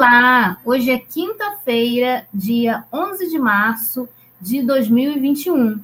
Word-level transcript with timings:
Olá! 0.00 0.56
Hoje 0.64 0.90
é 0.90 0.98
quinta-feira, 0.98 2.26
dia 2.32 2.84
11 2.90 3.28
de 3.28 3.38
março 3.38 4.08
de 4.40 4.62
2021. 4.62 5.78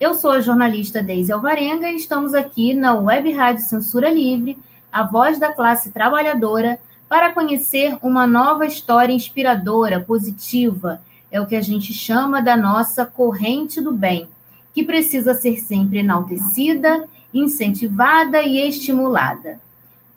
Eu 0.00 0.12
sou 0.14 0.32
a 0.32 0.40
jornalista 0.40 1.00
Deise 1.00 1.30
Alvarenga 1.30 1.88
e 1.88 1.94
estamos 1.94 2.34
aqui 2.34 2.74
na 2.74 2.94
Web 2.94 3.30
Rádio 3.30 3.62
Censura 3.64 4.10
Livre, 4.10 4.58
a 4.92 5.04
voz 5.04 5.38
da 5.38 5.52
classe 5.52 5.92
trabalhadora, 5.92 6.80
para 7.08 7.32
conhecer 7.32 7.96
uma 8.02 8.26
nova 8.26 8.66
história 8.66 9.12
inspiradora, 9.12 10.00
positiva. 10.00 11.00
É 11.30 11.40
o 11.40 11.46
que 11.46 11.54
a 11.54 11.62
gente 11.62 11.94
chama 11.94 12.42
da 12.42 12.56
nossa 12.56 13.06
corrente 13.06 13.80
do 13.80 13.92
bem, 13.92 14.28
que 14.74 14.82
precisa 14.82 15.32
ser 15.32 15.58
sempre 15.58 16.00
enaltecida, 16.00 17.08
incentivada 17.32 18.42
e 18.42 18.58
estimulada. 18.68 19.60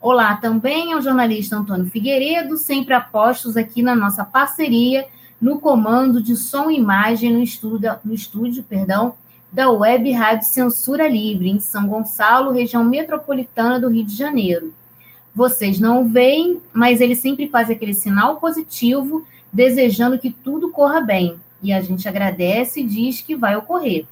Olá 0.04 0.36
também 0.36 0.92
ao 0.92 1.00
jornalista 1.00 1.56
Antônio 1.56 1.86
Figueiredo, 1.86 2.58
sempre 2.58 2.92
apostos 2.92 3.56
aqui 3.56 3.80
na 3.80 3.96
nossa 3.96 4.22
parceria 4.22 5.06
no 5.40 5.58
comando 5.58 6.22
de 6.22 6.36
som 6.36 6.70
e 6.70 6.76
imagem 6.76 7.32
no 7.32 7.42
estúdio, 7.42 7.90
no 8.04 8.12
estúdio 8.12 8.62
perdão, 8.62 9.14
da 9.50 9.70
Web 9.70 10.12
Rádio 10.12 10.46
Censura 10.46 11.08
Livre, 11.08 11.48
em 11.48 11.58
São 11.58 11.88
Gonçalo, 11.88 12.52
região 12.52 12.84
metropolitana 12.84 13.80
do 13.80 13.88
Rio 13.88 14.04
de 14.04 14.14
Janeiro. 14.14 14.74
Vocês 15.34 15.80
não 15.80 16.06
veem, 16.06 16.60
mas 16.70 17.00
ele 17.00 17.16
sempre 17.16 17.48
faz 17.48 17.70
aquele 17.70 17.94
sinal 17.94 18.36
positivo, 18.36 19.26
desejando 19.50 20.18
que 20.18 20.30
tudo 20.30 20.70
corra 20.70 21.00
bem. 21.00 21.40
E 21.62 21.72
a 21.72 21.80
gente 21.80 22.06
agradece 22.06 22.80
e 22.80 22.86
diz 22.86 23.22
que 23.22 23.34
vai 23.34 23.56
ocorrer. 23.56 24.04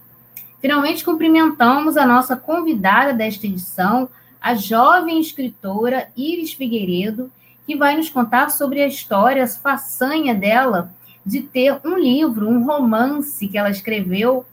Finalmente, 0.58 1.04
cumprimentamos 1.04 1.98
a 1.98 2.06
nossa 2.06 2.34
convidada 2.34 3.12
desta 3.12 3.46
edição, 3.46 4.08
a 4.42 4.56
jovem 4.56 5.20
escritora 5.20 6.08
Iris 6.16 6.52
Figueiredo, 6.52 7.30
que 7.64 7.76
vai 7.76 7.96
nos 7.96 8.10
contar 8.10 8.50
sobre 8.50 8.82
a 8.82 8.88
história, 8.88 9.44
a 9.44 9.48
façanha 9.48 10.34
dela 10.34 10.92
de 11.24 11.40
ter 11.40 11.80
um 11.84 11.96
livro, 11.96 12.48
um 12.48 12.64
romance 12.64 13.46
que 13.46 13.56
ela 13.56 13.70
escreveu, 13.70 14.44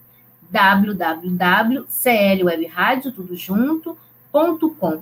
www.clwebradio, 0.51 3.13
tudo 3.13 3.37
junto. 3.37 3.99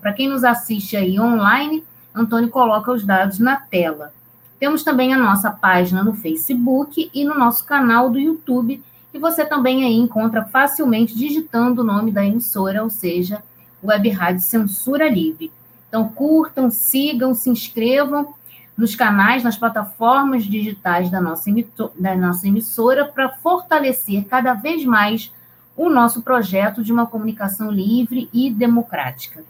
Para 0.00 0.12
quem 0.12 0.28
nos 0.28 0.42
assiste 0.42 0.96
aí 0.96 1.20
online, 1.20 1.84
Antônio 2.14 2.48
coloca 2.48 2.90
os 2.90 3.04
dados 3.04 3.38
na 3.38 3.56
tela. 3.56 4.12
Temos 4.58 4.82
também 4.82 5.12
a 5.12 5.18
nossa 5.18 5.50
página 5.50 6.02
no 6.02 6.14
Facebook 6.14 7.10
e 7.12 7.24
no 7.24 7.34
nosso 7.34 7.64
canal 7.64 8.10
do 8.10 8.18
YouTube, 8.18 8.82
que 9.12 9.18
você 9.18 9.44
também 9.44 9.84
aí 9.84 9.94
encontra 9.94 10.44
facilmente 10.44 11.16
digitando 11.16 11.82
o 11.82 11.84
nome 11.84 12.10
da 12.10 12.24
emissora, 12.24 12.82
ou 12.82 12.90
seja, 12.90 13.42
Web 13.82 14.08
Rádio 14.10 14.42
Censura 14.42 15.08
Livre. 15.08 15.52
Então, 15.88 16.08
curtam, 16.08 16.70
sigam, 16.70 17.34
se 17.34 17.48
inscrevam 17.48 18.34
nos 18.76 18.94
canais, 18.94 19.42
nas 19.42 19.56
plataformas 19.56 20.44
digitais 20.44 21.10
da 21.10 21.20
nossa, 21.20 21.50
da 21.98 22.14
nossa 22.14 22.46
emissora, 22.46 23.06
para 23.06 23.30
fortalecer 23.30 24.26
cada 24.26 24.52
vez 24.52 24.84
mais 24.84 25.32
o 25.76 25.88
nosso 25.88 26.22
projeto 26.22 26.82
de 26.82 26.92
uma 26.92 27.06
comunicação 27.06 27.70
livre 27.70 28.28
e 28.32 28.50
democrática. 28.50 29.44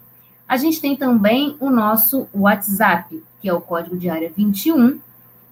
A 0.47 0.55
gente 0.55 0.79
tem 0.79 0.95
também 0.95 1.57
o 1.59 1.69
nosso 1.69 2.27
WhatsApp, 2.33 3.21
que 3.41 3.49
é 3.49 3.53
o 3.53 3.61
código 3.61 3.97
de 3.97 4.09
área 4.09 4.31
21 4.35 4.99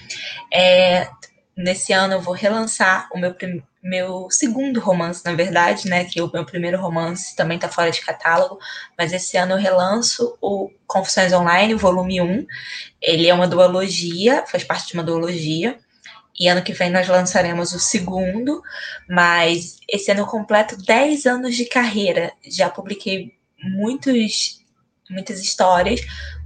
É, 0.50 1.10
nesse 1.58 1.92
ano 1.92 2.14
eu 2.14 2.22
vou 2.22 2.34
relançar 2.34 3.10
o 3.14 3.20
meu, 3.20 3.36
meu 3.84 4.30
segundo 4.32 4.80
romance, 4.80 5.26
na 5.26 5.34
verdade, 5.34 5.90
né? 5.90 6.06
Que 6.06 6.22
o 6.22 6.32
meu 6.32 6.46
primeiro 6.46 6.80
romance 6.80 7.36
também 7.36 7.58
está 7.58 7.68
fora 7.68 7.92
de 7.92 8.00
catálogo, 8.00 8.60
mas 8.98 9.12
esse 9.12 9.36
ano 9.36 9.56
eu 9.56 9.58
relanço 9.58 10.38
o 10.42 10.72
Confissões 10.88 11.34
Online, 11.34 11.74
volume 11.74 12.22
1. 12.22 12.48
Ele 13.02 13.28
é 13.28 13.34
uma 13.34 13.46
duologia, 13.46 14.46
faz 14.48 14.64
parte 14.64 14.88
de 14.88 14.94
uma 14.94 15.04
duologia. 15.04 15.78
E 16.40 16.48
ano 16.48 16.64
que 16.64 16.72
vem 16.72 16.90
nós 16.90 17.10
lançaremos 17.10 17.74
o 17.74 17.80
segundo, 17.80 18.62
mas 19.10 19.80
esse 19.86 20.10
ano 20.12 20.22
eu 20.22 20.28
completo 20.28 20.78
10 20.78 21.26
anos 21.26 21.58
de 21.58 21.66
carreira. 21.66 22.32
Já 22.48 22.70
publiquei 22.70 23.41
muitos, 23.64 24.64
muitas 25.10 25.40
histórias, 25.42 26.02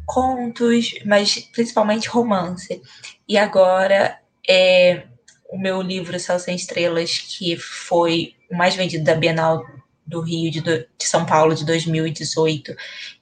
contos, 0.06 0.94
mas 1.06 1.40
principalmente 1.54 2.08
romance. 2.08 2.82
E 3.28 3.38
agora 3.38 4.20
é 4.48 5.04
o 5.50 5.58
meu 5.58 5.82
livro 5.82 6.20
Céu 6.20 6.40
Sem 6.40 6.56
Estrelas, 6.56 7.20
que 7.20 7.58
foi 7.58 8.36
o 8.50 8.56
mais 8.56 8.76
vendido 8.76 9.04
da 9.04 9.16
Bienal 9.16 9.64
do 10.06 10.22
Rio 10.22 10.52
de, 10.52 10.62
de 10.62 10.88
São 11.00 11.26
Paulo 11.26 11.56
de 11.56 11.66
2018 11.66 12.76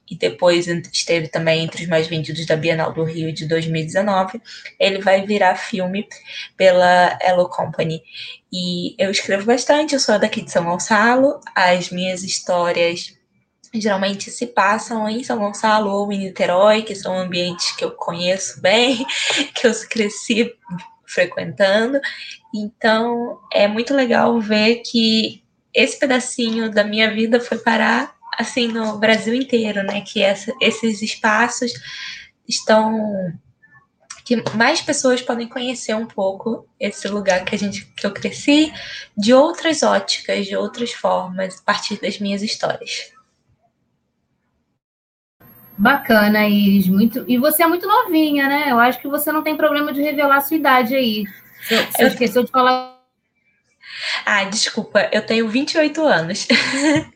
e 0.09 0.15
depois 0.15 0.67
esteve 0.67 1.27
também 1.27 1.63
entre 1.63 1.83
os 1.83 1.89
mais 1.89 2.07
vendidos 2.07 2.45
da 2.45 2.55
Bienal 2.55 2.93
do 2.93 3.03
Rio 3.03 3.33
de 3.33 3.47
2019, 3.47 4.41
ele 4.79 5.01
vai 5.01 5.25
virar 5.25 5.55
filme 5.55 6.07
pela 6.57 7.17
Hello 7.21 7.47
Company. 7.47 8.01
E 8.51 8.95
eu 8.99 9.09
escrevo 9.09 9.45
bastante, 9.45 9.93
eu 9.93 9.99
sou 9.99 10.19
daqui 10.19 10.41
de 10.41 10.51
São 10.51 10.65
Gonçalo, 10.65 11.39
as 11.55 11.89
minhas 11.89 12.23
histórias 12.23 13.17
geralmente 13.73 14.29
se 14.29 14.47
passam 14.47 15.09
em 15.09 15.23
São 15.23 15.37
Gonçalo 15.37 15.89
ou 15.91 16.11
em 16.11 16.19
Niterói, 16.19 16.83
que 16.83 16.95
são 16.95 17.17
ambientes 17.17 17.75
que 17.75 17.83
eu 17.83 17.91
conheço 17.91 18.61
bem, 18.61 19.05
que 19.55 19.67
eu 19.67 19.73
cresci 19.89 20.53
frequentando. 21.05 21.99
Então, 22.53 23.39
é 23.51 23.67
muito 23.67 23.93
legal 23.93 24.39
ver 24.39 24.81
que 24.85 25.43
esse 25.73 25.97
pedacinho 25.97 26.69
da 26.71 26.83
minha 26.83 27.11
vida 27.11 27.39
foi 27.39 27.57
parar 27.57 28.15
assim 28.37 28.67
no 28.67 28.97
Brasil 28.97 29.33
inteiro, 29.33 29.83
né? 29.83 30.01
Que 30.01 30.21
essa, 30.21 30.53
esses 30.61 31.01
espaços 31.01 31.71
estão 32.47 33.33
que 34.25 34.41
mais 34.55 34.81
pessoas 34.81 35.21
podem 35.21 35.49
conhecer 35.49 35.93
um 35.93 36.05
pouco 36.05 36.65
esse 36.79 37.07
lugar 37.09 37.43
que 37.43 37.55
a 37.55 37.57
gente 37.57 37.85
que 37.85 38.05
eu 38.05 38.13
cresci 38.13 38.71
de 39.17 39.33
outras 39.33 39.83
óticas, 39.83 40.45
de 40.45 40.55
outras 40.55 40.93
formas, 40.93 41.59
a 41.59 41.61
partir 41.63 41.99
das 41.99 42.19
minhas 42.19 42.41
histórias. 42.41 43.12
Bacana, 45.77 46.47
Iris, 46.47 46.87
muito. 46.87 47.25
E 47.27 47.37
você 47.37 47.63
é 47.63 47.67
muito 47.67 47.87
novinha, 47.87 48.47
né? 48.47 48.71
Eu 48.71 48.79
acho 48.79 48.99
que 48.99 49.07
você 49.07 49.31
não 49.31 49.41
tem 49.41 49.57
problema 49.57 49.91
de 49.91 50.01
revelar 50.01 50.37
a 50.37 50.41
sua 50.41 50.57
idade 50.57 50.95
aí. 50.95 51.25
Você, 51.61 51.85
você 51.85 52.03
eu... 52.03 52.07
esqueceu 52.07 52.43
de 52.43 52.51
falar. 52.51 52.93
Ah, 54.25 54.43
desculpa, 54.43 55.09
eu 55.11 55.25
tenho 55.25 55.47
28 55.47 56.01
anos. 56.01 56.47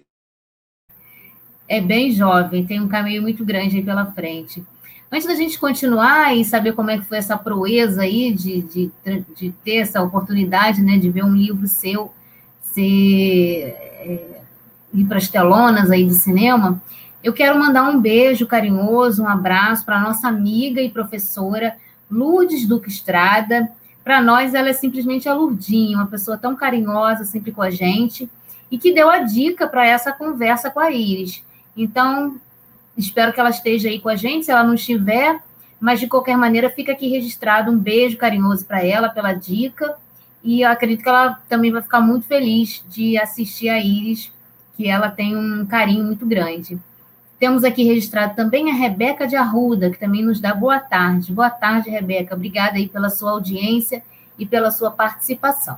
é 1.67 1.81
bem 1.81 2.11
jovem, 2.11 2.65
tem 2.65 2.81
um 2.81 2.87
caminho 2.87 3.21
muito 3.21 3.45
grande 3.45 3.77
aí 3.77 3.83
pela 3.83 4.11
frente. 4.13 4.63
Antes 5.11 5.27
da 5.27 5.35
gente 5.35 5.59
continuar 5.59 6.35
e 6.35 6.43
saber 6.43 6.73
como 6.73 6.91
é 6.91 6.97
que 6.97 7.05
foi 7.05 7.17
essa 7.17 7.37
proeza 7.37 8.01
aí 8.01 8.33
de, 8.33 8.61
de, 8.61 8.91
de 9.35 9.51
ter 9.63 9.77
essa 9.77 10.01
oportunidade, 10.01 10.81
né, 10.81 10.97
de 10.97 11.09
ver 11.09 11.23
um 11.23 11.33
livro 11.33 11.67
seu 11.67 12.13
ser 12.61 13.63
é, 13.63 14.41
ir 14.93 15.05
para 15.05 15.17
as 15.17 15.29
telonas 15.29 15.91
aí 15.91 16.05
do 16.05 16.13
cinema, 16.13 16.81
eu 17.27 17.33
quero 17.33 17.59
mandar 17.59 17.83
um 17.89 17.99
beijo 17.99 18.47
carinhoso, 18.47 19.21
um 19.21 19.27
abraço 19.27 19.83
para 19.83 19.99
nossa 19.99 20.29
amiga 20.29 20.81
e 20.81 20.89
professora 20.89 21.75
Lourdes 22.09 22.65
Duque 22.65 22.87
Estrada. 22.87 23.69
Para 24.01 24.21
nós, 24.21 24.53
ela 24.53 24.69
é 24.69 24.73
simplesmente 24.73 25.27
a 25.27 25.33
Lurdinha, 25.33 25.97
uma 25.97 26.07
pessoa 26.07 26.37
tão 26.37 26.55
carinhosa 26.55 27.25
sempre 27.25 27.51
com 27.51 27.61
a 27.61 27.69
gente 27.69 28.29
e 28.71 28.77
que 28.77 28.93
deu 28.93 29.09
a 29.09 29.19
dica 29.19 29.67
para 29.67 29.85
essa 29.85 30.13
conversa 30.13 30.71
com 30.71 30.79
a 30.79 30.89
Iris. 30.89 31.43
Então, 31.75 32.39
espero 32.97 33.33
que 33.33 33.41
ela 33.41 33.49
esteja 33.49 33.89
aí 33.89 33.99
com 33.99 34.07
a 34.07 34.15
gente. 34.15 34.45
Se 34.45 34.51
ela 34.53 34.63
não 34.63 34.75
estiver, 34.75 35.37
mas 35.81 35.99
de 35.99 36.07
qualquer 36.07 36.37
maneira, 36.37 36.69
fica 36.69 36.93
aqui 36.93 37.09
registrado 37.09 37.69
um 37.69 37.77
beijo 37.77 38.15
carinhoso 38.15 38.65
para 38.65 38.85
ela 38.85 39.09
pela 39.09 39.33
dica. 39.33 39.97
E 40.41 40.61
eu 40.61 40.69
acredito 40.69 41.03
que 41.03 41.09
ela 41.09 41.41
também 41.49 41.73
vai 41.73 41.81
ficar 41.81 41.99
muito 41.99 42.25
feliz 42.25 42.81
de 42.87 43.17
assistir 43.19 43.67
a 43.67 43.77
Iris, 43.77 44.31
que 44.77 44.87
ela 44.87 45.09
tem 45.11 45.35
um 45.35 45.65
carinho 45.65 46.05
muito 46.05 46.25
grande. 46.25 46.79
Temos 47.39 47.63
aqui 47.63 47.83
registrado 47.83 48.35
também 48.35 48.71
a 48.71 48.73
Rebeca 48.73 49.27
de 49.27 49.35
Arruda, 49.35 49.91
que 49.91 49.99
também 49.99 50.23
nos 50.23 50.39
dá 50.39 50.55
boa 50.55 50.79
tarde. 50.79 51.31
Boa 51.31 51.51
tarde, 51.51 51.89
Rebeca. 51.89 52.33
Obrigada 52.33 52.77
aí 52.77 52.87
pela 52.87 53.11
sua 53.11 53.31
audiência 53.31 54.03
e 54.39 54.45
pela 54.45 54.71
sua 54.71 54.89
participação. 54.89 55.77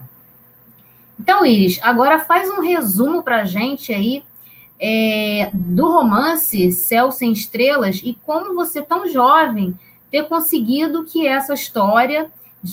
Então, 1.20 1.46
Iris, 1.46 1.78
agora 1.82 2.20
faz 2.20 2.50
um 2.50 2.62
resumo 2.62 3.22
para 3.22 3.42
a 3.42 3.46
gente 3.46 3.94
aí 3.94 4.24
é, 4.80 5.52
do 5.54 5.92
romance 5.92 6.72
Céu 6.72 7.12
Sem 7.12 7.34
Estrelas 7.34 8.00
e 8.06 8.18
como 8.26 8.56
você, 8.56 8.82
tão 8.82 9.06
jovem, 9.10 9.78
ter 10.10 10.24
conseguido 10.30 11.04
que 11.04 11.28
essa 11.28 11.54
história, 11.54 12.32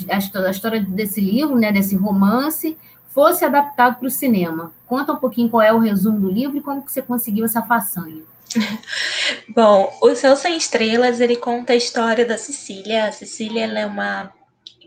a 0.08 0.50
história 0.50 0.80
desse 0.80 1.20
livro, 1.20 1.58
né, 1.58 1.72
desse 1.72 1.96
romance, 1.96 2.78
fosse 3.08 3.44
adaptado 3.44 3.96
para 3.98 4.06
o 4.06 4.10
cinema. 4.10 4.72
Conta 4.86 5.12
um 5.12 5.16
pouquinho 5.16 5.48
qual 5.48 5.62
é 5.62 5.72
o 5.72 5.80
resumo 5.80 6.20
do 6.20 6.30
livro 6.30 6.56
e 6.56 6.60
como 6.60 6.82
que 6.82 6.92
você 6.92 7.02
conseguiu 7.02 7.44
essa 7.44 7.62
façanha. 7.62 8.22
Bom, 9.48 9.96
o 10.00 10.14
Céu 10.14 10.36
Sem 10.36 10.56
Estrelas, 10.56 11.20
ele 11.20 11.36
conta 11.36 11.72
a 11.72 11.76
história 11.76 12.24
da 12.24 12.38
Cecília. 12.38 13.06
A 13.06 13.12
Cecília 13.12 13.66
é 13.66 13.86
uma 13.86 14.32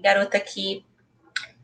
garota 0.01 0.39
que 0.39 0.85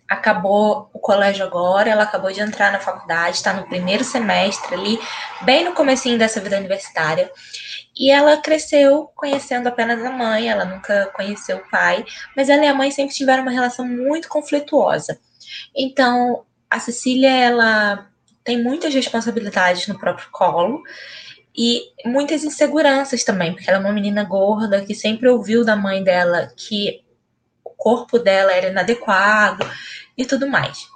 acabou 0.07 0.89
o 0.93 0.99
colégio 0.99 1.45
agora, 1.45 1.89
ela 1.89 2.03
acabou 2.03 2.31
de 2.31 2.39
entrar 2.39 2.71
na 2.71 2.79
faculdade, 2.79 3.37
está 3.37 3.53
no 3.53 3.67
primeiro 3.67 4.03
semestre 4.03 4.75
ali, 4.75 4.99
bem 5.41 5.63
no 5.63 5.73
comecinho 5.73 6.17
dessa 6.17 6.39
vida 6.39 6.57
universitária. 6.57 7.31
E 7.97 8.11
ela 8.11 8.37
cresceu 8.37 9.09
conhecendo 9.15 9.67
apenas 9.67 10.03
a 10.03 10.11
mãe, 10.11 10.49
ela 10.49 10.65
nunca 10.65 11.07
conheceu 11.15 11.57
o 11.57 11.69
pai, 11.71 12.05
mas 12.35 12.49
ela 12.49 12.63
e 12.63 12.67
a 12.67 12.73
mãe 12.73 12.91
sempre 12.91 13.15
tiveram 13.15 13.41
uma 13.41 13.51
relação 13.51 13.85
muito 13.87 14.27
conflituosa. 14.27 15.17
Então, 15.75 16.45
a 16.69 16.79
Cecília, 16.79 17.31
ela 17.31 18.07
tem 18.43 18.61
muitas 18.61 18.93
responsabilidades 18.93 19.87
no 19.87 19.97
próprio 19.97 20.27
colo 20.31 20.83
e 21.57 21.83
muitas 22.05 22.43
inseguranças 22.43 23.23
também, 23.23 23.53
porque 23.53 23.69
ela 23.69 23.79
é 23.79 23.81
uma 23.81 23.93
menina 23.93 24.23
gorda 24.23 24.85
que 24.85 24.93
sempre 24.93 25.29
ouviu 25.29 25.63
da 25.63 25.75
mãe 25.75 26.03
dela 26.03 26.51
que 26.55 27.05
corpo 27.85 28.17
dela 28.17 28.51
era 28.51 28.69
inadequado 28.69 29.69
e 30.17 30.25
tudo 30.25 30.47
mais. 30.47 30.87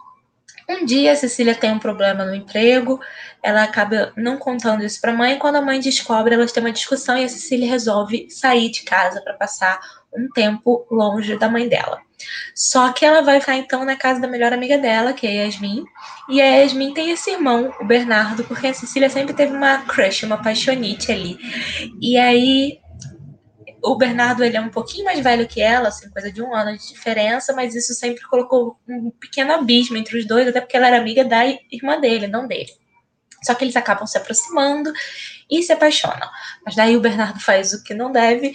Um 0.68 0.86
dia 0.86 1.12
a 1.12 1.16
Cecília 1.16 1.56
tem 1.56 1.72
um 1.72 1.80
problema 1.80 2.26
no 2.26 2.34
emprego, 2.34 3.00
ela 3.42 3.64
acaba 3.64 4.12
não 4.16 4.38
contando 4.38 4.84
isso 4.84 5.02
para 5.02 5.12
a 5.12 5.16
mãe. 5.16 5.40
Quando 5.40 5.56
a 5.56 5.62
mãe 5.62 5.80
descobre, 5.80 6.34
elas 6.34 6.52
têm 6.52 6.64
uma 6.64 6.72
discussão 6.72 7.18
e 7.18 7.26
a 7.26 7.30
Cecília 7.30 7.68
resolve 7.68 8.28
sair 8.30 8.70
de 8.70 8.84
casa 8.84 9.22
para 9.22 9.34
passar 9.34 9.80
um 10.16 10.30
tempo 10.30 10.86
longe 10.90 11.38
da 11.38 11.50
mãe 11.50 11.68
dela. 11.68 12.02
Só 12.54 12.92
que 12.92 13.06
ela 13.06 13.22
vai 13.22 13.40
ficar 13.40 13.56
então 13.56 13.86
na 13.86 13.96
casa 13.96 14.20
da 14.20 14.28
melhor 14.28 14.52
amiga 14.52 14.78
dela, 14.78 15.14
que 15.14 15.26
é 15.26 15.30
a 15.30 15.46
Yasmin. 15.46 15.86
E 16.28 16.42
a 16.42 16.46
Yasmin 16.58 16.94
tem 16.94 17.12
esse 17.12 17.32
irmão, 17.32 17.74
o 17.80 17.86
Bernardo, 17.86 18.44
porque 18.44 18.68
a 18.68 18.74
Cecília 18.74 19.10
sempre 19.10 19.34
teve 19.34 19.54
uma 19.54 19.80
crush, 19.84 20.24
uma 20.24 20.42
paixonite 20.42 21.12
ali. 21.12 21.38
E 22.02 22.18
aí 22.18 22.80
o 23.82 23.96
Bernardo 23.96 24.44
ele 24.44 24.58
é 24.58 24.62
um 24.62 24.70
pouquinho 24.70 25.06
mais 25.06 25.20
velho 25.22 25.48
que 25.48 25.62
ela, 25.62 25.88
assim, 25.88 26.10
coisa 26.10 26.32
de 26.32 26.42
um 26.42 26.54
ano 26.54 26.78
de 26.78 26.88
diferença, 26.90 27.54
mas 27.54 27.76
isso 27.76 27.94
sempre 27.94 28.22
colocou 28.24 28.78
um 28.88 29.10
pequeno 29.12 29.54
abismo 29.54 29.96
entre 29.96 30.18
os 30.18 30.28
dois, 30.28 30.48
até 30.48 30.60
porque 30.60 30.76
ela 30.76 30.88
era 30.88 30.98
amiga 30.98 31.24
da 31.24 31.46
irmã 31.46 32.00
dele, 32.00 32.28
não 32.28 32.48
dele. 32.48 32.70
Só 33.44 33.54
que 33.56 33.64
eles 33.64 33.76
acabam 33.78 34.06
se 34.06 34.18
aproximando 34.18 34.92
e 35.50 35.64
se 35.64 35.72
apaixonam. 35.72 36.30
Mas 36.66 36.76
daí 36.76 36.98
o 36.98 37.02
Bernardo 37.02 37.40
faz 37.40 37.72
o 37.72 37.82
que 37.84 37.94
não 37.94 38.12
deve 38.12 38.54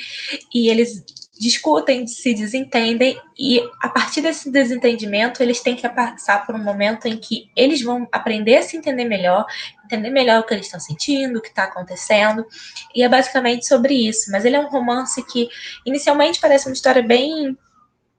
e 0.54 0.68
eles 0.68 1.02
discutem, 1.38 2.06
se 2.06 2.32
desentendem 2.32 3.20
e 3.38 3.60
a 3.82 3.88
partir 3.88 4.20
desse 4.20 4.50
desentendimento 4.50 5.42
eles 5.42 5.60
têm 5.60 5.74
que 5.74 5.88
passar 5.88 6.46
por 6.46 6.54
um 6.54 6.62
momento 6.62 7.06
em 7.06 7.16
que 7.16 7.50
eles 7.56 7.82
vão 7.82 8.08
aprender 8.12 8.56
a 8.58 8.62
se 8.62 8.76
entender 8.76 9.04
melhor, 9.04 9.44
entender 9.84 10.10
melhor 10.10 10.40
o 10.40 10.44
que 10.44 10.54
eles 10.54 10.66
estão 10.66 10.78
sentindo, 10.78 11.38
o 11.38 11.42
que 11.42 11.48
está 11.48 11.64
acontecendo 11.64 12.46
e 12.94 13.02
é 13.02 13.08
basicamente 13.08 13.66
sobre 13.66 13.94
isso. 13.94 14.30
Mas 14.30 14.44
ele 14.44 14.56
é 14.56 14.60
um 14.60 14.68
romance 14.68 15.24
que 15.26 15.48
inicialmente 15.84 16.40
parece 16.40 16.66
uma 16.66 16.74
história 16.74 17.02
bem 17.02 17.56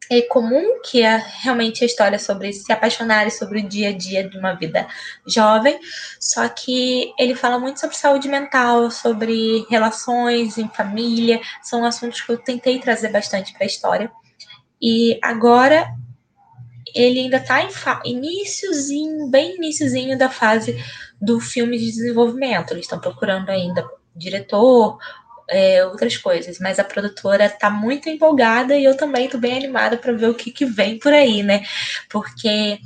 é 0.10 0.22
comum, 0.22 0.80
que 0.84 1.02
é 1.02 1.24
realmente 1.42 1.84
a 1.84 1.88
história 1.88 2.20
sobre 2.20 2.54
se 2.54 2.72
apaixonar 2.72 3.28
e 3.28 3.32
sobre 3.32 3.60
o 3.60 3.68
dia 3.68 3.90
a 3.90 3.92
dia 3.92 4.28
de 4.28 4.38
uma 4.38 4.54
vida 4.54 4.88
jovem, 5.26 5.80
só 6.20 6.48
que 6.48 7.14
ele 7.20 7.36
fala 7.36 7.60
muito 7.60 7.80
sobre 7.80 7.96
saúde 7.96 8.28
mental, 8.28 8.92
sobre 8.92 9.66
relações 9.70 10.58
em 10.58 10.68
família, 10.70 11.42
são 11.62 11.84
assuntos 11.84 12.22
que 12.22 12.32
eu 12.32 12.38
tentei 12.38 12.80
trazer 12.80 13.10
bastante 13.10 13.54
para 13.54 13.64
a 13.64 13.68
história. 13.68 14.12
E 14.82 15.18
agora 15.22 15.88
ele 16.94 17.20
ainda 17.20 17.38
está 17.38 17.62
em 17.62 17.70
iníciozinho, 18.06 19.28
bem 19.30 19.56
iníciozinho 19.56 20.18
da 20.18 20.30
fase 20.30 20.82
do 21.22 21.40
filme 21.40 21.78
de 21.78 21.86
desenvolvimento. 21.86 22.72
Eles 22.72 22.86
estão 22.86 23.00
procurando 23.00 23.50
ainda 23.50 23.86
diretor, 24.16 24.98
é, 25.50 25.86
outras 25.86 26.18
coisas, 26.18 26.60
mas 26.60 26.80
a 26.80 26.84
produtora 26.84 27.50
tá 27.50 27.70
muito 27.70 28.10
empolgada 28.10 28.76
e 28.76 28.84
eu 28.84 28.98
também 28.98 29.30
tô 29.30 29.38
bem 29.38 29.58
animada 29.58 29.98
para 29.98 30.14
ver 30.14 30.30
o 30.30 30.34
que, 30.34 30.52
que 30.52 30.66
vem 30.66 30.98
por 30.98 31.14
aí, 31.14 31.44
né? 31.44 31.64
Porque 32.10 32.80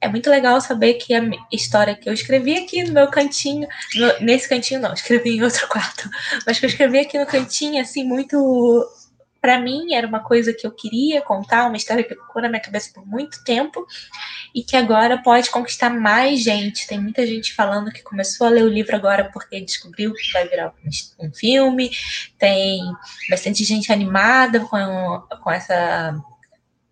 é 0.00 0.08
muito 0.08 0.28
legal 0.28 0.60
saber 0.60 0.94
que 0.94 1.14
a 1.14 1.22
história 1.50 1.94
que 1.94 2.08
eu 2.08 2.12
escrevi 2.12 2.56
aqui 2.56 2.82
no 2.82 2.92
meu 2.92 3.08
cantinho, 3.08 3.68
no, 3.94 4.20
nesse 4.20 4.48
cantinho 4.48 4.80
não, 4.80 4.92
escrevi 4.92 5.36
em 5.36 5.42
outro 5.42 5.66
quarto, 5.70 6.10
mas 6.46 6.58
que 6.58 6.66
eu 6.66 6.68
escrevi 6.68 6.98
aqui 6.98 7.18
no 7.18 7.26
cantinho, 7.26 7.80
assim, 7.80 8.04
muito 8.04 8.84
para 9.40 9.58
mim 9.60 9.92
era 9.92 10.06
uma 10.06 10.20
coisa 10.20 10.52
que 10.52 10.64
eu 10.64 10.70
queria 10.70 11.20
contar, 11.20 11.66
uma 11.66 11.76
história 11.76 12.04
que 12.04 12.14
ficou 12.14 12.40
na 12.40 12.48
minha 12.48 12.60
cabeça 12.60 12.90
por 12.94 13.04
muito 13.04 13.42
tempo 13.42 13.84
e 14.54 14.62
que 14.62 14.76
agora 14.76 15.22
pode 15.22 15.50
conquistar 15.50 15.90
mais 15.90 16.42
gente. 16.42 16.86
Tem 16.86 17.00
muita 17.00 17.26
gente 17.26 17.54
falando 17.54 17.90
que 17.90 18.02
começou 18.02 18.46
a 18.46 18.50
ler 18.50 18.64
o 18.64 18.68
livro 18.68 18.94
agora 18.94 19.30
porque 19.32 19.60
descobriu 19.60 20.12
que 20.12 20.32
vai 20.32 20.46
virar 20.48 20.72
um 21.18 21.32
filme. 21.32 21.90
Tem 22.38 22.80
bastante 23.30 23.64
gente 23.64 23.92
animada 23.92 24.60
com, 24.60 25.22
com 25.42 25.50
essa 25.50 26.14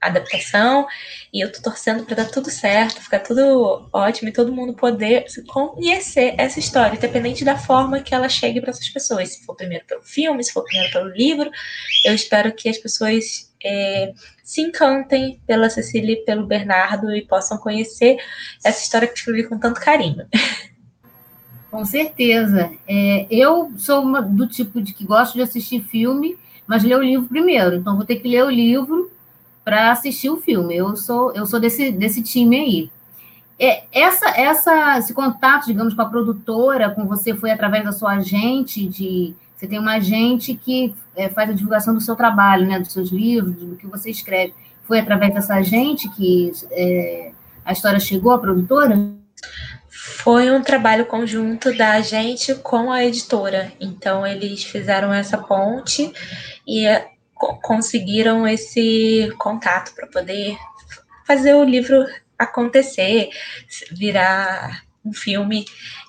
adaptação 0.01 0.87
e 1.33 1.45
eu 1.45 1.53
tô 1.53 1.61
torcendo 1.61 2.05
para 2.05 2.17
dar 2.17 2.31
tudo 2.31 2.51
certo, 2.51 3.03
ficar 3.03 3.21
tudo 3.21 3.87
ótimo 3.93 4.31
e 4.31 4.33
todo 4.33 4.53
mundo 4.53 4.73
poder 4.73 5.27
conhecer 5.49 6.35
essa 6.39 6.59
história, 6.59 6.97
independente 6.97 7.45
da 7.45 7.59
forma 7.59 8.01
que 8.01 8.15
ela 8.15 8.29
chegue 8.29 8.61
para 8.61 8.71
essas 8.71 8.89
pessoas. 8.89 9.29
Se 9.29 9.45
for 9.45 9.55
primeiro 9.55 9.85
pelo 9.85 10.03
filme, 10.03 10.43
se 10.43 10.53
for 10.53 10.65
primeiro 10.65 10.93
pelo 10.93 11.11
livro, 11.11 11.51
eu 12.05 12.15
espero 12.15 12.53
que 12.53 12.69
as 12.69 12.79
pessoas 12.79 13.50
é, 13.65 14.13
se 14.43 14.63
encantem 14.63 15.41
pela 15.47 15.71
Cecília 15.71 16.15
e 16.15 16.25
pelo 16.25 16.47
Bernardo 16.47 17.15
e 17.15 17.23
possam 17.23 17.59
conhecer 17.59 18.17
essa 18.65 18.83
história 18.83 19.09
que 19.09 19.19
escrevi 19.19 19.45
com 19.45 19.59
tanto 19.59 19.81
carinho. 19.81 20.27
Com 21.71 21.85
certeza. 21.85 22.73
É, 22.87 23.27
eu 23.31 23.73
sou 23.77 24.03
uma, 24.03 24.21
do 24.21 24.47
tipo 24.47 24.83
de 24.83 24.93
que 24.93 25.05
gosto 25.05 25.35
de 25.35 25.43
assistir 25.43 25.83
filme, 25.83 26.37
mas 26.67 26.83
ler 26.83 26.97
o 26.97 27.03
livro 27.03 27.29
primeiro. 27.29 27.77
Então, 27.77 27.97
vou 27.97 28.05
ter 28.05 28.17
que 28.17 28.29
ler 28.29 28.45
o 28.45 28.51
livro 28.51 29.11
para 29.65 29.93
assistir 29.93 30.31
o 30.31 30.37
filme. 30.37 30.77
Eu 30.77 30.97
sou, 30.97 31.33
eu 31.33 31.47
sou 31.47 31.61
desse, 31.61 31.93
desse 31.93 32.23
time 32.23 32.59
aí. 32.59 32.91
É, 33.57 33.85
essa, 33.93 34.31
essa, 34.31 34.99
esse 34.99 35.13
contato, 35.13 35.67
digamos, 35.67 35.95
com 35.95 36.03
a 36.03 36.09
produtora, 36.09 36.91
com 36.91 37.07
você, 37.07 37.35
foi 37.35 37.51
através 37.51 37.85
da 37.85 37.93
sua 37.93 38.15
agente 38.15 38.89
de. 38.89 39.35
Você 39.61 39.69
tem 39.69 39.79
uma 39.79 39.97
agente 39.97 40.55
que 40.55 40.95
é, 41.15 41.29
faz 41.29 41.51
a 41.51 41.53
divulgação 41.53 41.93
do 41.93 42.01
seu 42.01 42.17
trabalho, 42.17 42.67
né, 42.67 42.79
dos 42.79 42.95
seus 42.95 43.11
livros, 43.11 43.55
do 43.57 43.77
que 43.77 43.87
você 43.87 44.11
escreve. 44.11 44.55
Foi 44.85 44.99
através 44.99 45.35
dessa 45.35 45.57
agente 45.57 46.09
que 46.17 46.51
é, 46.71 47.31
a 47.63 47.71
história 47.71 48.01
chegou 48.01 48.33
à 48.33 48.39
produtora? 48.39 48.97
Foi 49.91 50.51
um 50.51 50.63
trabalho 50.63 51.05
conjunto 51.05 51.77
da 51.77 52.01
gente 52.01 52.55
com 52.55 52.91
a 52.91 53.05
editora. 53.05 53.71
Então, 53.79 54.27
eles 54.27 54.65
fizeram 54.65 55.13
essa 55.13 55.37
ponte 55.37 56.11
e 56.67 56.87
conseguiram 57.35 58.49
esse 58.49 59.31
contato 59.37 59.95
para 59.95 60.07
poder 60.07 60.57
fazer 61.27 61.53
o 61.53 61.65
livro 61.65 62.03
acontecer, 62.39 63.29
virar 63.93 64.85
um 65.05 65.13
filme. 65.13 65.67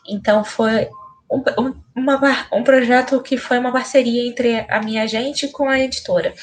Então 0.08 0.42
foi 0.42 0.88
um, 1.32 1.74
uma, 1.96 2.48
um 2.52 2.64
projeto 2.64 3.22
que 3.22 3.38
foi 3.38 3.58
uma 3.58 3.72
parceria 3.72 4.28
entre 4.28 4.66
a 4.70 4.82
minha 4.82 5.04
agente 5.04 5.48
com 5.48 5.70
a 5.70 5.80
editora. 5.80 6.34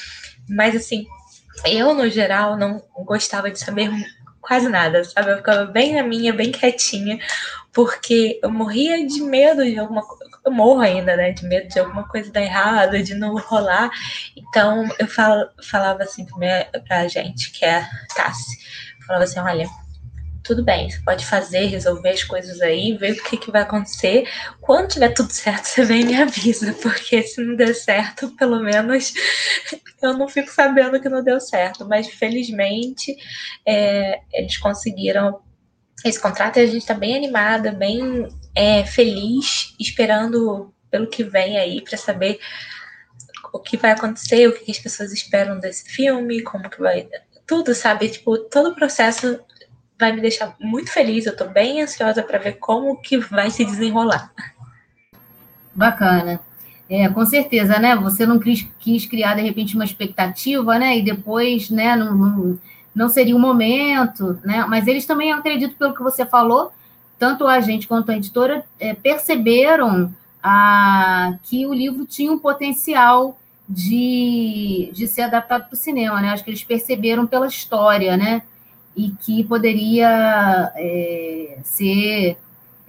Mas 0.49 0.75
assim, 0.75 1.05
eu 1.65 1.93
no 1.93 2.09
geral 2.09 2.57
não 2.57 2.81
gostava 3.05 3.51
de 3.51 3.59
saber 3.59 3.91
quase 4.41 4.67
nada, 4.67 5.03
sabe? 5.03 5.31
Eu 5.31 5.37
ficava 5.37 5.65
bem 5.65 5.93
na 5.93 6.03
minha, 6.03 6.33
bem 6.33 6.51
quietinha, 6.51 7.19
porque 7.71 8.39
eu 8.41 8.49
morria 8.49 9.05
de 9.05 9.21
medo 9.21 9.63
de 9.63 9.77
alguma 9.77 10.01
coisa. 10.01 10.29
Eu 10.45 10.51
morro 10.51 10.79
ainda, 10.79 11.15
né? 11.15 11.31
De 11.31 11.45
medo 11.45 11.67
de 11.67 11.79
alguma 11.79 12.07
coisa 12.07 12.31
dar 12.31 12.41
errado, 12.41 13.01
de 13.03 13.13
não 13.13 13.37
rolar. 13.37 13.91
Então 14.35 14.87
eu 14.97 15.07
falo, 15.07 15.47
falava 15.61 16.03
assim 16.03 16.25
pra, 16.25 16.37
minha, 16.37 16.67
pra 16.87 17.07
gente, 17.07 17.51
que 17.51 17.63
é 17.63 17.85
Tassi, 18.15 18.57
falava 19.05 19.25
assim: 19.25 19.39
olha, 19.39 19.69
tudo 20.49 20.63
bem, 20.63 20.89
você 20.89 20.99
pode 21.05 21.27
fazer, 21.27 21.67
resolver 21.67 22.09
as 22.09 22.23
coisas 22.23 22.59
aí, 22.59 22.97
ver 22.97 23.11
o 23.11 23.23
que, 23.23 23.37
que 23.37 23.51
vai 23.51 23.61
acontecer. 23.61 24.27
Quando 24.59 24.87
tiver 24.87 25.09
tudo 25.09 25.31
certo, 25.31 25.65
você 25.65 25.85
vem 25.85 26.01
e 26.01 26.05
me 26.05 26.15
avisa, 26.19 26.73
porque 26.81 27.21
se 27.21 27.39
não 27.39 27.55
der 27.55 27.75
certo, 27.75 28.35
pelo 28.35 28.59
menos 28.59 29.13
eu 30.01 30.17
não 30.17 30.27
fico 30.27 30.49
sabendo 30.49 30.99
que 30.99 31.07
não 31.07 31.23
deu 31.23 31.39
certo. 31.39 31.87
Mas 31.87 32.07
felizmente 32.07 33.15
é, 33.63 34.21
eles 34.33 34.57
conseguiram 34.57 35.39
esse 36.03 36.19
contrato 36.19 36.57
e 36.57 36.63
a 36.63 36.65
gente 36.65 36.79
está 36.79 36.95
bem 36.95 37.15
animada, 37.15 37.71
bem 37.71 38.27
é, 38.55 38.83
feliz, 38.83 39.75
esperando 39.79 40.73
pelo 40.89 41.05
que 41.05 41.23
vem 41.23 41.59
aí 41.59 41.79
para 41.83 41.95
saber 41.95 42.39
o 43.53 43.59
que 43.59 43.77
vai 43.77 43.91
acontecer, 43.91 44.47
o 44.47 44.53
que 44.53 44.71
as 44.71 44.79
pessoas 44.79 45.13
esperam 45.13 45.59
desse 45.59 45.87
filme, 45.91 46.41
como 46.41 46.67
que 46.71 46.79
vai. 46.79 47.07
Tudo, 47.45 47.75
sabe? 47.75 48.09
Tipo, 48.09 48.35
todo 48.39 48.71
o 48.71 48.75
processo 48.75 49.39
vai 49.99 50.13
me 50.13 50.21
deixar 50.21 50.55
muito 50.59 50.91
feliz. 50.91 51.25
Eu 51.25 51.33
estou 51.33 51.49
bem 51.49 51.81
ansiosa 51.81 52.23
para 52.23 52.39
ver 52.39 52.53
como 52.53 52.95
que 53.01 53.17
vai 53.17 53.51
se 53.51 53.65
desenrolar. 53.65 54.31
Bacana. 55.75 56.39
É, 56.89 57.07
com 57.09 57.23
certeza, 57.25 57.77
né? 57.77 57.95
Você 57.97 58.25
não 58.25 58.39
quis, 58.39 58.65
quis, 58.79 59.05
criar, 59.05 59.35
de 59.35 59.41
repente, 59.41 59.75
uma 59.75 59.85
expectativa, 59.85 60.79
né? 60.79 60.97
E 60.97 61.03
depois, 61.03 61.69
né, 61.69 61.95
não, 61.95 62.15
não, 62.15 62.59
não 62.95 63.09
seria 63.09 63.35
o 63.35 63.39
momento, 63.39 64.39
né? 64.43 64.65
Mas 64.67 64.87
eles 64.87 65.05
também, 65.05 65.31
acredito, 65.31 65.75
pelo 65.75 65.93
que 65.93 66.01
você 66.01 66.25
falou, 66.25 66.71
tanto 67.19 67.45
a 67.45 67.59
gente 67.59 67.87
quanto 67.87 68.11
a 68.11 68.17
editora 68.17 68.65
é, 68.79 68.95
perceberam 68.95 70.11
a, 70.41 71.35
que 71.43 71.67
o 71.67 71.73
livro 71.73 72.05
tinha 72.05 72.31
um 72.31 72.39
potencial 72.39 73.37
de, 73.67 74.89
de 74.91 75.07
ser 75.07 75.23
adaptado 75.23 75.65
para 75.65 75.75
o 75.75 75.77
cinema, 75.77 76.19
né? 76.21 76.29
Acho 76.29 76.43
que 76.43 76.49
eles 76.49 76.63
perceberam 76.63 77.27
pela 77.27 77.45
história, 77.45 78.17
né? 78.17 78.41
E 78.95 79.11
que 79.11 79.43
poderia 79.43 80.71
é, 80.75 81.59
ser 81.63 82.37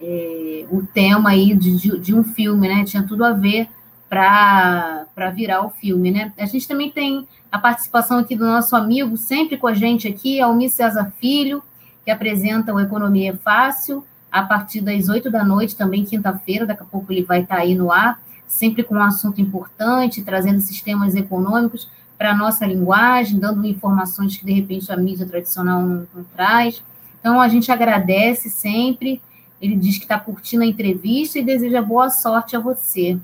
é, 0.00 0.66
o 0.70 0.82
tema 0.82 1.30
aí 1.30 1.54
de, 1.54 1.76
de, 1.76 1.98
de, 1.98 2.14
um 2.14 2.24
filme, 2.24 2.68
né? 2.68 2.84
Tinha 2.84 3.02
tudo 3.02 3.24
a 3.24 3.32
ver 3.32 3.68
para 4.08 5.06
virar 5.34 5.64
o 5.64 5.70
filme, 5.70 6.10
né? 6.10 6.32
A 6.38 6.46
gente 6.46 6.66
também 6.66 6.90
tem 6.90 7.28
a 7.50 7.58
participação 7.58 8.18
aqui 8.18 8.34
do 8.34 8.44
nosso 8.44 8.74
amigo, 8.74 9.16
sempre 9.16 9.56
com 9.56 9.66
a 9.66 9.74
gente 9.74 10.08
aqui, 10.08 10.40
Almir 10.40 10.70
César 10.70 11.12
Filho, 11.20 11.62
que 12.04 12.10
apresenta 12.10 12.72
o 12.72 12.80
Economia 12.80 13.32
é 13.32 13.36
Fácil, 13.36 14.04
a 14.30 14.42
partir 14.42 14.80
das 14.80 15.08
oito 15.08 15.30
da 15.30 15.44
noite, 15.44 15.76
também 15.76 16.04
quinta-feira, 16.04 16.66
daqui 16.66 16.82
a 16.82 16.86
pouco 16.86 17.12
ele 17.12 17.24
vai 17.24 17.42
estar 17.42 17.56
aí 17.56 17.74
no 17.74 17.90
ar, 17.90 18.20
sempre 18.46 18.82
com 18.82 18.96
um 18.96 19.02
assunto 19.02 19.40
importante, 19.40 20.22
trazendo 20.22 20.60
sistemas 20.60 21.14
econômicos 21.14 21.88
para 22.20 22.32
a 22.32 22.36
nossa 22.36 22.66
linguagem, 22.66 23.38
dando 23.38 23.66
informações 23.66 24.36
que, 24.36 24.44
de 24.44 24.52
repente, 24.52 24.92
a 24.92 24.96
mídia 24.98 25.24
tradicional 25.24 25.80
não, 25.80 26.06
não 26.14 26.22
traz. 26.22 26.82
Então, 27.18 27.40
a 27.40 27.48
gente 27.48 27.72
agradece 27.72 28.50
sempre. 28.50 29.22
Ele 29.58 29.74
diz 29.74 29.96
que 29.96 30.04
está 30.04 30.18
curtindo 30.18 30.62
a 30.62 30.66
entrevista 30.66 31.38
e 31.38 31.42
deseja 31.42 31.80
boa 31.80 32.10
sorte 32.10 32.54
a 32.54 32.60
você, 32.60 33.16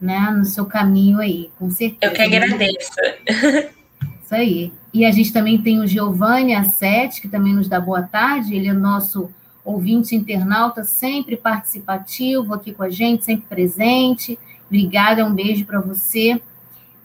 né, 0.00 0.30
no 0.30 0.44
seu 0.44 0.66
caminho 0.66 1.18
aí, 1.18 1.50
com 1.58 1.68
certeza. 1.68 2.12
Eu 2.12 2.14
que 2.14 2.22
agradeço. 2.22 2.92
Isso 4.22 4.32
aí. 4.32 4.72
E 4.94 5.04
a 5.04 5.10
gente 5.10 5.32
também 5.32 5.60
tem 5.60 5.80
o 5.80 5.86
Giovanni 5.88 6.54
Assetti, 6.54 7.20
que 7.20 7.26
também 7.26 7.52
nos 7.52 7.68
dá 7.68 7.80
boa 7.80 8.04
tarde. 8.04 8.54
Ele 8.54 8.68
é 8.68 8.72
nosso 8.72 9.28
ouvinte 9.64 10.14
internauta, 10.14 10.84
sempre 10.84 11.36
participativo 11.36 12.54
aqui 12.54 12.72
com 12.72 12.84
a 12.84 12.88
gente, 12.88 13.24
sempre 13.24 13.46
presente. 13.48 14.38
Obrigada, 14.68 15.24
um 15.24 15.34
beijo 15.34 15.64
para 15.64 15.80
você. 15.80 16.40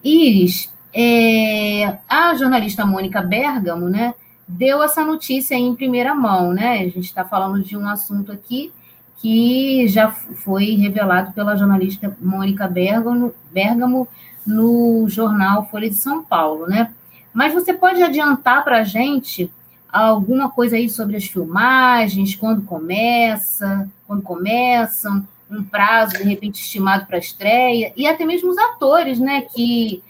Iris, 0.03 0.71
é, 0.93 1.97
a 2.07 2.35
jornalista 2.35 2.85
Mônica 2.85 3.21
Bergamo, 3.21 3.89
né, 3.89 4.13
deu 4.47 4.83
essa 4.83 5.03
notícia 5.03 5.55
em 5.55 5.75
primeira 5.75 6.13
mão, 6.13 6.53
né? 6.53 6.79
A 6.79 6.83
gente 6.83 7.01
está 7.01 7.23
falando 7.23 7.63
de 7.63 7.77
um 7.77 7.87
assunto 7.87 8.31
aqui 8.31 8.71
que 9.17 9.87
já 9.87 10.11
foi 10.11 10.75
revelado 10.75 11.31
pela 11.31 11.55
jornalista 11.55 12.15
Mônica 12.19 12.67
Bergamo, 12.67 13.33
Bergamo 13.51 14.07
no 14.45 15.05
jornal 15.07 15.67
Folha 15.69 15.89
de 15.89 15.95
São 15.95 16.23
Paulo, 16.23 16.67
né? 16.67 16.91
Mas 17.33 17.53
você 17.53 17.73
pode 17.73 18.03
adiantar 18.03 18.63
para 18.63 18.79
a 18.79 18.83
gente 18.83 19.49
alguma 19.91 20.49
coisa 20.49 20.75
aí 20.75 20.89
sobre 20.89 21.15
as 21.15 21.25
filmagens, 21.25 22.35
quando 22.35 22.63
começa, 22.63 23.89
quando 24.05 24.21
começam, 24.21 25.25
um 25.49 25.63
prazo 25.63 26.17
de 26.17 26.23
repente 26.23 26.59
estimado 26.59 27.05
para 27.05 27.15
a 27.15 27.19
estreia 27.19 27.93
e 27.95 28.05
até 28.05 28.25
mesmo 28.25 28.49
os 28.49 28.57
atores, 28.57 29.19
né? 29.19 29.41
Que 29.41 30.03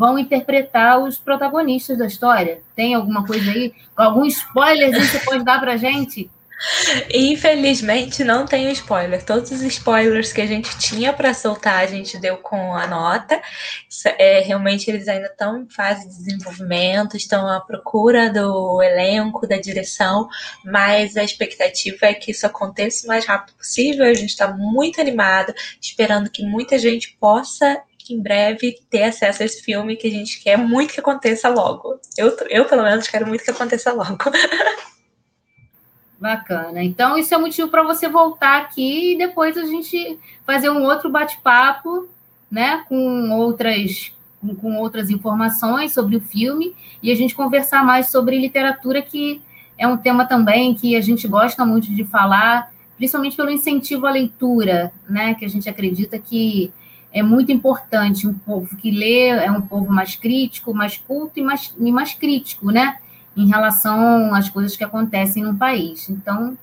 vão 0.00 0.18
interpretar 0.18 0.98
os 0.98 1.18
protagonistas 1.18 1.98
da 1.98 2.06
história. 2.06 2.62
Tem 2.74 2.94
alguma 2.94 3.26
coisa 3.26 3.50
aí? 3.50 3.74
Algum 3.94 4.24
spoiler 4.24 4.98
você 4.98 5.18
pode 5.18 5.44
dar 5.44 5.60
pra 5.60 5.76
gente? 5.76 6.30
Infelizmente 7.12 8.24
não 8.24 8.46
tem 8.46 8.72
spoiler. 8.72 9.22
Todos 9.22 9.50
os 9.50 9.60
spoilers 9.60 10.32
que 10.32 10.40
a 10.40 10.46
gente 10.46 10.78
tinha 10.78 11.12
para 11.12 11.34
soltar, 11.34 11.84
a 11.84 11.86
gente 11.86 12.16
deu 12.16 12.38
com 12.38 12.74
a 12.74 12.86
nota. 12.86 13.42
É, 14.18 14.40
realmente 14.40 14.90
eles 14.90 15.06
ainda 15.06 15.26
estão 15.26 15.58
em 15.58 15.68
fase 15.68 16.08
de 16.08 16.16
desenvolvimento, 16.16 17.14
estão 17.14 17.46
à 17.46 17.60
procura 17.60 18.30
do 18.30 18.82
elenco, 18.82 19.46
da 19.46 19.58
direção, 19.58 20.30
mas 20.64 21.14
a 21.14 21.22
expectativa 21.22 22.06
é 22.06 22.14
que 22.14 22.30
isso 22.30 22.46
aconteça 22.46 23.04
o 23.04 23.08
mais 23.08 23.26
rápido 23.26 23.54
possível. 23.54 24.06
A 24.06 24.14
gente 24.14 24.30
está 24.30 24.48
muito 24.48 24.98
animado, 24.98 25.52
esperando 25.78 26.30
que 26.30 26.42
muita 26.42 26.78
gente 26.78 27.18
possa 27.20 27.82
em 28.14 28.20
breve 28.20 28.78
ter 28.88 29.04
acesso 29.04 29.42
a 29.42 29.46
esse 29.46 29.62
filme 29.62 29.96
que 29.96 30.08
a 30.08 30.10
gente 30.10 30.42
quer 30.42 30.56
muito 30.56 30.94
que 30.94 31.00
aconteça 31.00 31.48
logo. 31.48 31.98
Eu, 32.16 32.36
eu 32.48 32.64
pelo 32.64 32.82
menos, 32.82 33.08
quero 33.08 33.26
muito 33.26 33.44
que 33.44 33.50
aconteça 33.50 33.92
logo. 33.92 34.18
Bacana. 36.20 36.84
Então, 36.84 37.16
isso 37.16 37.34
é 37.34 37.38
motivo 37.38 37.68
para 37.68 37.82
você 37.82 38.06
voltar 38.06 38.60
aqui 38.60 39.14
e 39.14 39.18
depois 39.18 39.56
a 39.56 39.64
gente 39.64 40.18
fazer 40.44 40.68
um 40.68 40.84
outro 40.84 41.08
bate-papo, 41.08 42.08
né, 42.50 42.84
com 42.86 43.30
outras, 43.30 44.12
com, 44.38 44.54
com 44.54 44.76
outras 44.76 45.08
informações 45.08 45.94
sobre 45.94 46.16
o 46.16 46.20
filme 46.20 46.76
e 47.02 47.10
a 47.10 47.14
gente 47.14 47.34
conversar 47.34 47.82
mais 47.82 48.10
sobre 48.10 48.38
literatura, 48.38 49.00
que 49.00 49.40
é 49.78 49.88
um 49.88 49.96
tema 49.96 50.26
também 50.26 50.74
que 50.74 50.94
a 50.94 51.00
gente 51.00 51.26
gosta 51.26 51.64
muito 51.64 51.88
de 51.88 52.04
falar, 52.04 52.70
principalmente 52.98 53.34
pelo 53.34 53.50
incentivo 53.50 54.06
à 54.06 54.10
leitura, 54.10 54.92
né, 55.08 55.32
que 55.34 55.46
a 55.46 55.48
gente 55.48 55.70
acredita 55.70 56.18
que 56.18 56.70
é 57.12 57.22
muito 57.22 57.52
importante. 57.52 58.26
Um 58.26 58.34
povo 58.34 58.76
que 58.76 58.90
lê 58.90 59.28
é 59.28 59.50
um 59.50 59.60
povo 59.60 59.92
mais 59.92 60.16
crítico, 60.16 60.74
mais 60.74 60.96
culto 60.98 61.38
e 61.38 61.42
mais, 61.42 61.74
e 61.78 61.92
mais 61.92 62.14
crítico, 62.14 62.70
né? 62.70 62.98
em 63.36 63.46
relação 63.46 64.34
às 64.34 64.48
coisas 64.48 64.76
que 64.76 64.84
acontecem 64.84 65.42
no 65.42 65.56
país. 65.56 66.08
Então, 66.08 66.56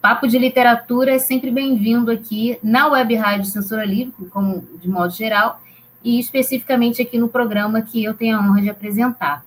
papo 0.00 0.28
de 0.28 0.38
literatura 0.38 1.14
é 1.14 1.18
sempre 1.18 1.50
bem-vindo 1.50 2.10
aqui 2.10 2.58
na 2.62 2.88
Web 2.88 3.14
Rádio 3.16 3.46
Censura 3.46 3.84
Livre, 3.84 4.26
como 4.30 4.66
de 4.80 4.88
modo 4.88 5.12
geral, 5.12 5.60
e 6.04 6.20
especificamente 6.20 7.02
aqui 7.02 7.18
no 7.18 7.28
programa 7.28 7.82
que 7.82 8.04
eu 8.04 8.14
tenho 8.14 8.36
a 8.36 8.40
honra 8.40 8.62
de 8.62 8.70
apresentar. 8.70 9.44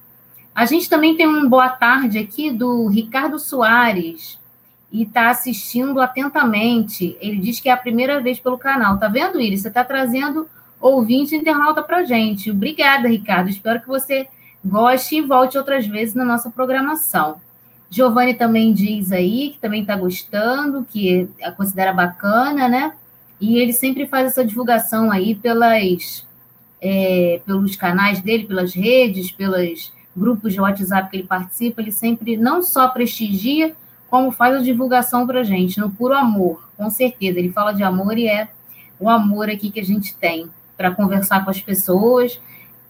A 0.53 0.65
gente 0.65 0.89
também 0.89 1.15
tem 1.15 1.27
um 1.27 1.47
boa 1.47 1.69
tarde 1.69 2.19
aqui 2.19 2.51
do 2.51 2.87
Ricardo 2.87 3.39
Soares, 3.39 4.37
e 4.91 5.03
está 5.03 5.29
assistindo 5.29 6.01
atentamente. 6.01 7.17
Ele 7.21 7.37
diz 7.37 7.59
que 7.59 7.69
é 7.69 7.71
a 7.71 7.77
primeira 7.77 8.19
vez 8.19 8.39
pelo 8.39 8.57
canal. 8.57 8.97
Tá 8.97 9.07
vendo, 9.07 9.39
Iris? 9.39 9.61
Você 9.61 9.69
está 9.69 9.83
trazendo 9.83 10.47
ouvinte 10.79 11.35
internauta 11.35 11.81
para 11.81 12.03
gente. 12.03 12.51
Obrigada, 12.51 13.07
Ricardo. 13.07 13.49
Espero 13.49 13.79
que 13.79 13.87
você 13.87 14.27
goste 14.63 15.15
e 15.15 15.21
volte 15.21 15.57
outras 15.57 15.87
vezes 15.87 16.13
na 16.13 16.25
nossa 16.25 16.49
programação. 16.49 17.39
Giovanni 17.89 18.33
também 18.33 18.73
diz 18.73 19.11
aí 19.11 19.51
que 19.51 19.59
também 19.59 19.81
está 19.81 19.95
gostando, 19.95 20.85
que 20.89 21.27
a 21.43 21.51
considera 21.51 21.91
bacana, 21.91 22.67
né? 22.67 22.93
E 23.39 23.57
ele 23.57 23.73
sempre 23.73 24.07
faz 24.07 24.27
essa 24.27 24.45
divulgação 24.45 25.11
aí 25.11 25.35
pelas, 25.35 26.25
é, 26.81 27.41
pelos 27.45 27.75
canais 27.75 28.21
dele, 28.21 28.45
pelas 28.45 28.73
redes, 28.73 29.31
pelos 29.31 29.91
grupos 30.15 30.53
de 30.53 30.61
WhatsApp 30.61 31.09
que 31.09 31.17
ele 31.17 31.27
participa. 31.27 31.81
Ele 31.81 31.91
sempre 31.91 32.37
não 32.37 32.61
só 32.61 32.87
prestigia, 32.87 33.75
como 34.11 34.29
faz 34.29 34.57
a 34.57 34.61
divulgação 34.61 35.25
para 35.25 35.39
a 35.39 35.43
gente, 35.43 35.79
no 35.79 35.89
puro 35.89 36.13
amor, 36.13 36.61
com 36.75 36.89
certeza. 36.89 37.39
Ele 37.39 37.49
fala 37.49 37.71
de 37.71 37.81
amor 37.81 38.17
e 38.17 38.27
é 38.27 38.49
o 38.99 39.09
amor 39.09 39.49
aqui 39.49 39.71
que 39.71 39.79
a 39.79 39.85
gente 39.85 40.13
tem 40.17 40.49
para 40.75 40.91
conversar 40.91 41.45
com 41.45 41.49
as 41.49 41.61
pessoas 41.61 42.37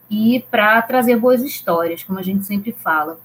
e 0.09 0.43
para 0.49 0.81
trazer 0.81 1.17
boas 1.17 1.43
histórias, 1.43 2.01
como 2.01 2.17
a 2.17 2.23
gente 2.23 2.43
sempre 2.43 2.71
fala. 2.71 3.19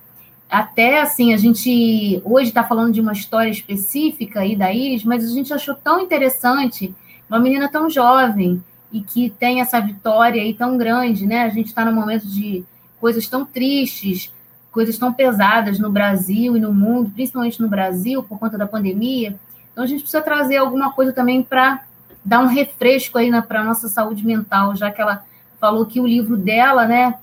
Até 0.49 1.01
assim, 1.01 1.33
a 1.33 1.39
gente 1.39 2.21
hoje 2.23 2.51
está 2.51 2.63
falando 2.63 2.93
de 2.93 3.01
uma 3.01 3.15
história 3.15 3.51
específica 3.51 4.41
aí 4.41 4.55
da 4.55 4.71
Iris, 4.71 5.03
mas 5.03 5.25
a 5.25 5.33
gente 5.33 5.55
achou 5.55 5.75
tão 5.75 5.99
interessante 5.99 6.95
uma 7.31 7.41
menina 7.41 7.67
tão 7.67 7.89
jovem 7.89 8.63
e 8.93 9.01
que 9.01 9.31
tem 9.31 9.63
essa 9.63 9.81
vitória 9.81 10.43
aí 10.43 10.53
tão 10.53 10.77
grande, 10.77 11.27
né? 11.27 11.45
A 11.45 11.49
gente 11.49 11.69
está 11.69 11.83
num 11.83 11.95
momento 11.95 12.27
de 12.27 12.63
coisas 13.01 13.27
tão 13.27 13.47
tristes, 13.47 14.31
coisas 14.77 14.99
tão 14.99 15.11
pesadas 15.11 15.79
no 15.79 15.91
Brasil 15.91 16.55
e 16.55 16.61
no 16.61 16.71
mundo, 16.71 17.09
principalmente 17.09 17.63
no 17.63 17.67
Brasil, 17.67 18.23
por 18.23 18.39
conta 18.39 18.59
da 18.59 18.67
pandemia. 18.67 19.35
Então, 19.73 19.83
a 19.83 19.87
gente 19.87 20.01
precisa 20.01 20.21
trazer 20.21 20.59
alguma 20.59 20.93
coisa 20.93 21.15
também 21.15 21.43
para 21.43 21.83
dar 22.23 22.41
um 22.41 22.47
refresco 22.47 23.17
aí 23.17 23.31
para 23.41 23.63
a 23.63 23.65
nossa 23.65 23.89
saúde 23.89 24.27
mental, 24.27 24.77
já 24.77 24.91
que 24.91 25.01
ela 25.01 25.25
falou 25.59 25.87
que 25.87 25.99
o 25.99 26.07
livro 26.07 26.37
dela, 26.37 26.87
né, 26.87 27.15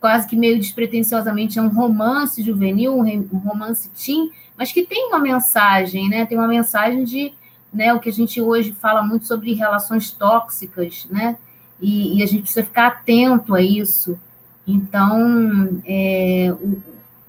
quase 0.00 0.28
que 0.28 0.36
meio 0.36 0.56
despretensiosamente, 0.60 1.58
é 1.58 1.62
um 1.62 1.70
romance 1.70 2.40
juvenil, 2.40 2.96
um 2.96 3.38
romance 3.38 3.90
teen, 3.90 4.30
mas 4.56 4.70
que 4.70 4.86
tem 4.86 5.08
uma 5.08 5.18
mensagem, 5.18 6.08
né, 6.08 6.24
tem 6.24 6.38
uma 6.38 6.46
mensagem 6.46 7.02
de, 7.02 7.32
né, 7.74 7.92
o 7.92 7.98
que 7.98 8.10
a 8.10 8.12
gente 8.12 8.40
hoje 8.40 8.70
fala 8.80 9.02
muito 9.02 9.26
sobre 9.26 9.54
relações 9.54 10.12
tóxicas, 10.12 11.08
né, 11.10 11.36
e, 11.80 12.18
e 12.18 12.22
a 12.22 12.26
gente 12.26 12.42
precisa 12.42 12.64
ficar 12.64 12.86
atento 12.86 13.56
a 13.56 13.60
isso. 13.60 14.16
Então, 14.64 15.80
é, 15.84 16.54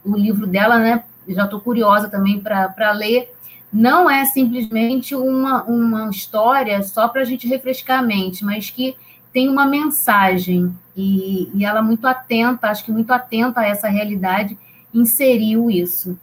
o 0.03 0.17
livro 0.17 0.45
dela, 0.47 0.77
né? 0.77 1.03
Já 1.27 1.45
estou 1.45 1.59
curiosa 1.59 2.09
também 2.09 2.39
para 2.39 2.91
ler. 2.91 3.33
Não 3.71 4.09
é 4.09 4.25
simplesmente 4.25 5.15
uma, 5.15 5.63
uma 5.63 6.09
história 6.09 6.81
só 6.83 7.07
para 7.07 7.21
a 7.21 7.25
gente 7.25 7.47
refrescar 7.47 7.99
a 7.99 8.03
mente, 8.03 8.45
mas 8.45 8.69
que 8.69 8.95
tem 9.31 9.49
uma 9.49 9.65
mensagem. 9.65 10.75
E, 10.95 11.49
e 11.55 11.65
ela 11.65 11.81
muito 11.81 12.05
atenta, 12.05 12.67
acho 12.67 12.85
que 12.85 12.91
muito 12.91 13.11
atenta 13.11 13.61
a 13.61 13.65
essa 13.65 13.89
realidade, 13.89 14.57
inseriu 14.93 15.71
isso. 15.71 16.19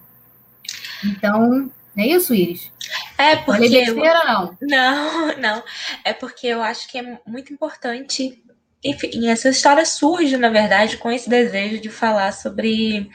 Então, 1.04 1.70
é 1.96 2.06
isso, 2.06 2.34
Iris? 2.34 2.70
É 3.18 3.36
porque. 3.36 3.68
Besteira, 3.68 4.24
não? 4.24 4.56
Não, 4.62 5.36
não. 5.38 5.62
É 6.04 6.12
porque 6.12 6.46
eu 6.46 6.62
acho 6.62 6.88
que 6.88 6.98
é 6.98 7.18
muito 7.26 7.52
importante. 7.52 8.42
Enfim, 8.82 9.28
essa 9.28 9.50
história 9.50 9.84
surge, 9.84 10.36
na 10.36 10.48
verdade, 10.48 10.96
com 10.96 11.10
esse 11.10 11.28
desejo 11.28 11.80
de 11.80 11.90
falar 11.90 12.32
sobre 12.32 13.10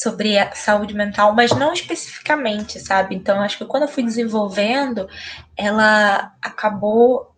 sobre 0.00 0.38
a 0.38 0.52
saúde 0.52 0.94
mental, 0.94 1.34
mas 1.34 1.50
não 1.50 1.74
especificamente, 1.74 2.80
sabe? 2.80 3.14
Então, 3.14 3.38
acho 3.42 3.58
que 3.58 3.66
quando 3.66 3.82
eu 3.82 3.88
fui 3.88 4.02
desenvolvendo, 4.02 5.06
ela 5.54 6.32
acabou. 6.40 7.36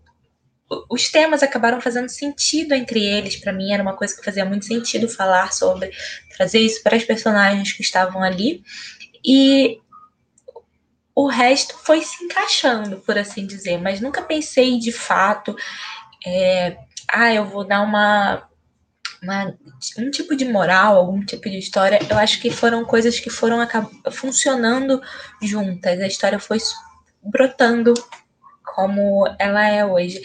Os 0.88 1.10
temas 1.10 1.42
acabaram 1.42 1.80
fazendo 1.80 2.08
sentido 2.08 2.72
entre 2.72 3.04
eles. 3.04 3.34
Para 3.34 3.52
mim, 3.52 3.72
era 3.72 3.82
uma 3.82 3.96
coisa 3.96 4.14
que 4.14 4.24
fazia 4.24 4.44
muito 4.44 4.64
sentido 4.64 5.08
falar 5.08 5.52
sobre, 5.52 5.90
trazer 6.36 6.60
isso 6.60 6.80
para 6.84 6.96
as 6.96 7.02
personagens 7.02 7.72
que 7.72 7.82
estavam 7.82 8.22
ali. 8.22 8.62
E 9.26 9.80
o 11.16 11.26
resto 11.26 11.76
foi 11.78 12.00
se 12.00 12.24
encaixando, 12.24 12.98
por 12.98 13.18
assim 13.18 13.44
dizer, 13.44 13.78
mas 13.78 14.00
nunca 14.00 14.22
pensei 14.22 14.78
de 14.78 14.92
fato. 14.92 15.56
É, 16.24 16.76
ah, 17.08 17.34
eu 17.34 17.44
vou 17.44 17.64
dar 17.64 17.82
uma 17.82 18.48
uma, 19.22 19.54
um 19.98 20.10
tipo 20.10 20.34
de 20.34 20.44
moral, 20.44 20.96
algum 20.96 21.24
tipo 21.24 21.48
de 21.48 21.58
história, 21.58 21.98
eu 22.10 22.18
acho 22.18 22.40
que 22.40 22.50
foram 22.50 22.84
coisas 22.84 23.20
que 23.20 23.30
foram 23.30 23.58
funcionando 24.10 25.00
juntas. 25.40 26.00
A 26.00 26.06
história 26.06 26.38
foi 26.38 26.58
brotando 27.22 27.94
como 28.74 29.26
ela 29.38 29.68
é 29.68 29.84
hoje. 29.84 30.20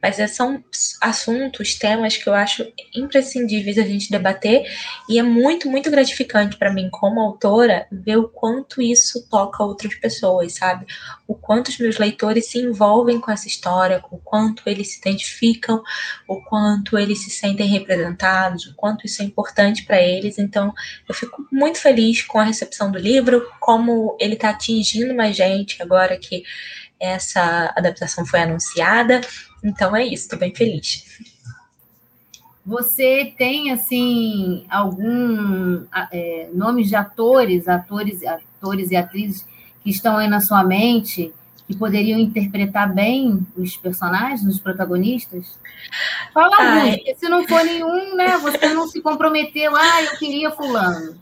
Mas 0.00 0.18
é, 0.18 0.26
são 0.26 0.62
assuntos, 1.00 1.76
temas 1.76 2.16
que 2.16 2.28
eu 2.28 2.34
acho 2.34 2.66
imprescindíveis 2.92 3.78
a 3.78 3.82
gente 3.82 4.10
debater 4.10 4.64
e 5.08 5.18
é 5.18 5.22
muito, 5.22 5.70
muito 5.70 5.88
gratificante 5.90 6.56
para 6.56 6.72
mim, 6.72 6.88
como 6.90 7.20
autora, 7.20 7.86
ver 7.92 8.16
o 8.16 8.28
quanto 8.28 8.82
isso 8.82 9.28
toca 9.30 9.62
outras 9.62 9.94
pessoas, 9.94 10.54
sabe? 10.54 10.86
O 11.26 11.34
quanto 11.34 11.68
os 11.68 11.78
meus 11.78 11.98
leitores 11.98 12.46
se 12.46 12.58
envolvem 12.58 13.20
com 13.20 13.30
essa 13.30 13.46
história, 13.46 14.02
o 14.10 14.18
quanto 14.18 14.64
eles 14.66 14.92
se 14.92 14.98
identificam, 14.98 15.80
o 16.26 16.42
quanto 16.42 16.98
eles 16.98 17.22
se 17.22 17.30
sentem 17.30 17.68
representados, 17.68 18.66
o 18.66 18.74
quanto 18.74 19.06
isso 19.06 19.22
é 19.22 19.24
importante 19.24 19.84
para 19.84 20.02
eles. 20.02 20.36
Então, 20.36 20.74
eu 21.08 21.14
fico 21.14 21.46
muito 21.52 21.78
feliz 21.78 22.22
com 22.22 22.40
a 22.40 22.44
recepção 22.44 22.90
do 22.90 22.98
livro, 22.98 23.48
como 23.60 24.16
ele 24.18 24.34
está 24.34 24.50
atingindo 24.50 25.14
mais 25.14 25.36
gente 25.36 25.80
agora 25.80 26.16
que 26.16 26.42
essa 27.02 27.74
adaptação 27.76 28.24
foi 28.24 28.40
anunciada. 28.40 29.20
Então 29.62 29.94
é 29.94 30.04
isso, 30.04 30.24
estou 30.24 30.38
bem 30.38 30.54
feliz. 30.54 31.04
Você 32.64 33.34
tem 33.36 33.72
assim 33.72 34.64
algum 34.70 35.84
é, 36.12 36.48
nomes 36.54 36.88
de 36.88 36.94
atores, 36.94 37.66
atores, 37.66 38.22
atores 38.24 38.92
e 38.92 38.96
atrizes 38.96 39.44
que 39.82 39.90
estão 39.90 40.16
aí 40.16 40.28
na 40.28 40.40
sua 40.40 40.62
mente 40.62 41.34
que 41.66 41.74
poderiam 41.76 42.20
interpretar 42.20 42.92
bem 42.92 43.44
os 43.56 43.76
personagens, 43.76 44.46
os 44.46 44.60
protagonistas? 44.60 45.58
Fala 46.32 46.56
Ai. 46.58 46.96
porque 46.96 47.16
se 47.16 47.28
não 47.28 47.46
for 47.46 47.64
nenhum, 47.64 48.14
né? 48.14 48.38
Você 48.38 48.72
não 48.72 48.86
se 48.86 49.00
comprometeu. 49.00 49.74
Ah, 49.74 50.02
eu 50.02 50.16
queria 50.18 50.50
fulano. 50.52 51.20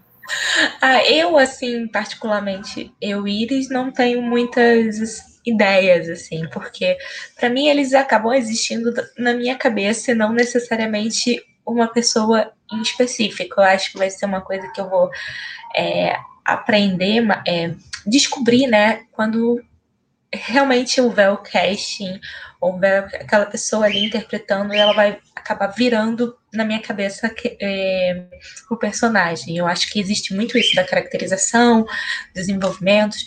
Ah, 0.80 1.04
eu, 1.06 1.36
assim, 1.38 1.88
particularmente, 1.88 2.92
eu, 3.00 3.26
Iris, 3.26 3.68
não 3.68 3.90
tenho 3.90 4.22
muitas 4.22 5.29
ideias, 5.50 6.08
assim, 6.08 6.48
porque 6.52 6.96
para 7.36 7.48
mim 7.48 7.68
eles 7.68 7.92
acabam 7.92 8.32
existindo 8.32 8.92
na 9.18 9.34
minha 9.34 9.56
cabeça 9.56 10.12
e 10.12 10.14
não 10.14 10.32
necessariamente 10.32 11.42
uma 11.66 11.88
pessoa 11.88 12.52
em 12.72 12.80
específico. 12.80 13.60
Eu 13.60 13.64
acho 13.64 13.92
que 13.92 13.98
vai 13.98 14.10
ser 14.10 14.26
uma 14.26 14.40
coisa 14.40 14.70
que 14.72 14.80
eu 14.80 14.88
vou 14.88 15.10
é, 15.76 16.16
aprender, 16.44 17.22
é, 17.46 17.74
descobrir, 18.06 18.66
né, 18.66 19.02
quando 19.12 19.62
realmente 20.32 21.00
houver 21.00 21.30
o 21.30 21.38
casting, 21.38 22.20
houver 22.60 23.04
aquela 23.14 23.46
pessoa 23.46 23.86
ali 23.86 24.04
interpretando, 24.04 24.72
ela 24.72 24.92
vai 24.92 25.18
acabar 25.34 25.68
virando 25.68 26.36
na 26.52 26.64
minha 26.64 26.80
cabeça 26.80 27.32
é, 27.60 28.24
o 28.70 28.76
personagem. 28.76 29.56
Eu 29.56 29.66
acho 29.66 29.90
que 29.90 29.98
existe 29.98 30.34
muito 30.34 30.56
isso 30.56 30.76
da 30.76 30.84
caracterização, 30.84 31.84
desenvolvimentos, 32.34 33.24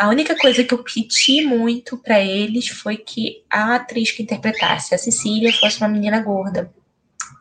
a 0.00 0.08
única 0.08 0.34
coisa 0.34 0.64
que 0.64 0.72
eu 0.72 0.82
pedi 0.82 1.44
muito 1.44 1.98
para 1.98 2.18
eles 2.18 2.68
foi 2.68 2.96
que 2.96 3.44
a 3.50 3.74
atriz 3.74 4.10
que 4.10 4.22
interpretasse 4.22 4.94
a 4.94 4.98
Cecília 4.98 5.52
fosse 5.52 5.76
uma 5.76 5.90
menina 5.90 6.22
gorda. 6.22 6.72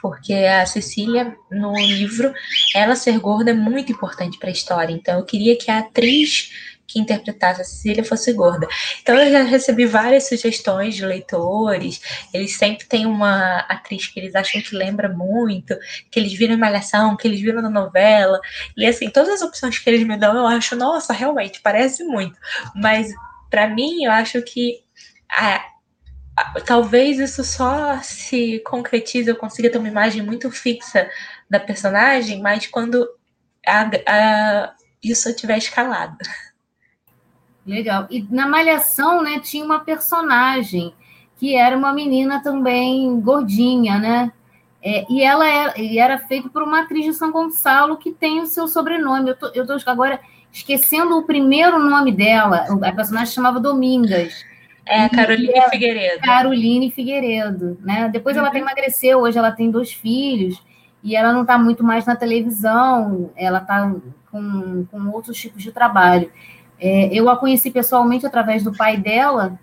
Porque 0.01 0.33
a 0.33 0.65
Cecília, 0.65 1.37
no 1.49 1.73
livro, 1.73 2.33
ela 2.75 2.97
ser 2.97 3.17
gorda 3.17 3.51
é 3.51 3.53
muito 3.53 3.93
importante 3.93 4.37
para 4.37 4.49
a 4.49 4.51
história. 4.51 4.91
Então, 4.91 5.19
eu 5.19 5.25
queria 5.25 5.57
que 5.57 5.71
a 5.71 5.79
atriz 5.79 6.51
que 6.89 6.99
interpretasse 6.99 7.61
a 7.61 7.63
Cecília 7.63 8.03
fosse 8.03 8.33
gorda. 8.33 8.67
Então 9.01 9.15
eu 9.15 9.31
já 9.31 9.43
recebi 9.43 9.85
várias 9.85 10.27
sugestões 10.27 10.95
de 10.95 11.05
leitores. 11.05 12.01
Eles 12.33 12.57
sempre 12.57 12.85
têm 12.87 13.05
uma 13.05 13.59
atriz 13.69 14.07
que 14.07 14.19
eles 14.19 14.35
acham 14.35 14.61
que 14.61 14.75
lembra 14.75 15.07
muito, 15.07 15.77
que 16.09 16.19
eles 16.19 16.33
viram 16.33 16.55
em 16.55 16.57
Malhação, 16.57 17.15
que 17.15 17.27
eles 17.27 17.39
viram 17.39 17.61
na 17.61 17.69
novela. 17.69 18.39
E 18.75 18.85
assim, 18.85 19.09
todas 19.09 19.29
as 19.29 19.41
opções 19.41 19.77
que 19.77 19.89
eles 19.89 20.05
me 20.05 20.17
dão, 20.17 20.35
eu 20.35 20.47
acho, 20.47 20.75
nossa, 20.75 21.13
realmente, 21.13 21.61
parece 21.61 22.03
muito. 22.03 22.37
Mas 22.75 23.13
para 23.49 23.67
mim, 23.67 24.03
eu 24.03 24.11
acho 24.11 24.41
que 24.41 24.83
a, 25.31 25.63
talvez 26.65 27.19
isso 27.19 27.43
só 27.43 27.99
se 28.01 28.59
concretize, 28.59 29.29
eu 29.29 29.35
consiga 29.35 29.69
ter 29.69 29.77
uma 29.77 29.87
imagem 29.87 30.21
muito 30.21 30.49
fixa 30.51 31.09
da 31.49 31.59
personagem, 31.59 32.41
mas 32.41 32.67
quando 32.67 33.07
a, 33.65 33.89
a, 34.07 34.73
isso 35.03 35.33
tiver 35.35 35.57
escalado. 35.57 36.17
Legal. 37.69 38.07
E 38.09 38.25
na 38.31 38.47
Malhação, 38.47 39.21
né, 39.21 39.39
tinha 39.39 39.63
uma 39.63 39.79
personagem 39.79 40.91
que 41.37 41.55
era 41.55 41.77
uma 41.77 41.93
menina 41.93 42.41
também 42.41 43.19
gordinha, 43.21 43.99
né? 43.99 44.31
É, 44.81 45.05
e 45.09 45.21
ela 45.21 45.47
era, 45.47 45.73
é, 45.77 45.81
e 45.81 45.99
era 45.99 46.17
feita 46.17 46.49
por 46.49 46.63
uma 46.63 46.81
atriz 46.81 47.05
de 47.05 47.13
São 47.13 47.31
Gonçalo 47.31 47.97
que 47.97 48.11
tem 48.11 48.41
o 48.41 48.47
seu 48.47 48.67
sobrenome. 48.67 49.29
Eu 49.29 49.35
tô, 49.35 49.47
eu 49.53 49.67
tô 49.67 49.77
agora 49.85 50.19
esquecendo 50.51 51.17
o 51.17 51.23
primeiro 51.23 51.77
nome 51.77 52.11
dela. 52.11 52.65
A 52.81 52.91
personagem 52.91 53.33
chamava 53.33 53.59
Domingas. 53.59 54.43
É, 54.85 55.07
Caroline 55.07 55.51
ela, 55.53 55.69
Figueiredo. 55.69 56.21
Caroline 56.21 56.91
Figueiredo, 56.91 57.77
né? 57.81 58.09
Depois 58.11 58.35
uhum. 58.35 58.41
ela 58.41 58.49
até 58.49 58.57
emagreceu, 58.57 59.19
hoje 59.19 59.37
ela 59.37 59.51
tem 59.51 59.69
dois 59.69 59.93
filhos 59.93 60.59
e 61.03 61.15
ela 61.15 61.31
não 61.31 61.43
está 61.43 61.57
muito 61.57 61.83
mais 61.83 62.05
na 62.05 62.15
televisão, 62.15 63.29
ela 63.35 63.59
está 63.59 63.93
com, 64.31 64.85
com 64.89 65.09
outros 65.09 65.37
tipos 65.37 65.61
de 65.61 65.71
trabalho. 65.71 66.31
É, 66.79 67.13
eu 67.13 67.29
a 67.29 67.37
conheci 67.37 67.69
pessoalmente 67.69 68.25
através 68.25 68.63
do 68.63 68.71
pai 68.71 68.97
dela. 68.97 69.59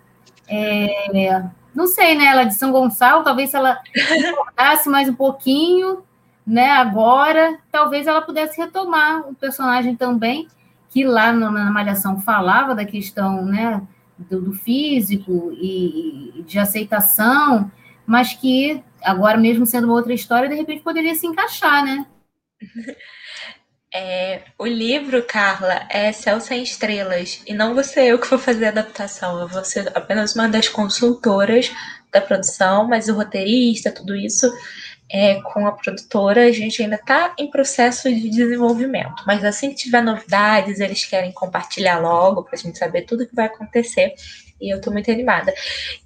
É, 0.47 1.43
não 1.73 1.87
sei, 1.87 2.15
né? 2.15 2.25
Ela 2.25 2.41
é 2.41 2.45
de 2.45 2.55
São 2.55 2.71
Gonçalo, 2.71 3.23
talvez 3.23 3.49
se 3.49 3.55
ela 3.55 3.79
acordasse 4.29 4.89
mais 4.89 5.09
um 5.09 5.13
pouquinho, 5.13 6.03
né? 6.45 6.71
Agora, 6.71 7.57
talvez 7.71 8.07
ela 8.07 8.21
pudesse 8.21 8.59
retomar 8.59 9.27
o 9.27 9.35
personagem 9.35 9.95
também, 9.95 10.47
que 10.89 11.03
lá 11.03 11.31
no, 11.33 11.51
na 11.51 11.71
Malhação 11.71 12.19
falava 12.19 12.73
da 12.73 12.85
questão, 12.85 13.45
né? 13.45 13.81
Do, 14.17 14.41
do 14.41 14.53
físico 14.53 15.51
e, 15.53 16.39
e 16.39 16.43
de 16.43 16.57
aceitação, 16.57 17.71
mas 18.05 18.33
que 18.33 18.83
agora, 19.03 19.37
mesmo 19.37 19.65
sendo 19.65 19.85
uma 19.85 19.93
outra 19.93 20.13
história, 20.13 20.49
de 20.49 20.55
repente 20.55 20.81
poderia 20.81 21.13
se 21.13 21.27
encaixar, 21.27 21.83
né? 21.83 22.05
É, 23.99 24.41
o 24.59 24.65
livro, 24.67 25.23
Carla, 25.23 25.87
é 25.89 26.11
Céu 26.11 26.39
Sem 26.39 26.61
Estrelas, 26.61 27.41
e 27.47 27.53
não 27.55 27.73
vou 27.73 27.83
ser 27.83 28.03
eu 28.03 28.19
que 28.19 28.29
vou 28.29 28.37
fazer 28.37 28.65
a 28.65 28.69
adaptação, 28.69 29.41
eu 29.41 29.47
vou 29.47 29.65
ser 29.65 29.91
apenas 29.97 30.35
uma 30.35 30.47
das 30.47 30.69
consultoras 30.69 31.71
da 32.11 32.21
produção, 32.21 32.87
mas 32.87 33.09
o 33.09 33.15
roteirista, 33.15 33.91
tudo 33.91 34.15
isso, 34.15 34.53
é, 35.11 35.41
com 35.41 35.65
a 35.65 35.71
produtora, 35.71 36.45
a 36.45 36.51
gente 36.51 36.83
ainda 36.83 36.93
está 36.93 37.33
em 37.39 37.49
processo 37.49 38.07
de 38.07 38.29
desenvolvimento. 38.29 39.23
Mas 39.25 39.43
assim 39.43 39.71
que 39.71 39.77
tiver 39.77 40.03
novidades, 40.03 40.79
eles 40.79 41.03
querem 41.03 41.31
compartilhar 41.31 41.97
logo 41.97 42.43
para 42.43 42.53
a 42.53 42.59
gente 42.59 42.77
saber 42.77 43.01
tudo 43.01 43.25
que 43.25 43.35
vai 43.35 43.47
acontecer. 43.47 44.13
E 44.61 44.71
eu 44.71 44.77
estou 44.77 44.93
muito 44.93 45.09
animada. 45.09 45.51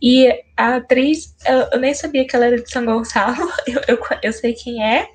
E 0.01 0.33
a 0.55 0.77
atriz, 0.77 1.35
eu, 1.45 1.67
eu, 1.73 1.79
nem 1.79 1.93
sabia 1.93 2.25
que 2.25 2.33
ela 2.37 2.45
era 2.45 2.61
de 2.61 2.71
São 2.71 2.85
Gonçalo, 2.85 3.51
eu, 3.67 3.81
eu, 3.85 3.99
eu 4.23 4.31
sei 4.31 4.53
quem 4.53 4.81
é, 4.81 5.09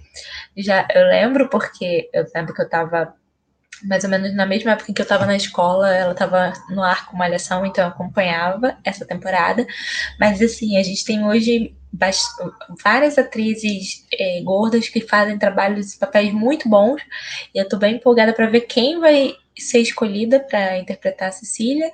já 0.57 0.87
eu 0.95 1.07
lembro 1.07 1.49
porque 1.49 2.09
eu 2.13 2.27
lembro 2.35 2.55
que 2.55 2.61
eu 2.61 2.67
estava 2.67 3.15
mais 3.85 4.05
ou 4.05 4.11
menos 4.11 4.35
na 4.35 4.47
mesma 4.47 4.73
época 4.73 4.93
que 4.93 5.01
eu 5.01 5.05
estava 5.05 5.27
na 5.27 5.37
escola, 5.37 5.95
ela 5.95 6.13
estava 6.13 6.53
no 6.71 6.83
ar 6.83 7.07
com 7.07 7.17
Malhação, 7.17 7.67
então 7.67 7.85
eu 7.85 7.91
acompanhava 7.91 8.79
essa 8.83 9.05
temporada. 9.05 9.67
Mas 10.19 10.41
assim, 10.41 10.79
a 10.79 10.83
gente 10.83 11.05
tem 11.05 11.25
hoje 11.25 11.75
várias 12.83 13.19
atrizes 13.19 14.07
é, 14.13 14.41
gordas 14.43 14.89
que 14.89 15.01
fazem 15.01 15.39
trabalhos 15.39 15.95
e 15.95 15.99
papéis 15.99 16.33
muito 16.33 16.69
bons, 16.69 17.03
e 17.55 17.59
eu 17.59 17.65
estou 17.65 17.79
bem 17.79 17.97
empolgada 17.97 18.33
para 18.33 18.47
ver 18.47 18.63
quem 18.63 18.99
vai 18.99 19.35
ser 19.57 19.81
escolhida 19.81 20.41
para 20.41 20.79
interpretar 20.79 21.29
a 21.29 21.33
Cecília, 21.33 21.91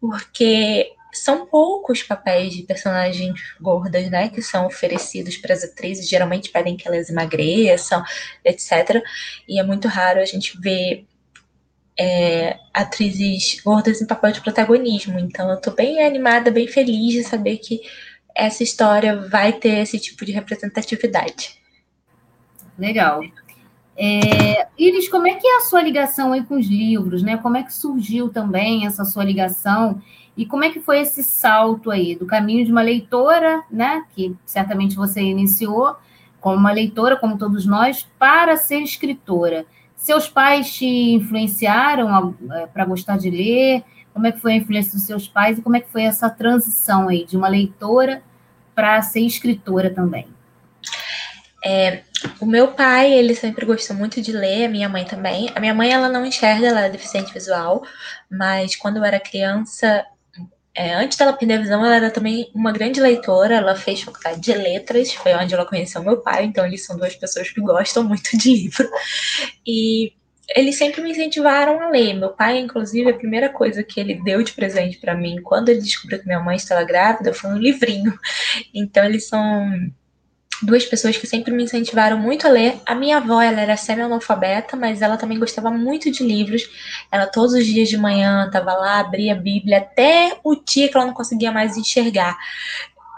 porque 0.00 0.92
são 1.18 1.46
poucos 1.46 2.02
papéis 2.02 2.54
de 2.54 2.62
personagens 2.62 3.54
gordas, 3.60 4.10
né, 4.10 4.28
que 4.28 4.42
são 4.42 4.66
oferecidos 4.66 5.36
para 5.36 5.54
as 5.54 5.64
atrizes. 5.64 6.08
Geralmente 6.08 6.50
pedem 6.50 6.76
que 6.76 6.86
elas 6.86 7.08
emagreçam, 7.08 8.02
etc. 8.44 9.02
E 9.48 9.58
é 9.58 9.62
muito 9.62 9.88
raro 9.88 10.20
a 10.20 10.24
gente 10.24 10.58
ver 10.60 11.06
é, 11.98 12.58
atrizes 12.72 13.60
gordas 13.60 14.00
em 14.00 14.06
papel 14.06 14.32
de 14.32 14.40
protagonismo. 14.40 15.18
Então, 15.18 15.50
eu 15.50 15.60
tô 15.60 15.70
bem 15.70 16.04
animada, 16.04 16.50
bem 16.50 16.66
feliz 16.66 17.14
de 17.14 17.24
saber 17.24 17.58
que 17.58 17.80
essa 18.34 18.62
história 18.62 19.16
vai 19.28 19.52
ter 19.52 19.78
esse 19.78 19.98
tipo 19.98 20.24
de 20.24 20.32
representatividade. 20.32 21.56
Legal. 22.78 23.20
É, 23.96 24.66
Iris, 24.76 25.08
como 25.08 25.28
é 25.28 25.34
que 25.34 25.46
é 25.46 25.56
a 25.58 25.60
sua 25.60 25.80
ligação 25.80 26.32
aí 26.32 26.42
com 26.42 26.56
os 26.56 26.66
livros, 26.66 27.22
né? 27.22 27.36
Como 27.36 27.56
é 27.56 27.62
que 27.62 27.72
surgiu 27.72 28.28
também 28.28 28.86
essa 28.86 29.04
sua 29.04 29.22
ligação 29.22 30.02
e 30.36 30.44
como 30.44 30.64
é 30.64 30.70
que 30.70 30.80
foi 30.80 31.00
esse 31.00 31.22
salto 31.22 31.90
aí 31.90 32.16
do 32.16 32.26
caminho 32.26 32.64
de 32.64 32.72
uma 32.72 32.82
leitora, 32.82 33.62
né? 33.70 34.04
Que 34.14 34.34
certamente 34.44 34.96
você 34.96 35.20
iniciou 35.20 35.96
como 36.40 36.56
uma 36.56 36.72
leitora, 36.72 37.16
como 37.16 37.38
todos 37.38 37.64
nós, 37.64 38.06
para 38.18 38.56
ser 38.56 38.80
escritora. 38.80 39.64
Seus 39.94 40.28
pais 40.28 40.74
te 40.74 40.84
influenciaram 40.86 42.34
é, 42.52 42.66
para 42.66 42.84
gostar 42.84 43.16
de 43.16 43.30
ler? 43.30 43.84
Como 44.12 44.26
é 44.26 44.32
que 44.32 44.40
foi 44.40 44.52
a 44.52 44.56
influência 44.56 44.92
dos 44.92 45.02
seus 45.02 45.26
pais 45.26 45.58
e 45.58 45.62
como 45.62 45.76
é 45.76 45.80
que 45.80 45.90
foi 45.90 46.02
essa 46.02 46.28
transição 46.28 47.08
aí 47.08 47.24
de 47.24 47.36
uma 47.36 47.48
leitora 47.48 48.22
para 48.74 49.00
ser 49.02 49.20
escritora 49.20 49.88
também? 49.88 50.26
É, 51.64 52.02
o 52.40 52.44
meu 52.44 52.68
pai, 52.68 53.10
ele 53.10 53.34
sempre 53.34 53.64
gostou 53.64 53.96
muito 53.96 54.20
de 54.20 54.32
ler, 54.32 54.66
a 54.66 54.68
minha 54.68 54.88
mãe 54.88 55.04
também. 55.04 55.50
A 55.54 55.60
minha 55.60 55.72
mãe, 55.72 55.90
ela 55.90 56.08
não 56.08 56.26
enxerga, 56.26 56.66
ela 56.66 56.82
é 56.82 56.90
deficiente 56.90 57.32
visual, 57.32 57.82
mas 58.30 58.76
quando 58.76 58.98
eu 58.98 59.04
era 59.04 59.18
criança, 59.18 60.04
é, 60.76 60.94
antes 60.94 61.16
dela 61.16 61.32
perder 61.32 61.54
a 61.54 61.60
visão, 61.62 61.84
ela 61.84 61.96
era 61.96 62.10
também 62.10 62.50
uma 62.54 62.72
grande 62.72 63.00
leitora. 63.00 63.56
Ela 63.56 63.76
fez 63.76 64.02
faculdade 64.02 64.40
de 64.40 64.52
letras, 64.52 65.12
foi 65.14 65.32
onde 65.34 65.54
ela 65.54 65.64
conheceu 65.64 66.02
meu 66.02 66.20
pai. 66.20 66.44
Então, 66.44 66.66
eles 66.66 66.84
são 66.84 66.96
duas 66.96 67.14
pessoas 67.14 67.48
que 67.50 67.60
gostam 67.60 68.02
muito 68.02 68.36
de 68.36 68.50
livro. 68.50 68.88
E 69.66 70.12
eles 70.54 70.76
sempre 70.76 71.00
me 71.00 71.12
incentivaram 71.12 71.80
a 71.80 71.88
ler. 71.88 72.14
Meu 72.14 72.30
pai, 72.30 72.58
inclusive, 72.58 73.08
a 73.10 73.16
primeira 73.16 73.48
coisa 73.48 73.82
que 73.84 74.00
ele 74.00 74.20
deu 74.24 74.42
de 74.42 74.52
presente 74.52 74.98
para 74.98 75.14
mim 75.14 75.40
quando 75.42 75.68
ele 75.68 75.80
descobriu 75.80 76.18
que 76.18 76.26
minha 76.26 76.40
mãe 76.40 76.56
estava 76.56 76.84
grávida 76.84 77.32
foi 77.32 77.50
um 77.50 77.58
livrinho. 77.58 78.18
Então, 78.74 79.04
eles 79.04 79.28
são 79.28 79.70
duas 80.64 80.84
pessoas 80.84 81.16
que 81.16 81.26
sempre 81.26 81.52
me 81.52 81.64
incentivaram 81.64 82.18
muito 82.18 82.46
a 82.46 82.50
ler. 82.50 82.76
A 82.86 82.94
minha 82.94 83.18
avó, 83.18 83.40
ela 83.40 83.60
era 83.60 83.76
semi-analfabeta, 83.76 84.76
mas 84.76 85.02
ela 85.02 85.16
também 85.16 85.38
gostava 85.38 85.70
muito 85.70 86.10
de 86.10 86.24
livros. 86.24 86.68
Ela 87.10 87.26
todos 87.26 87.54
os 87.54 87.64
dias 87.66 87.88
de 87.88 87.96
manhã 87.96 88.46
estava 88.46 88.72
lá, 88.72 89.00
abria 89.00 89.32
a 89.32 89.36
Bíblia 89.36 89.78
até 89.78 90.38
o 90.42 90.56
dia 90.56 90.88
que 90.88 90.96
ela 90.96 91.06
não 91.06 91.14
conseguia 91.14 91.52
mais 91.52 91.76
enxergar. 91.76 92.36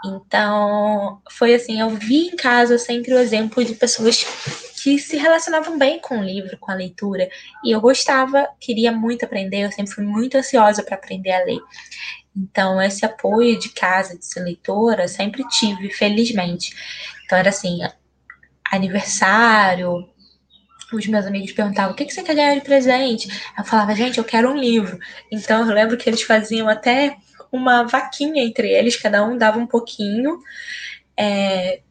Então, 0.05 1.21
foi 1.31 1.55
assim, 1.55 1.79
eu 1.79 1.89
vi 1.89 2.27
em 2.27 2.35
casa 2.35 2.77
sempre 2.77 3.13
o 3.13 3.19
exemplo 3.19 3.63
de 3.63 3.73
pessoas 3.73 4.23
que 4.81 4.99
se 4.99 5.17
relacionavam 5.17 5.77
bem 5.77 5.99
com 5.99 6.19
o 6.19 6.23
livro, 6.23 6.57
com 6.59 6.71
a 6.71 6.75
leitura, 6.75 7.27
e 7.63 7.71
eu 7.71 7.81
gostava, 7.81 8.47
queria 8.59 8.91
muito 8.91 9.25
aprender, 9.25 9.65
eu 9.65 9.71
sempre 9.71 9.91
fui 9.91 10.03
muito 10.03 10.37
ansiosa 10.37 10.83
para 10.83 10.95
aprender 10.95 11.31
a 11.31 11.43
ler. 11.43 11.59
Então, 12.35 12.79
esse 12.79 13.03
apoio 13.03 13.57
de 13.57 13.69
casa, 13.69 14.17
de 14.17 14.23
ser 14.23 14.41
leitora, 14.41 15.07
sempre 15.07 15.43
tive, 15.49 15.89
felizmente. 15.89 16.75
Então 17.27 17.37
era 17.37 17.49
assim, 17.49 17.79
aniversário, 18.71 20.09
os 20.93 21.05
meus 21.07 21.25
amigos 21.25 21.51
perguntavam 21.51 21.91
o 21.91 21.95
que, 21.95 22.05
que 22.05 22.13
você 22.13 22.23
quer 22.23 22.35
ganhar 22.35 22.55
de 22.55 22.61
presente. 22.61 23.27
Eu 23.57 23.65
falava, 23.65 23.93
gente, 23.93 24.17
eu 24.17 24.23
quero 24.23 24.49
um 24.49 24.57
livro. 24.57 24.97
Então 25.29 25.67
eu 25.67 25.73
lembro 25.73 25.97
que 25.97 26.09
eles 26.09 26.21
faziam 26.21 26.69
até 26.69 27.17
uma 27.51 27.83
vaquinha 27.83 28.41
entre 28.41 28.69
eles, 28.69 28.95
cada 28.95 29.25
um 29.25 29.37
dava 29.37 29.59
um 29.59 29.67
pouquinho. 29.67 30.39
É... 31.17 31.81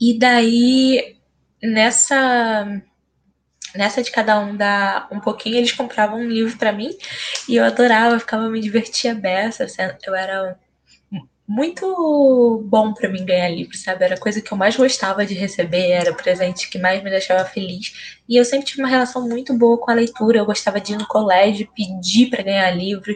E 0.00 0.16
daí, 0.16 1.16
nessa 1.60 2.80
nessa 3.74 4.02
de 4.02 4.10
cada 4.10 4.38
um 4.38 4.56
dar 4.56 5.08
um 5.10 5.18
pouquinho, 5.18 5.56
eles 5.56 5.72
compravam 5.72 6.20
um 6.20 6.28
livro 6.28 6.56
para 6.58 6.72
mim 6.72 6.90
e 7.48 7.56
eu 7.56 7.64
adorava, 7.64 8.18
ficava 8.20 8.48
me 8.48 8.60
divertia 8.60 9.14
beça. 9.14 9.66
Eu 10.04 10.14
era 10.14 10.56
muito 11.46 12.62
bom 12.66 12.94
para 12.94 13.08
mim 13.08 13.24
ganhar 13.24 13.50
livro, 13.50 13.76
sabe? 13.76 14.04
Era 14.04 14.14
a 14.14 14.20
coisa 14.20 14.40
que 14.40 14.52
eu 14.52 14.56
mais 14.56 14.76
gostava 14.76 15.26
de 15.26 15.34
receber, 15.34 15.90
era 15.90 16.12
o 16.12 16.16
presente 16.16 16.70
que 16.70 16.78
mais 16.78 17.02
me 17.02 17.10
deixava 17.10 17.44
feliz. 17.44 18.20
E 18.28 18.36
eu 18.36 18.44
sempre 18.44 18.66
tive 18.66 18.80
uma 18.80 18.88
relação 18.88 19.28
muito 19.28 19.52
boa 19.58 19.76
com 19.78 19.90
a 19.90 19.94
leitura. 19.94 20.38
Eu 20.38 20.46
gostava 20.46 20.80
de 20.80 20.92
ir 20.92 20.96
no 20.96 21.06
colégio, 21.06 21.68
pedir 21.74 22.30
para 22.30 22.42
ganhar 22.42 22.70
livro, 22.70 23.14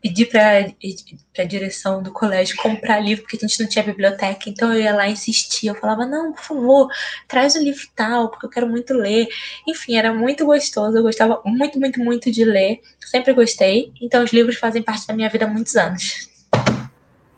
pedir 0.00 0.26
para 0.26 0.66
a 1.38 1.44
direção 1.44 2.02
do 2.02 2.12
colégio 2.12 2.56
comprar 2.58 3.00
livro, 3.00 3.24
porque 3.24 3.36
a 3.36 3.40
gente 3.48 3.60
não 3.60 3.68
tinha 3.68 3.84
biblioteca. 3.84 4.48
Então 4.48 4.72
eu 4.72 4.80
ia 4.80 4.94
lá 4.94 5.08
insistir. 5.08 5.68
Eu 5.68 5.74
falava: 5.74 6.06
não, 6.06 6.32
por 6.32 6.42
favor, 6.42 6.88
traz 7.26 7.54
o 7.54 7.62
livro 7.62 7.82
tal, 7.96 8.30
porque 8.30 8.46
eu 8.46 8.50
quero 8.50 8.68
muito 8.68 8.92
ler. 8.94 9.26
Enfim, 9.66 9.96
era 9.96 10.12
muito 10.12 10.44
gostoso. 10.44 10.96
Eu 10.96 11.02
gostava 11.02 11.42
muito, 11.44 11.80
muito, 11.80 11.98
muito 12.00 12.30
de 12.30 12.44
ler. 12.44 12.80
Sempre 13.00 13.32
gostei. 13.32 13.92
Então 14.00 14.22
os 14.22 14.32
livros 14.32 14.56
fazem 14.56 14.82
parte 14.82 15.06
da 15.06 15.14
minha 15.14 15.28
vida 15.28 15.46
há 15.46 15.48
muitos 15.48 15.74
anos. 15.76 16.31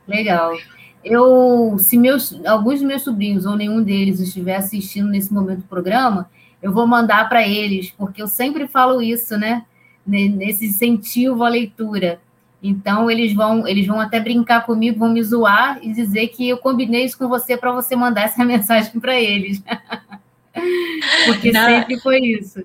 Legal. 0.07 0.57
Eu, 1.05 1.77
se 1.79 1.99
meus, 1.99 2.35
alguns 2.47 2.81
dos 2.81 2.89
meus 2.89 3.03
sobrinhos 3.03 3.45
ou 3.45 3.57
nenhum 3.57 3.83
deles 3.83 4.21
estiver 4.21 4.57
assistindo 4.57 5.09
nesse 5.09 5.33
momento 5.33 5.59
do 5.59 5.69
programa, 5.69 6.31
eu 6.63 6.73
vou 6.73 6.87
mandar 6.87 7.29
para 7.29 7.47
eles, 7.47 7.91
porque 7.91 8.23
eu 8.23 8.27
sempre 8.27 8.67
falo 8.67 9.03
isso, 9.03 9.37
né? 9.37 9.65
Nesse 10.07 10.67
incentivo 10.67 11.45
à 11.45 11.49
leitura. 11.49 12.21
Então 12.63 13.11
eles 13.11 13.35
vão, 13.35 13.69
eles 13.69 13.87
vão 13.87 14.01
até 14.01 14.19
brincar 14.19 14.65
comigo, 14.65 14.99
vão 14.99 15.13
me 15.13 15.23
zoar 15.23 15.79
e 15.83 15.93
dizer 15.93 16.29
que 16.29 16.49
eu 16.49 16.57
combinei 16.57 17.05
isso 17.05 17.19
com 17.19 17.29
você 17.29 17.59
para 17.59 17.71
você 17.73 17.95
mandar 17.95 18.23
essa 18.23 18.43
mensagem 18.47 18.99
para 18.99 19.21
eles. 19.21 19.63
porque 21.27 21.53
Não. 21.53 21.67
sempre 21.67 22.01
foi 22.01 22.19
isso. 22.21 22.65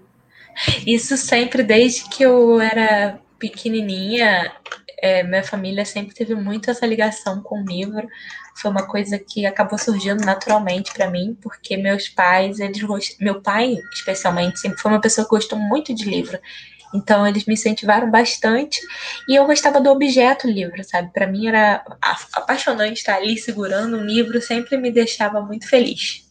Isso 0.87 1.17
sempre, 1.17 1.63
desde 1.63 2.07
que 2.09 2.23
eu 2.23 2.61
era 2.61 3.19
pequenininha, 3.39 4.51
é, 5.01 5.23
minha 5.23 5.43
família 5.43 5.85
sempre 5.85 6.13
teve 6.13 6.35
muito 6.35 6.69
essa 6.69 6.85
ligação 6.85 7.41
com 7.41 7.61
o 7.61 7.65
livro. 7.65 8.07
Foi 8.55 8.69
uma 8.69 8.85
coisa 8.85 9.17
que 9.17 9.45
acabou 9.45 9.79
surgindo 9.79 10.23
naturalmente 10.25 10.93
para 10.93 11.09
mim, 11.09 11.37
porque 11.41 11.77
meus 11.77 12.09
pais, 12.09 12.59
eles 12.59 12.81
meu 13.19 13.41
pai 13.41 13.77
especialmente, 13.93 14.59
sempre 14.59 14.79
foi 14.79 14.91
uma 14.91 15.01
pessoa 15.01 15.25
que 15.25 15.31
gostou 15.31 15.57
muito 15.57 15.95
de 15.95 16.03
livro. 16.03 16.37
Então 16.93 17.25
eles 17.25 17.45
me 17.45 17.53
incentivaram 17.53 18.09
bastante 18.09 18.79
e 19.27 19.35
eu 19.35 19.45
gostava 19.45 19.79
do 19.79 19.91
objeto 19.91 20.47
livro, 20.47 20.83
sabe? 20.83 21.11
Para 21.13 21.27
mim 21.27 21.47
era 21.47 21.83
apaixonante 22.33 22.97
estar 22.97 23.15
ali 23.15 23.37
segurando 23.37 23.97
um 23.97 24.03
livro, 24.03 24.41
sempre 24.41 24.75
me 24.75 24.91
deixava 24.91 25.39
muito 25.39 25.67
feliz. 25.67 26.27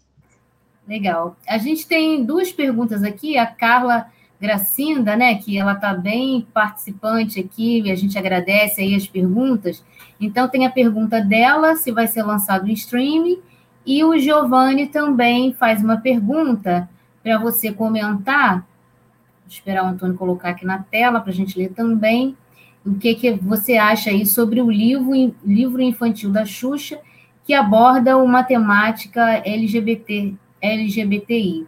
Legal. 0.86 1.36
A 1.46 1.58
gente 1.58 1.86
tem 1.86 2.24
duas 2.24 2.50
perguntas 2.50 3.02
aqui. 3.02 3.36
A 3.36 3.46
Carla 3.46 4.10
Gracinda, 4.40 5.16
né, 5.16 5.34
que 5.34 5.58
ela 5.58 5.72
está 5.72 5.92
bem 5.92 6.46
participante 6.54 7.40
aqui, 7.40 7.82
e 7.82 7.90
a 7.90 7.96
gente 7.96 8.16
agradece 8.16 8.80
aí 8.80 8.94
as 8.94 9.06
perguntas. 9.06 9.84
Então, 10.20 10.48
tem 10.48 10.64
a 10.64 10.70
pergunta 10.70 11.20
dela, 11.20 11.74
se 11.74 11.90
vai 11.90 12.06
ser 12.06 12.22
lançado 12.22 12.68
em 12.68 12.72
streaming, 12.72 13.40
e 13.84 14.04
o 14.04 14.16
Giovanni 14.18 14.86
também 14.86 15.52
faz 15.54 15.82
uma 15.82 15.96
pergunta 15.96 16.88
para 17.22 17.38
você 17.38 17.72
comentar. 17.72 18.58
Vou 18.58 19.48
esperar 19.48 19.84
o 19.84 19.88
Antônio 19.88 20.14
colocar 20.14 20.50
aqui 20.50 20.64
na 20.64 20.78
tela 20.78 21.20
para 21.20 21.32
a 21.32 21.34
gente 21.34 21.58
ler 21.58 21.72
também. 21.72 22.36
O 22.84 22.94
que, 22.94 23.14
que 23.14 23.32
você 23.32 23.76
acha 23.76 24.10
aí 24.10 24.24
sobre 24.24 24.60
o 24.60 24.70
livro, 24.70 25.34
livro 25.44 25.82
infantil 25.82 26.30
da 26.30 26.44
Xuxa, 26.44 27.00
que 27.44 27.54
aborda 27.54 28.16
uma 28.18 28.42
temática 28.42 29.42
LGBT, 29.44 30.34
LGBTI? 30.60 31.66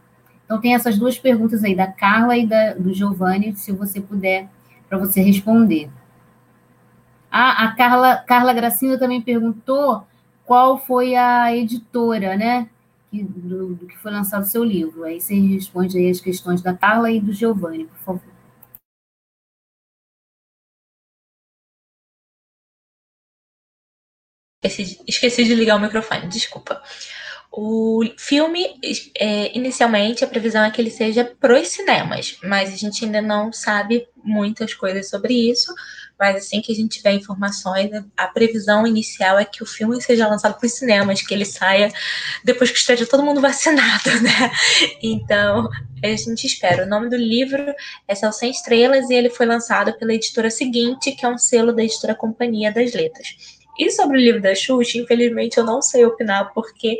Então, 0.51 0.61
tem 0.61 0.75
essas 0.75 0.99
duas 0.99 1.17
perguntas 1.17 1.63
aí, 1.63 1.77
da 1.77 1.87
Carla 1.87 2.37
e 2.37 2.45
da, 2.45 2.75
do 2.75 2.93
Giovanni, 2.93 3.55
se 3.55 3.71
você 3.71 4.01
puder, 4.01 4.49
para 4.89 4.99
você 4.99 5.21
responder. 5.23 5.89
Ah, 7.31 7.67
a 7.67 7.77
Carla, 7.77 8.17
Carla 8.17 8.53
Gracinda 8.53 8.99
também 8.99 9.23
perguntou 9.23 10.05
qual 10.45 10.77
foi 10.77 11.15
a 11.15 11.55
editora, 11.57 12.37
né? 12.37 12.69
Do, 13.13 13.77
do, 13.77 13.87
que 13.87 13.97
foi 13.99 14.11
lançado 14.11 14.43
o 14.43 14.47
seu 14.47 14.65
livro. 14.65 15.05
Aí 15.05 15.21
você 15.21 15.39
responde 15.39 15.97
aí 15.97 16.11
as 16.11 16.21
questões 16.21 16.61
da 16.61 16.75
Carla 16.75 17.13
e 17.13 17.21
do 17.21 17.33
Giovanni, 17.33 17.85
por 17.87 17.99
favor. 17.99 18.23
Esqueci, 24.65 25.01
esqueci 25.07 25.45
de 25.45 25.55
ligar 25.55 25.77
o 25.77 25.81
microfone, 25.81 26.27
desculpa. 26.27 26.83
O 27.53 28.05
filme, 28.17 28.79
é, 29.19 29.57
inicialmente, 29.57 30.25
a 30.25 30.29
previsão 30.29 30.63
é 30.63 30.71
que 30.71 30.81
ele 30.81 30.91
seja 30.91 31.25
para 31.25 31.61
os 31.61 31.67
cinemas, 31.67 32.39
mas 32.45 32.73
a 32.73 32.77
gente 32.77 33.05
ainda 33.05 33.21
não 33.21 33.53
sabe 33.53 34.07
muitas 34.23 34.73
coisas 34.73 35.09
sobre 35.09 35.35
isso. 35.51 35.75
Mas 36.19 36.37
assim 36.37 36.61
que 36.61 36.71
a 36.71 36.75
gente 36.75 36.99
tiver 36.99 37.13
informações, 37.13 37.91
a 38.15 38.27
previsão 38.29 38.87
inicial 38.87 39.39
é 39.39 39.45
que 39.45 39.63
o 39.63 39.67
filme 39.67 40.01
seja 40.03 40.29
lançado 40.29 40.59
para 40.59 40.67
os 40.67 40.75
cinemas, 40.75 41.23
que 41.23 41.33
ele 41.33 41.47
saia 41.47 41.91
depois 42.45 42.71
que 42.71 42.77
esteja 42.77 43.07
todo 43.07 43.23
mundo 43.23 43.41
vacinado, 43.41 44.11
né? 44.21 44.51
Então, 45.03 45.67
a 46.05 46.09
gente 46.09 46.47
espera. 46.47 46.85
O 46.85 46.89
nome 46.89 47.09
do 47.09 47.17
livro 47.17 47.75
é 48.07 48.15
Céu 48.15 48.33
Sem 48.33 48.51
Estrelas 48.51 49.09
e 49.09 49.15
ele 49.15 49.31
foi 49.31 49.47
lançado 49.47 49.95
pela 49.95 50.13
editora 50.13 50.51
seguinte, 50.51 51.13
que 51.13 51.25
é 51.25 51.29
um 51.29 51.39
selo 51.39 51.73
da 51.73 51.83
editora 51.83 52.15
Companhia 52.15 52.71
das 52.71 52.93
Letras. 52.93 53.60
E 53.79 53.91
sobre 53.91 54.19
o 54.19 54.21
livro 54.21 54.43
da 54.43 54.55
Xuxa, 54.55 54.99
infelizmente 54.99 55.59
eu 55.59 55.65
não 55.65 55.81
sei 55.81 56.05
opinar, 56.05 56.53
porque 56.53 56.99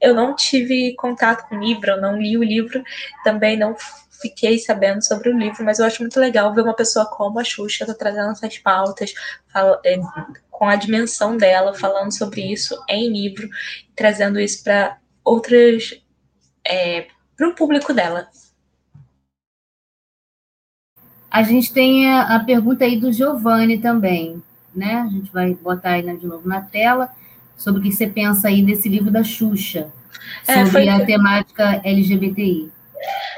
eu 0.00 0.14
não 0.14 0.34
tive 0.34 0.94
contato 0.94 1.48
com 1.48 1.56
o 1.56 1.60
livro, 1.60 1.90
eu 1.90 2.00
não 2.00 2.20
li 2.20 2.36
o 2.36 2.42
livro, 2.42 2.82
também 3.24 3.56
não 3.56 3.76
fiquei 4.20 4.58
sabendo 4.58 5.04
sobre 5.04 5.28
o 5.28 5.36
livro, 5.38 5.64
mas 5.64 5.78
eu 5.78 5.84
acho 5.84 6.00
muito 6.00 6.18
legal 6.18 6.54
ver 6.54 6.62
uma 6.62 6.74
pessoa 6.74 7.04
como 7.06 7.40
a 7.40 7.44
Xuxa 7.44 7.84
tá 7.84 7.92
trazendo 7.92 8.30
essas 8.30 8.56
pautas, 8.58 9.12
fala, 9.52 9.80
é, 9.84 9.98
com 10.50 10.68
a 10.68 10.76
dimensão 10.76 11.36
dela, 11.36 11.74
falando 11.74 12.12
sobre 12.12 12.40
isso 12.40 12.80
em 12.88 13.12
livro, 13.12 13.48
trazendo 13.96 14.38
isso 14.38 14.62
para 14.62 14.98
outras. 15.24 16.00
É, 16.64 17.08
para 17.36 17.48
o 17.48 17.54
público 17.54 17.92
dela. 17.92 18.28
A 21.28 21.42
gente 21.42 21.72
tem 21.72 22.08
a, 22.08 22.36
a 22.36 22.44
pergunta 22.44 22.84
aí 22.84 23.00
do 23.00 23.12
Giovanni 23.12 23.78
também 23.78 24.42
né? 24.74 25.04
A 25.06 25.08
gente 25.08 25.32
vai 25.32 25.54
botar 25.54 25.92
aí 25.92 26.02
de 26.16 26.26
novo 26.26 26.48
na 26.48 26.60
tela 26.60 27.10
sobre 27.56 27.80
o 27.80 27.84
que 27.84 27.92
você 27.92 28.06
pensa 28.06 28.48
aí 28.48 28.62
desse 28.62 28.88
livro 28.88 29.10
da 29.10 29.22
Xuxa, 29.22 29.92
é, 30.46 30.64
sobre 30.64 30.88
a 30.88 31.04
temática 31.04 31.80
LGBTI. 31.84 32.70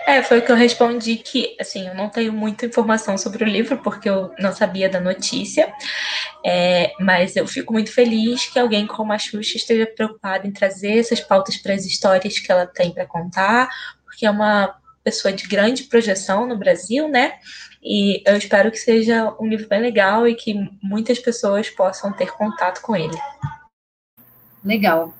É, 0.06 0.22
foi 0.22 0.38
o 0.38 0.42
que 0.42 0.52
eu 0.52 0.56
respondi 0.56 1.16
que, 1.16 1.56
assim, 1.58 1.88
eu 1.88 1.94
não 1.94 2.10
tenho 2.10 2.32
muita 2.32 2.66
informação 2.66 3.16
sobre 3.16 3.44
o 3.44 3.46
livro, 3.46 3.78
porque 3.78 4.08
eu 4.08 4.30
não 4.38 4.52
sabia 4.52 4.88
da 4.88 5.00
notícia, 5.00 5.72
é, 6.44 6.92
mas 7.00 7.36
eu 7.36 7.46
fico 7.46 7.72
muito 7.72 7.90
feliz 7.90 8.44
que 8.46 8.58
alguém 8.58 8.86
como 8.86 9.12
a 9.12 9.18
Xuxa 9.18 9.56
esteja 9.56 9.86
preocupada 9.86 10.46
em 10.46 10.52
trazer 10.52 10.98
essas 10.98 11.20
pautas 11.20 11.56
para 11.56 11.72
as 11.72 11.86
histórias 11.86 12.38
que 12.38 12.52
ela 12.52 12.66
tem 12.66 12.92
para 12.92 13.06
contar, 13.06 13.68
porque 14.04 14.26
é 14.26 14.30
uma 14.30 14.74
pessoa 15.02 15.32
de 15.32 15.46
grande 15.46 15.84
projeção 15.84 16.46
no 16.46 16.56
Brasil, 16.56 17.08
né? 17.08 17.34
E 17.84 18.22
eu 18.24 18.36
espero 18.36 18.70
que 18.70 18.78
seja 18.78 19.34
um 19.38 19.46
livro 19.46 19.68
bem 19.68 19.80
legal 19.80 20.26
e 20.26 20.34
que 20.34 20.54
muitas 20.82 21.18
pessoas 21.18 21.68
possam 21.68 22.10
ter 22.12 22.32
contato 22.32 22.80
com 22.80 22.96
ele. 22.96 23.16
Legal. 24.64 25.12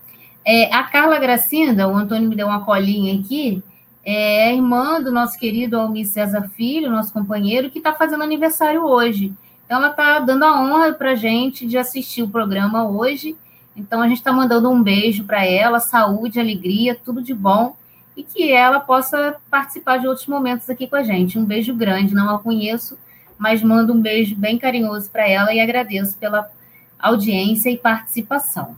É, 0.43 0.73
a 0.75 0.83
Carla 0.85 1.19
Gracinda, 1.19 1.87
o 1.87 1.95
Antônio 1.95 2.29
me 2.29 2.35
deu 2.35 2.47
uma 2.47 2.65
colinha 2.65 3.21
aqui, 3.21 3.63
é 4.03 4.49
a 4.49 4.53
irmã 4.53 5.01
do 5.01 5.13
nosso 5.13 5.39
querido 5.39 5.79
Almir 5.79 6.07
César 6.07 6.49
Filho, 6.55 6.91
nosso 6.91 7.13
companheiro, 7.13 7.71
que 7.71 7.79
está 7.79 7.93
fazendo 7.93 8.25
aniversário 8.25 8.83
hoje. 8.83 9.33
Então, 9.65 9.79
ela 9.79 9.91
está 9.91 10.19
dando 10.21 10.45
a 10.45 10.63
honra 10.63 10.93
para 10.93 11.13
a 11.13 11.15
gente 11.15 11.67
de 11.67 11.77
assistir 11.77 12.23
o 12.23 12.29
programa 12.29 12.89
hoje. 12.89 13.37
Então, 13.77 14.01
a 14.01 14.09
gente 14.09 14.19
está 14.19 14.33
mandando 14.33 14.71
um 14.71 14.83
beijo 14.83 15.25
para 15.25 15.45
ela, 15.45 15.81
saúde, 15.81 16.41
alegria, 16.41 16.95
tudo 16.95 17.23
de 17.23 17.35
bom 17.35 17.77
e 18.17 18.23
que 18.23 18.53
ela 18.53 18.81
possa 18.81 19.37
participar 19.51 19.99
de 19.99 20.07
outros 20.07 20.27
momentos 20.27 20.69
aqui 20.71 20.87
com 20.87 20.97
a 20.97 21.03
gente. 21.03 21.39
Um 21.39 21.45
beijo 21.45 21.75
grande, 21.75 22.15
não 22.15 22.35
a 22.35 22.39
conheço, 22.39 22.99
mas 23.37 23.63
mando 23.63 23.93
um 23.93 24.01
beijo 24.01 24.37
bem 24.37 24.59
carinhoso 24.59 25.11
para 25.11 25.29
ela 25.29 25.53
e 25.53 25.61
agradeço 25.61 26.17
pela 26.19 26.51
audiência 26.99 27.71
e 27.71 27.77
participação. 27.77 28.77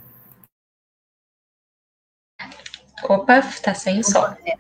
Opa, 3.05 3.39
está 3.39 3.75
sem 3.75 4.03
som. 4.03 4.35
É, 4.45 4.57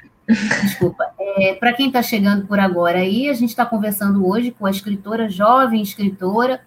desculpa. 0.62 1.04
É, 1.38 1.52
para 1.52 1.74
quem 1.74 1.88
está 1.88 2.02
chegando 2.02 2.46
por 2.46 2.58
agora 2.58 3.00
aí, 3.00 3.28
a 3.28 3.34
gente 3.34 3.50
está 3.50 3.66
conversando 3.66 4.26
hoje 4.26 4.52
com 4.52 4.64
a 4.64 4.70
escritora, 4.70 5.28
jovem 5.28 5.82
escritora, 5.82 6.62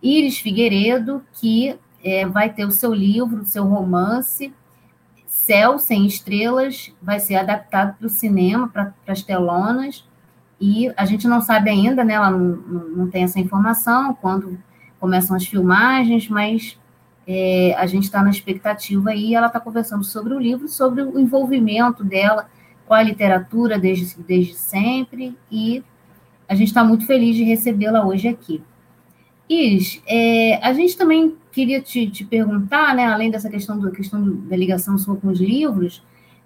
Iris 0.00 0.38
Figueiredo, 0.38 1.20
que 1.32 1.76
é, 2.04 2.24
vai 2.24 2.48
ter 2.52 2.64
o 2.64 2.70
seu 2.70 2.94
livro, 2.94 3.42
o 3.42 3.44
seu 3.44 3.64
romance, 3.64 4.54
Céu 5.34 5.78
Sem 5.80 6.06
Estrelas 6.06 6.94
vai 7.02 7.18
ser 7.18 7.34
adaptado 7.34 7.96
para 7.98 8.06
o 8.06 8.08
cinema, 8.08 8.68
para 8.68 8.94
as 9.06 9.20
telonas, 9.20 10.08
e 10.60 10.90
a 10.96 11.04
gente 11.04 11.26
não 11.26 11.40
sabe 11.40 11.68
ainda, 11.68 12.04
né? 12.04 12.14
Ela 12.14 12.30
não, 12.30 12.56
não 12.96 13.10
tem 13.10 13.24
essa 13.24 13.40
informação 13.40 14.14
quando 14.14 14.56
começam 15.00 15.36
as 15.36 15.44
filmagens, 15.44 16.28
mas 16.28 16.78
é, 17.26 17.74
a 17.76 17.84
gente 17.84 18.04
está 18.04 18.22
na 18.22 18.30
expectativa 18.30 19.10
aí. 19.10 19.34
Ela 19.34 19.48
está 19.48 19.58
conversando 19.58 20.04
sobre 20.04 20.32
o 20.32 20.38
livro, 20.38 20.68
sobre 20.68 21.02
o 21.02 21.18
envolvimento 21.18 22.02
dela 22.04 22.48
com 22.86 22.94
a 22.94 23.02
literatura 23.02 23.76
desde, 23.76 24.22
desde 24.22 24.54
sempre, 24.54 25.36
e 25.50 25.84
a 26.48 26.54
gente 26.54 26.68
está 26.68 26.84
muito 26.84 27.06
feliz 27.06 27.34
de 27.34 27.42
recebê-la 27.42 28.06
hoje 28.06 28.28
aqui. 28.28 28.62
Iris, 29.48 30.00
é, 30.06 30.60
a 30.62 30.72
gente 30.72 30.96
também 30.96 31.36
queria 31.54 31.80
te, 31.80 32.10
te, 32.10 32.24
perguntar, 32.24 32.94
né, 32.94 33.06
além 33.06 33.30
dessa 33.30 33.48
questão, 33.48 33.78
do, 33.78 33.92
questão 33.92 34.20
do, 34.20 34.34
da 34.34 34.56
ligação 34.56 34.98
sua 34.98 35.16
com 35.16 35.28
os 35.28 35.38
livros, 35.38 36.02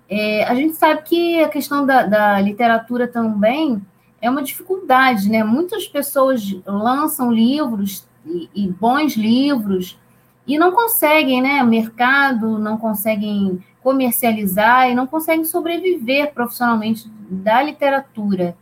é, 0.08 0.44
a 0.44 0.54
gente 0.54 0.74
sabe 0.76 1.02
que 1.02 1.42
a 1.42 1.48
questão 1.48 1.84
da, 1.86 2.04
da, 2.04 2.40
literatura 2.40 3.08
também 3.08 3.82
é 4.20 4.28
uma 4.28 4.42
dificuldade, 4.42 5.28
né? 5.30 5.44
Muitas 5.44 5.86
pessoas 5.86 6.42
lançam 6.66 7.30
livros 7.30 8.06
e, 8.24 8.48
e 8.54 8.68
bons 8.68 9.16
livros 9.16 9.98
e 10.46 10.58
não 10.58 10.72
conseguem, 10.72 11.42
né? 11.42 11.62
Mercado, 11.62 12.58
não 12.58 12.78
conseguem 12.78 13.62
comercializar 13.82 14.90
e 14.90 14.94
não 14.94 15.06
conseguem 15.06 15.44
sobreviver 15.44 16.32
profissionalmente 16.32 17.10
da 17.30 17.62
literatura, 17.62 18.56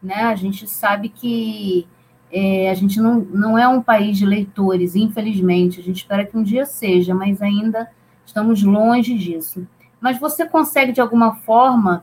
né? 0.00 0.22
A 0.22 0.36
gente 0.36 0.68
sabe 0.68 1.08
que 1.08 1.86
é, 2.32 2.70
a 2.70 2.74
gente 2.74 2.98
não, 2.98 3.20
não 3.20 3.58
é 3.58 3.68
um 3.68 3.82
país 3.82 4.16
de 4.16 4.24
leitores, 4.24 4.96
infelizmente. 4.96 5.80
A 5.80 5.82
gente 5.82 5.98
espera 5.98 6.24
que 6.24 6.36
um 6.36 6.42
dia 6.42 6.64
seja, 6.64 7.14
mas 7.14 7.42
ainda 7.42 7.90
estamos 8.24 8.62
longe 8.62 9.16
disso. 9.18 9.66
Mas 10.00 10.18
você 10.18 10.46
consegue, 10.46 10.92
de 10.92 11.00
alguma 11.00 11.36
forma, 11.36 12.02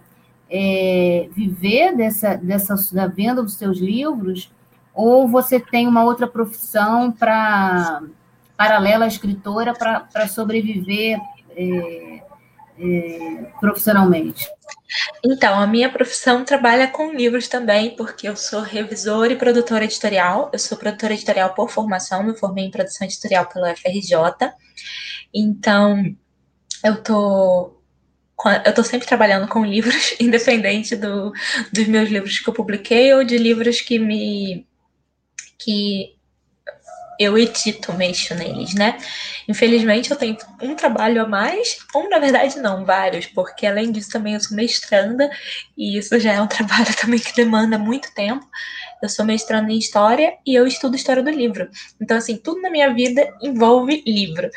é, 0.49 1.27
viver 1.31 1.95
dessa, 1.95 2.35
dessa, 2.35 2.75
da 2.93 3.07
venda 3.07 3.41
dos 3.41 3.55
seus 3.55 3.79
livros? 3.79 4.51
Ou 4.93 5.27
você 5.27 5.59
tem 5.59 5.87
uma 5.87 6.03
outra 6.03 6.27
profissão 6.27 7.11
para 7.11 8.03
paralela 8.55 9.05
à 9.05 9.07
escritora 9.07 9.73
para 9.73 10.27
sobreviver 10.27 11.17
é, 11.55 12.18
é, 12.79 13.45
profissionalmente? 13.59 14.47
Então, 15.23 15.59
a 15.59 15.67
minha 15.67 15.91
profissão 15.91 16.43
trabalha 16.43 16.87
com 16.87 17.13
livros 17.13 17.47
também, 17.47 17.95
porque 17.95 18.27
eu 18.27 18.35
sou 18.35 18.61
revisora 18.61 19.33
e 19.33 19.35
produtora 19.35 19.83
editorial. 19.83 20.49
Eu 20.51 20.59
sou 20.59 20.77
produtora 20.77 21.13
editorial 21.13 21.53
por 21.53 21.69
formação, 21.69 22.23
me 22.23 22.35
formei 22.35 22.65
em 22.65 22.71
produção 22.71 23.05
editorial 23.05 23.45
pela 23.47 23.75
FRJ. 23.75 24.13
Então, 25.33 26.03
eu 26.83 27.03
tô 27.03 27.75
eu 28.65 28.73
tô 28.73 28.83
sempre 28.83 29.05
trabalhando 29.05 29.49
com 29.49 29.65
livros, 29.65 30.15
independente 30.19 30.95
do, 30.95 31.31
dos 31.73 31.87
meus 31.87 32.09
livros 32.09 32.39
que 32.39 32.49
eu 32.49 32.53
publiquei 32.53 33.13
ou 33.13 33.23
de 33.23 33.37
livros 33.37 33.81
que 33.81 33.99
me 33.99 34.65
que 35.57 36.17
eu 37.19 37.38
edito, 37.38 37.91
mexo 37.93 38.34
neles, 38.34 38.73
né? 38.73 38.97
Infelizmente 39.47 40.10
eu 40.10 40.15
tenho 40.15 40.38
um 40.62 40.73
trabalho 40.73 41.21
a 41.21 41.27
mais, 41.27 41.77
ou 41.93 42.10
na 42.10 42.17
verdade 42.17 42.58
não, 42.60 42.86
vários, 42.86 43.25
porque 43.25 43.67
além 43.67 43.91
disso 43.91 44.10
também 44.10 44.36
eu 44.36 44.39
sou 44.39 44.55
mestranda, 44.55 45.29
e 45.77 45.97
isso 45.97 46.17
já 46.17 46.32
é 46.32 46.41
um 46.41 46.47
trabalho 46.47 46.95
também 46.95 47.19
que 47.19 47.36
demanda 47.36 47.77
muito 47.77 48.13
tempo. 48.15 48.45
Eu 49.03 49.10
sou 49.10 49.25
mestranda 49.25 49.71
em 49.71 49.77
História 49.77 50.38
e 50.45 50.55
eu 50.55 50.65
estudo 50.65 50.95
História 50.95 51.21
do 51.21 51.29
Livro. 51.29 51.69
Então, 52.01 52.17
assim, 52.17 52.38
tudo 52.38 52.62
na 52.62 52.69
minha 52.69 52.93
vida 52.93 53.34
envolve 53.41 54.01
livro. 54.05 54.49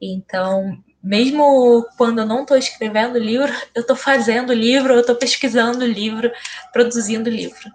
Então, 0.00 0.76
mesmo 1.02 1.86
quando 1.96 2.20
eu 2.20 2.26
não 2.26 2.42
estou 2.42 2.56
escrevendo 2.56 3.18
livro, 3.18 3.52
eu 3.74 3.82
estou 3.82 3.96
fazendo 3.96 4.52
livro, 4.52 4.92
eu 4.92 5.00
estou 5.00 5.14
pesquisando 5.14 5.86
livro, 5.86 6.30
produzindo 6.72 7.30
livro. 7.30 7.70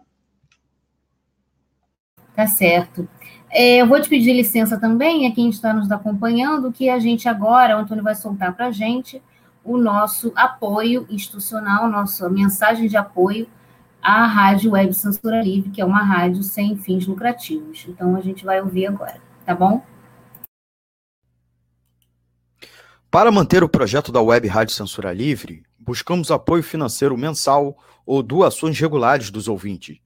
Tá 2.36 2.48
certo. 2.48 3.08
É, 3.56 3.78
eu 3.78 3.88
vou 3.88 4.02
te 4.02 4.10
pedir 4.10 4.34
licença 4.34 4.80
também, 4.80 5.28
a 5.28 5.32
quem 5.32 5.48
está 5.48 5.72
nos 5.72 5.92
acompanhando, 5.92 6.72
que 6.72 6.90
a 6.90 6.98
gente 6.98 7.30
agora, 7.30 7.78
o 7.78 7.82
Antônio 7.82 8.04
vai 8.04 8.16
soltar 8.16 8.52
para 8.56 8.66
a 8.66 8.72
gente 8.72 9.22
o 9.64 9.78
nosso 9.78 10.34
apoio 10.36 11.06
institucional, 11.08 11.88
nossa 11.88 12.28
mensagem 12.32 12.88
de 12.88 12.98
apoio 12.98 13.48
à 14.02 14.26
Rádio 14.26 14.72
Web 14.72 14.92
Censura 14.96 15.40
Livre, 15.44 15.70
que 15.70 15.80
é 15.80 15.86
uma 15.86 16.02
rádio 16.02 16.42
sem 16.42 16.76
fins 16.76 17.06
lucrativos. 17.06 17.86
Então, 17.88 18.16
a 18.16 18.22
gente 18.22 18.44
vai 18.44 18.60
ouvir 18.60 18.88
agora, 18.88 19.22
tá 19.46 19.54
bom? 19.54 19.84
Para 23.12 23.32
manter 23.32 23.64
o 23.64 23.70
projeto 23.70 24.12
da 24.12 24.20
Web 24.20 24.48
Rádio 24.48 24.74
Censura 24.74 25.14
Livre, 25.14 25.62
buscamos 25.78 26.32
apoio 26.32 26.64
financeiro 26.64 27.16
mensal 27.16 27.78
ou 28.04 28.24
doações 28.24 28.80
regulares 28.80 29.30
dos 29.30 29.48
ouvintes, 29.48 30.00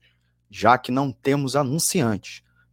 já 0.50 0.76
que 0.76 0.92
não 0.92 1.10
temos 1.10 1.56
anunciantes 1.56 2.46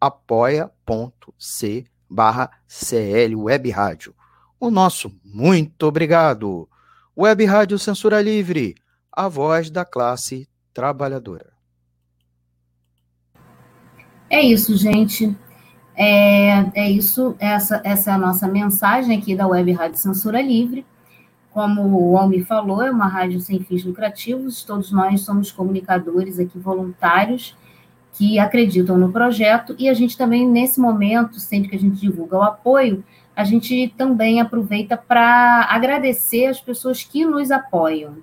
apoia.c 0.00 1.84
barra 2.08 2.50
CL 2.66 3.36
Web 3.36 3.70
Rádio. 3.70 4.14
O 4.58 4.70
nosso 4.70 5.12
muito 5.24 5.84
obrigado. 5.84 6.68
Web 7.16 7.44
Rádio 7.44 7.78
Censura 7.78 8.20
Livre, 8.20 8.74
a 9.12 9.28
voz 9.28 9.70
da 9.70 9.84
classe 9.84 10.48
trabalhadora. 10.72 11.52
É 14.28 14.40
isso, 14.40 14.76
gente. 14.76 15.36
É, 15.94 16.80
é 16.80 16.90
isso, 16.90 17.36
essa, 17.38 17.80
essa 17.84 18.10
é 18.10 18.14
a 18.14 18.18
nossa 18.18 18.48
mensagem 18.48 19.18
aqui 19.18 19.36
da 19.36 19.46
Web 19.46 19.72
Rádio 19.72 19.98
Censura 19.98 20.40
Livre. 20.40 20.86
Como 21.50 22.10
o 22.12 22.16
Almi 22.16 22.44
falou, 22.44 22.80
é 22.80 22.90
uma 22.90 23.08
rádio 23.08 23.40
sem 23.40 23.60
fins 23.60 23.84
lucrativos, 23.84 24.62
todos 24.62 24.92
nós 24.92 25.22
somos 25.22 25.50
comunicadores 25.50 26.38
aqui 26.38 26.58
voluntários 26.58 27.56
que 28.20 28.38
acreditam 28.38 28.98
no 28.98 29.10
projeto 29.10 29.74
e 29.78 29.88
a 29.88 29.94
gente 29.94 30.14
também, 30.14 30.46
nesse 30.46 30.78
momento, 30.78 31.40
sempre 31.40 31.70
que 31.70 31.76
a 31.76 31.78
gente 31.78 31.98
divulga 31.98 32.36
o 32.36 32.42
apoio, 32.42 33.02
a 33.34 33.44
gente 33.44 33.94
também 33.96 34.42
aproveita 34.42 34.94
para 34.94 35.66
agradecer 35.70 36.44
as 36.44 36.60
pessoas 36.60 37.02
que 37.02 37.24
nos 37.24 37.50
apoiam, 37.50 38.18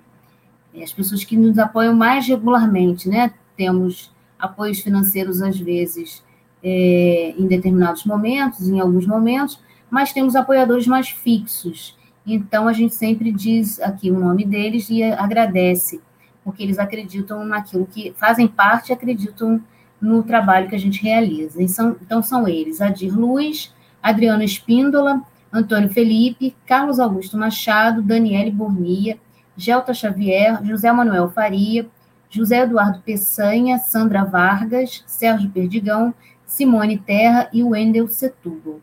as 0.80 0.92
pessoas 0.92 1.24
que 1.24 1.36
nos 1.36 1.58
apoiam 1.58 1.96
mais 1.96 2.28
regularmente, 2.28 3.08
né? 3.08 3.34
Temos 3.56 4.14
apoios 4.38 4.78
financeiros, 4.78 5.42
às 5.42 5.58
vezes, 5.58 6.22
é, 6.62 7.34
em 7.36 7.48
determinados 7.48 8.04
momentos, 8.04 8.68
em 8.68 8.78
alguns 8.78 9.04
momentos, 9.04 9.60
mas 9.90 10.12
temos 10.12 10.36
apoiadores 10.36 10.86
mais 10.86 11.08
fixos. 11.08 11.98
Então, 12.24 12.68
a 12.68 12.72
gente 12.72 12.94
sempre 12.94 13.32
diz 13.32 13.80
aqui 13.80 14.12
o 14.12 14.20
nome 14.20 14.44
deles 14.44 14.88
e 14.90 15.02
agradece, 15.02 16.00
porque 16.44 16.62
eles 16.62 16.78
acreditam 16.78 17.44
naquilo 17.44 17.84
que 17.84 18.14
fazem 18.16 18.46
parte 18.46 18.90
e 18.90 18.92
acreditam 18.92 19.60
no 20.00 20.22
trabalho 20.22 20.68
que 20.68 20.74
a 20.74 20.78
gente 20.78 21.02
realiza. 21.02 21.66
São, 21.68 21.96
então, 22.00 22.22
são 22.22 22.46
eles: 22.46 22.80
Adir 22.80 23.16
Luiz, 23.16 23.72
Adriano 24.02 24.42
Espíndola, 24.42 25.22
Antônio 25.52 25.90
Felipe, 25.90 26.56
Carlos 26.66 27.00
Augusto 27.00 27.36
Machado, 27.36 28.02
Daniele 28.02 28.50
Bornia, 28.50 29.18
Gelta 29.56 29.92
Xavier, 29.92 30.64
José 30.64 30.90
Manuel 30.92 31.30
Faria, 31.30 31.88
José 32.30 32.60
Eduardo 32.60 33.00
Peçanha, 33.00 33.78
Sandra 33.78 34.24
Vargas, 34.24 35.02
Sérgio 35.06 35.50
Perdigão, 35.50 36.14
Simone 36.46 36.98
Terra 36.98 37.48
e 37.52 37.64
Wendel 37.64 38.08
Setúbal. 38.08 38.80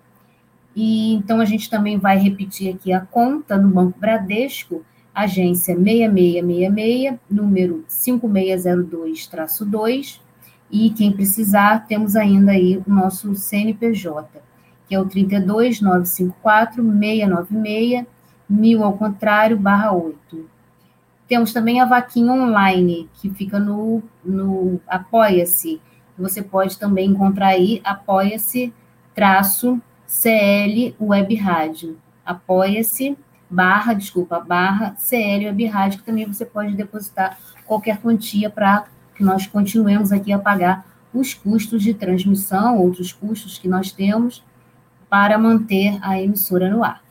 E 0.76 1.14
então 1.14 1.40
a 1.40 1.46
gente 1.46 1.70
também 1.70 1.98
vai 1.98 2.18
repetir 2.18 2.74
aqui 2.74 2.92
a 2.92 3.02
conta 3.02 3.56
no 3.58 3.70
Banco 3.70 4.00
Bradesco, 4.00 4.84
agência 5.14 5.76
6666, 5.76 7.20
número 7.30 7.86
5602-2, 7.88 10.20
e 10.72 10.90
quem 10.90 11.12
precisar, 11.12 11.86
temos 11.88 12.16
ainda 12.16 12.52
aí 12.52 12.82
o 12.86 12.92
nosso 12.92 13.36
CNPJ, 13.36 14.42
que 14.88 14.96
é 14.96 15.00
o 15.00 15.06
32954 15.06 16.84
696 16.84 18.06
mil 18.48 18.84
ao 18.84 18.94
contrário, 18.94 19.58
barra 19.58 19.92
8. 19.92 20.50
Temos 21.28 21.52
também 21.52 21.82
a 21.82 21.86
vaquinha 21.86 22.32
online, 22.32 23.10
que 23.16 23.30
fica 23.32 23.60
no, 23.60 24.04
no 24.24 24.80
Apoia-se. 24.88 25.82
Você 26.18 26.42
pode 26.42 26.78
também 26.78 27.10
encontrar 27.10 27.48
aí 27.48 27.82
Apoia-se 27.84 28.72
traço 29.16 29.82
CL 30.06 30.96
Web 31.00 31.36
Rádio. 31.36 31.98
Apoia-se 32.24 33.18
barra, 33.50 33.94
desculpa, 33.94 34.40
barra 34.40 34.96
CL 34.98 35.48
Web 35.48 35.66
Rádio, 35.66 36.00
que 36.00 36.06
também 36.06 36.26
você 36.26 36.46
pode 36.46 36.76
depositar 36.76 37.38
qualquer 37.66 38.00
quantia 38.00 38.50
para 38.50 38.86
que 39.16 39.24
nós 39.24 39.48
continuemos 39.48 40.12
aqui 40.12 40.32
a 40.32 40.40
pagar 40.40 40.86
os 41.14 41.34
custos 41.34 41.82
de 41.82 41.94
transmissão, 41.94 42.78
outros 42.78 43.14
custos 43.14 43.58
que 43.58 43.68
nós 43.68 43.92
temos 43.92 44.44
para 45.10 45.38
manter 45.38 45.98
a 46.02 46.22
emissora 46.22 46.70
no 46.70 46.84
ar. 46.84 47.02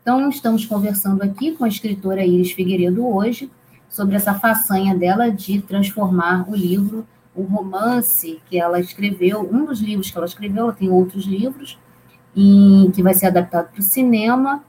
Então, 0.00 0.28
estamos 0.30 0.64
conversando 0.64 1.22
aqui 1.22 1.52
com 1.52 1.64
a 1.64 1.68
escritora 1.68 2.24
Iris 2.24 2.52
Figueiredo 2.52 3.06
hoje 3.06 3.50
sobre 3.88 4.16
essa 4.16 4.34
façanha 4.34 4.94
dela 4.96 5.30
de 5.30 5.60
transformar 5.60 6.48
o 6.48 6.56
livro, 6.56 7.06
o 7.34 7.42
romance 7.42 8.40
que 8.48 8.58
ela 8.58 8.80
escreveu, 8.80 9.48
um 9.52 9.66
dos 9.66 9.80
livros 9.80 10.10
que 10.10 10.16
ela 10.16 10.26
escreveu, 10.26 10.64
ela 10.64 10.72
tem 10.72 10.88
outros 10.90 11.24
livros, 11.26 11.78
e 12.34 12.90
que 12.94 13.02
vai 13.02 13.12
ser 13.14 13.26
adaptado 13.26 13.70
para 13.70 13.80
o 13.80 13.82
cinema. 13.82 14.64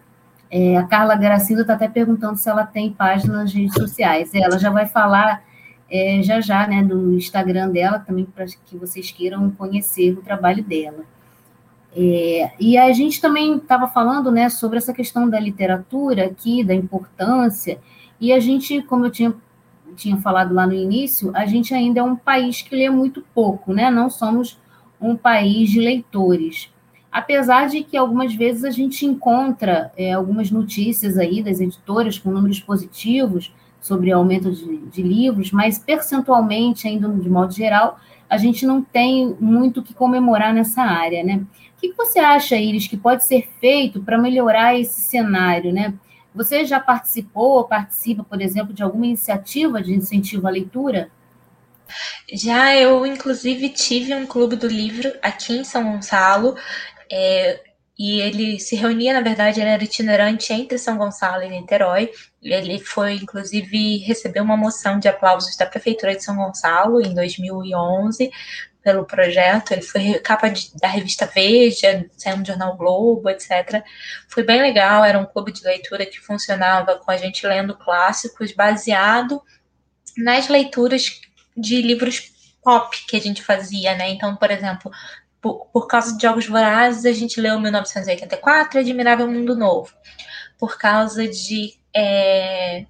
É, 0.49 0.75
a 0.77 0.83
Carla 0.83 1.15
Gracinda 1.15 1.61
está 1.61 1.75
até 1.75 1.87
perguntando 1.87 2.37
se 2.37 2.49
ela 2.49 2.65
tem 2.65 2.91
página 2.91 3.37
nas 3.37 3.53
redes 3.53 3.73
sociais. 3.73 4.31
Ela 4.33 4.59
já 4.59 4.69
vai 4.69 4.85
falar 4.85 5.43
é, 5.91 6.23
já 6.23 6.39
já, 6.39 6.65
né, 6.65 6.81
do 6.81 7.17
Instagram 7.17 7.69
dela, 7.69 7.99
também 7.99 8.23
para 8.23 8.45
que 8.45 8.77
vocês 8.77 9.11
queiram 9.11 9.51
conhecer 9.51 10.13
o 10.13 10.21
trabalho 10.21 10.63
dela. 10.63 11.03
É, 11.93 12.51
e 12.57 12.77
a 12.77 12.93
gente 12.93 13.19
também 13.19 13.57
estava 13.57 13.85
falando, 13.87 14.31
né, 14.31 14.49
sobre 14.49 14.77
essa 14.77 14.93
questão 14.93 15.29
da 15.29 15.37
literatura 15.37 16.27
aqui, 16.27 16.63
da 16.63 16.73
importância, 16.73 17.77
e 18.19 18.31
a 18.31 18.39
gente, 18.39 18.81
como 18.83 19.05
eu 19.05 19.11
tinha, 19.11 19.33
tinha 19.97 20.15
falado 20.15 20.53
lá 20.53 20.65
no 20.65 20.73
início, 20.73 21.31
a 21.35 21.45
gente 21.45 21.73
ainda 21.73 21.99
é 21.99 22.03
um 22.03 22.15
país 22.15 22.61
que 22.61 22.73
lê 22.73 22.89
muito 22.89 23.21
pouco, 23.33 23.73
né, 23.73 23.91
não 23.91 24.09
somos 24.09 24.57
um 25.01 25.17
país 25.17 25.69
de 25.69 25.81
leitores. 25.81 26.71
Apesar 27.11 27.67
de 27.67 27.83
que 27.83 27.97
algumas 27.97 28.33
vezes 28.33 28.63
a 28.63 28.69
gente 28.69 29.05
encontra 29.05 29.91
é, 29.97 30.13
algumas 30.13 30.49
notícias 30.49 31.17
aí 31.17 31.43
das 31.43 31.59
editoras 31.59 32.17
com 32.17 32.31
números 32.31 32.61
positivos, 32.61 33.53
sobre 33.81 34.11
aumento 34.11 34.51
de, 34.51 34.77
de 34.77 35.01
livros, 35.01 35.51
mas 35.51 35.79
percentualmente, 35.79 36.87
ainda 36.87 37.09
de 37.09 37.29
modo 37.29 37.51
geral, 37.51 37.99
a 38.29 38.37
gente 38.37 38.65
não 38.65 38.81
tem 38.81 39.35
muito 39.39 39.79
o 39.79 39.83
que 39.83 39.93
comemorar 39.93 40.53
nessa 40.53 40.83
área, 40.83 41.23
né? 41.23 41.43
O 41.75 41.81
que 41.81 41.91
você 41.93 42.19
acha, 42.19 42.55
Iris, 42.55 42.87
que 42.87 42.95
pode 42.95 43.25
ser 43.25 43.49
feito 43.59 44.01
para 44.01 44.17
melhorar 44.17 44.79
esse 44.79 45.01
cenário, 45.01 45.73
né? 45.73 45.95
Você 46.33 46.63
já 46.63 46.79
participou 46.79 47.57
ou 47.57 47.63
participa, 47.65 48.23
por 48.23 48.39
exemplo, 48.39 48.71
de 48.71 48.83
alguma 48.83 49.05
iniciativa 49.05 49.81
de 49.81 49.93
incentivo 49.93 50.47
à 50.47 50.51
leitura? 50.51 51.09
Já 52.31 52.73
eu, 52.75 53.05
inclusive, 53.05 53.67
tive 53.69 54.13
um 54.15 54.25
clube 54.25 54.55
do 54.55 54.67
livro 54.67 55.11
aqui 55.21 55.57
em 55.57 55.63
São 55.63 55.83
Gonçalo. 55.91 56.55
É, 57.11 57.61
e 57.97 58.19
ele 58.21 58.59
se 58.59 58.75
reunia, 58.75 59.13
na 59.13 59.21
verdade, 59.21 59.59
ele 59.59 59.69
era 59.69 59.83
itinerante 59.83 60.51
entre 60.51 60.77
São 60.77 60.97
Gonçalo 60.97 61.43
e 61.43 61.49
Niterói. 61.49 62.11
Ele 62.41 62.79
foi, 62.79 63.13
inclusive, 63.15 63.97
recebeu 63.97 64.43
uma 64.43 64.57
moção 64.57 64.97
de 64.97 65.07
aplausos 65.07 65.55
da 65.55 65.65
Prefeitura 65.65 66.15
de 66.15 66.23
São 66.23 66.35
Gonçalo 66.35 67.01
em 67.01 67.13
2011 67.13 68.31
pelo 68.81 69.05
projeto. 69.05 69.71
Ele 69.71 69.81
foi 69.81 70.19
capa 70.19 70.49
de, 70.49 70.71
da 70.79 70.87
revista 70.87 71.25
Veja, 71.25 72.05
saiu 72.17 72.37
no 72.37 72.45
jornal 72.45 72.75
Globo, 72.75 73.29
etc. 73.29 73.83
Foi 74.27 74.43
bem 74.43 74.61
legal, 74.61 75.03
era 75.03 75.19
um 75.19 75.25
clube 75.25 75.51
de 75.51 75.63
leitura 75.63 76.05
que 76.05 76.19
funcionava 76.19 76.97
com 76.97 77.11
a 77.11 77.17
gente 77.17 77.45
lendo 77.45 77.77
clássicos 77.77 78.51
baseado 78.51 79.41
nas 80.17 80.47
leituras 80.47 81.21
de 81.55 81.81
livros 81.81 82.31
pop 82.63 82.95
que 83.07 83.17
a 83.17 83.21
gente 83.21 83.41
fazia, 83.41 83.95
né? 83.95 84.09
Então, 84.09 84.35
por 84.35 84.51
exemplo, 84.51 84.91
por, 85.41 85.65
por 85.67 85.87
causa 85.87 86.15
de 86.15 86.21
Jogos 86.21 86.47
Vorazes, 86.47 87.05
a 87.05 87.11
gente 87.11 87.41
leu 87.41 87.59
1984 87.59 88.77
e 88.77 88.81
Admirável 88.81 89.27
Mundo 89.27 89.55
Novo. 89.55 89.91
Por 90.59 90.77
causa 90.77 91.27
de 91.27 91.73
é, 91.95 92.85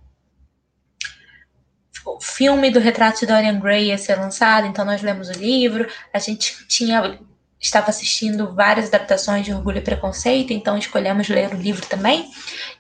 o 2.05 2.19
filme 2.19 2.69
do 2.69 2.79
retrato 2.79 3.21
de 3.21 3.27
Dorian 3.27 3.59
Gray 3.59 3.87
ia 3.87 3.97
ser 3.97 4.15
lançado, 4.15 4.67
então 4.67 4.83
nós 4.83 5.01
lemos 5.01 5.29
o 5.29 5.33
livro. 5.33 5.87
A 6.13 6.19
gente 6.19 6.67
tinha 6.67 7.19
estava 7.61 7.91
assistindo 7.91 8.55
várias 8.55 8.87
adaptações 8.87 9.45
de 9.45 9.53
Orgulho 9.53 9.77
e 9.77 9.81
Preconceito, 9.81 10.51
então 10.51 10.75
escolhemos 10.75 11.29
ler 11.29 11.53
o 11.53 11.57
livro 11.57 11.85
também. 11.85 12.27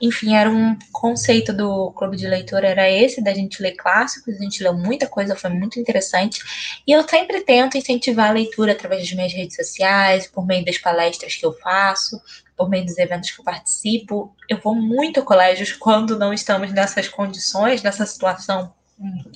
Enfim, 0.01 0.35
era 0.35 0.49
um 0.49 0.75
conceito 0.91 1.53
do 1.53 1.91
clube 1.91 2.17
de 2.17 2.27
leitura 2.27 2.67
era 2.67 2.89
esse, 2.89 3.23
da 3.23 3.31
gente 3.31 3.61
ler 3.61 3.73
clássicos, 3.73 4.35
a 4.35 4.41
gente 4.41 4.63
leu 4.63 4.73
muita 4.73 5.07
coisa, 5.07 5.35
foi 5.35 5.51
muito 5.51 5.79
interessante. 5.79 6.41
E 6.87 6.91
eu 6.91 7.07
sempre 7.07 7.41
tento 7.41 7.77
incentivar 7.77 8.31
a 8.31 8.33
leitura 8.33 8.71
através 8.71 9.03
das 9.03 9.13
minhas 9.13 9.31
redes 9.31 9.55
sociais, 9.55 10.25
por 10.25 10.47
meio 10.47 10.65
das 10.65 10.79
palestras 10.79 11.35
que 11.35 11.45
eu 11.45 11.53
faço, 11.53 12.19
por 12.57 12.67
meio 12.67 12.83
dos 12.83 12.97
eventos 12.97 13.29
que 13.29 13.39
eu 13.39 13.45
participo. 13.45 14.35
Eu 14.49 14.57
vou 14.57 14.73
muito 14.73 15.19
a 15.19 15.23
colégios 15.23 15.73
quando 15.77 16.17
não 16.17 16.33
estamos 16.33 16.73
nessas 16.73 17.07
condições, 17.07 17.83
nessa 17.83 18.05
situação 18.07 18.73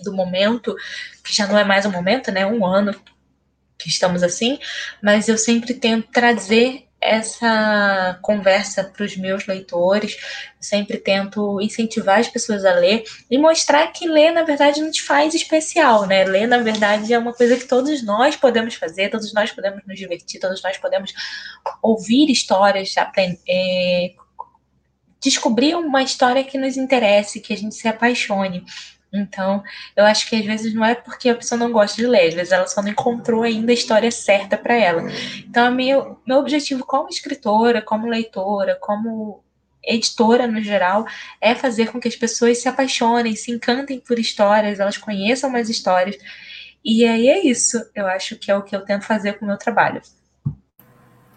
do 0.03 0.13
momento, 0.13 0.75
que 1.23 1.35
já 1.35 1.47
não 1.47 1.57
é 1.57 1.63
mais 1.63 1.85
um 1.85 1.91
momento, 1.91 2.31
né? 2.31 2.45
Um 2.45 2.65
ano 2.65 2.95
que 3.77 3.89
estamos 3.89 4.23
assim, 4.23 4.59
mas 5.01 5.27
eu 5.27 5.37
sempre 5.37 5.73
tento 5.73 6.07
trazer 6.11 6.85
essa 7.05 8.17
conversa 8.21 8.83
para 8.83 9.05
os 9.05 9.15
meus 9.15 9.45
leitores, 9.45 10.17
sempre 10.59 10.97
tento 10.97 11.61
incentivar 11.61 12.19
as 12.19 12.27
pessoas 12.27 12.65
a 12.65 12.73
ler 12.73 13.03
e 13.29 13.37
mostrar 13.37 13.87
que 13.87 14.07
ler, 14.07 14.31
na 14.31 14.43
verdade, 14.43 14.81
não 14.81 14.89
te 14.89 15.03
faz 15.03 15.35
especial, 15.35 16.07
né? 16.07 16.25
Ler, 16.25 16.47
na 16.47 16.57
verdade, 16.57 17.13
é 17.13 17.19
uma 17.19 17.33
coisa 17.33 17.57
que 17.57 17.65
todos 17.65 18.03
nós 18.03 18.35
podemos 18.35 18.73
fazer, 18.73 19.09
todos 19.09 19.33
nós 19.33 19.51
podemos 19.51 19.81
nos 19.85 19.97
divertir, 19.97 20.39
todos 20.39 20.63
nós 20.63 20.77
podemos 20.77 21.13
ouvir 21.81 22.31
histórias, 22.31 22.97
aprender, 22.97 23.39
é, 23.47 24.13
descobrir 25.21 25.75
uma 25.75 26.01
história 26.01 26.43
que 26.43 26.57
nos 26.57 26.75
interesse, 26.77 27.39
que 27.39 27.53
a 27.53 27.57
gente 27.57 27.75
se 27.75 27.87
apaixone. 27.87 28.63
Então, 29.17 29.63
eu 29.95 30.05
acho 30.05 30.29
que 30.29 30.35
às 30.35 30.45
vezes 30.45 30.73
não 30.73 30.83
é 30.83 30.95
porque 30.95 31.29
a 31.29 31.35
pessoa 31.35 31.57
não 31.57 31.71
gosta 31.71 31.97
de 31.97 32.07
ler, 32.07 32.29
às 32.29 32.33
vezes 32.33 32.51
ela 32.51 32.67
só 32.67 32.81
não 32.81 32.89
encontrou 32.89 33.43
ainda 33.43 33.71
a 33.71 33.73
história 33.73 34.11
certa 34.11 34.57
para 34.57 34.75
ela. 34.75 35.03
Então, 35.39 35.71
meu, 35.73 36.19
meu 36.25 36.37
objetivo 36.37 36.85
como 36.85 37.09
escritora, 37.09 37.81
como 37.81 38.07
leitora, 38.07 38.77
como 38.79 39.43
editora 39.83 40.47
no 40.47 40.61
geral, 40.61 41.05
é 41.39 41.53
fazer 41.53 41.91
com 41.91 41.99
que 41.99 42.07
as 42.07 42.15
pessoas 42.15 42.57
se 42.57 42.67
apaixonem, 42.67 43.35
se 43.35 43.51
encantem 43.51 43.99
por 43.99 44.19
histórias, 44.19 44.79
elas 44.79 44.97
conheçam 44.97 45.49
mais 45.49 45.69
histórias. 45.69 46.17
E 46.83 47.05
aí 47.05 47.29
é 47.29 47.45
isso, 47.45 47.83
eu 47.95 48.07
acho 48.07 48.35
que 48.35 48.51
é 48.51 48.55
o 48.55 48.61
que 48.61 48.75
eu 48.75 48.81
tento 48.81 49.05
fazer 49.05 49.33
com 49.33 49.45
o 49.45 49.47
meu 49.47 49.57
trabalho. 49.57 50.01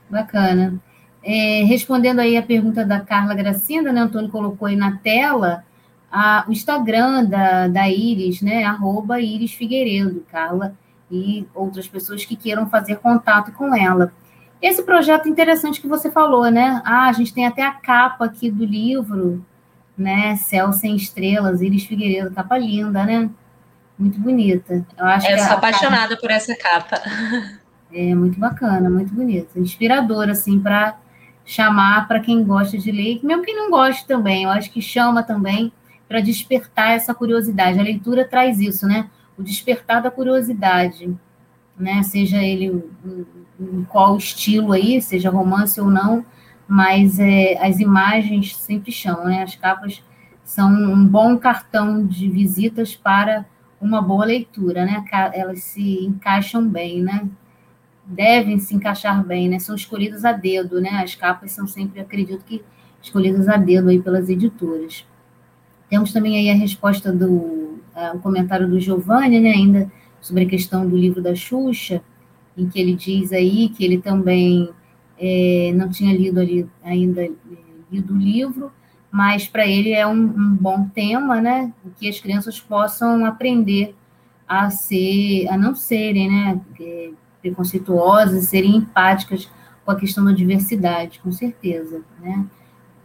Bacana. 0.08 0.80
É, 1.22 1.62
respondendo 1.64 2.20
aí 2.20 2.36
a 2.36 2.42
pergunta 2.42 2.84
da 2.84 3.00
Carla 3.00 3.34
Gracinda, 3.34 3.92
né, 3.92 4.00
Antônio 4.00 4.30
colocou 4.30 4.68
aí 4.68 4.76
na 4.76 4.96
tela, 4.98 5.64
a, 6.10 6.44
o 6.48 6.52
Instagram 6.52 7.24
da, 7.24 7.68
da 7.68 7.88
Iris, 7.88 8.40
né? 8.40 8.64
Arroba 8.64 9.20
Iris 9.20 9.52
Figueiredo, 9.52 10.24
Carla, 10.30 10.74
e 11.10 11.46
outras 11.54 11.86
pessoas 11.86 12.24
que 12.24 12.36
queiram 12.36 12.68
fazer 12.68 12.96
contato 12.96 13.52
com 13.52 13.74
ela. 13.74 14.12
Esse 14.60 14.82
projeto 14.82 15.28
interessante 15.28 15.80
que 15.80 15.86
você 15.86 16.10
falou, 16.10 16.50
né? 16.50 16.82
Ah, 16.84 17.08
a 17.08 17.12
gente 17.12 17.32
tem 17.32 17.46
até 17.46 17.62
a 17.62 17.72
capa 17.72 18.24
aqui 18.24 18.50
do 18.50 18.64
livro, 18.64 19.44
né? 19.96 20.36
Céu 20.36 20.72
sem 20.72 20.96
estrelas, 20.96 21.60
Iris 21.60 21.84
Figueiredo, 21.84 22.34
capa 22.34 22.58
linda, 22.58 23.04
né? 23.04 23.30
Muito 23.98 24.18
bonita. 24.20 24.84
Eu 24.96 25.06
acho 25.06 25.28
Eu 25.28 25.38
sou 25.38 25.52
apaixonada 25.52 26.10
capa... 26.10 26.20
por 26.20 26.30
essa 26.30 26.56
capa. 26.56 27.02
É 27.92 28.14
muito 28.14 28.38
bacana, 28.38 28.90
muito 28.90 29.14
bonita, 29.14 29.58
inspiradora 29.58 30.32
assim 30.32 30.60
para 30.60 30.98
chamar 31.44 32.06
para 32.06 32.20
quem 32.20 32.44
gosta 32.44 32.76
de 32.76 32.92
ler, 32.92 33.20
mesmo 33.22 33.42
quem 33.42 33.56
não 33.56 33.70
gosta 33.70 34.06
também. 34.06 34.44
Eu 34.44 34.50
acho 34.50 34.70
que 34.70 34.82
chama 34.82 35.22
também 35.22 35.72
para 36.08 36.20
despertar 36.20 36.92
essa 36.92 37.14
curiosidade. 37.14 37.78
A 37.78 37.82
leitura 37.82 38.24
traz 38.24 38.58
isso, 38.58 38.86
né? 38.86 39.10
O 39.36 39.42
despertar 39.42 40.02
da 40.02 40.10
curiosidade, 40.10 41.14
né? 41.78 42.02
Seja 42.02 42.42
ele 42.42 42.82
em 43.60 43.84
qual 43.84 44.16
estilo 44.16 44.72
aí, 44.72 45.00
seja 45.02 45.30
romance 45.30 45.80
ou 45.80 45.90
não, 45.90 46.24
mas 46.66 47.18
é, 47.18 47.58
as 47.60 47.78
imagens 47.78 48.56
sempre 48.56 48.90
chamam, 48.90 49.26
né? 49.26 49.42
As 49.42 49.54
capas 49.54 50.02
são 50.44 50.70
um 50.70 51.06
bom 51.06 51.36
cartão 51.36 52.06
de 52.06 52.28
visitas 52.28 52.96
para 52.96 53.44
uma 53.80 54.00
boa 54.00 54.24
leitura, 54.24 54.84
né? 54.84 55.04
Elas 55.34 55.62
se 55.62 56.04
encaixam 56.04 56.66
bem, 56.66 57.02
né? 57.02 57.28
Devem 58.04 58.58
se 58.58 58.74
encaixar 58.74 59.22
bem, 59.22 59.48
né? 59.48 59.58
São 59.58 59.74
escolhidas 59.74 60.24
a 60.24 60.32
dedo, 60.32 60.80
né? 60.80 61.02
As 61.02 61.14
capas 61.14 61.52
são 61.52 61.66
sempre, 61.66 62.00
acredito 62.00 62.44
que, 62.44 62.64
escolhidas 63.02 63.46
a 63.46 63.56
dedo 63.56 63.90
aí 63.90 64.00
pelas 64.00 64.28
editoras. 64.28 65.06
Temos 65.88 66.12
também 66.12 66.36
aí 66.36 66.50
a 66.50 66.54
resposta 66.54 67.12
do 67.12 67.28
uh, 67.98 68.14
o 68.16 68.20
comentário 68.20 68.68
do 68.68 68.78
Giovanni, 68.78 69.40
né, 69.40 69.50
ainda 69.50 69.90
sobre 70.20 70.44
a 70.44 70.48
questão 70.48 70.88
do 70.88 70.96
livro 70.96 71.22
da 71.22 71.34
Xuxa, 71.34 72.02
em 72.56 72.68
que 72.68 72.78
ele 72.80 72.94
diz 72.94 73.32
aí 73.32 73.68
que 73.68 73.84
ele 73.84 73.98
também 73.98 74.68
é, 75.18 75.72
não 75.74 75.88
tinha 75.88 76.16
lido 76.16 76.40
ali, 76.40 76.68
ainda 76.82 77.22
é, 77.24 77.30
lido 77.90 78.14
o 78.14 78.18
livro, 78.18 78.72
mas 79.10 79.48
para 79.48 79.66
ele 79.66 79.92
é 79.92 80.06
um, 80.06 80.12
um, 80.12 80.56
bom 80.56 80.88
tema, 80.88 81.40
né, 81.40 81.72
que 81.96 82.08
as 82.08 82.20
crianças 82.20 82.60
possam 82.60 83.24
aprender 83.24 83.94
a 84.46 84.70
ser, 84.70 85.46
a 85.48 85.56
não 85.56 85.74
serem, 85.74 86.28
né, 86.28 86.60
é, 86.80 87.10
preconceituosas, 87.40 88.46
serem 88.46 88.76
empáticas 88.76 89.48
com 89.84 89.92
a 89.92 89.96
questão 89.96 90.24
da 90.24 90.32
diversidade, 90.32 91.20
com 91.20 91.32
certeza, 91.32 92.02
né 92.20 92.46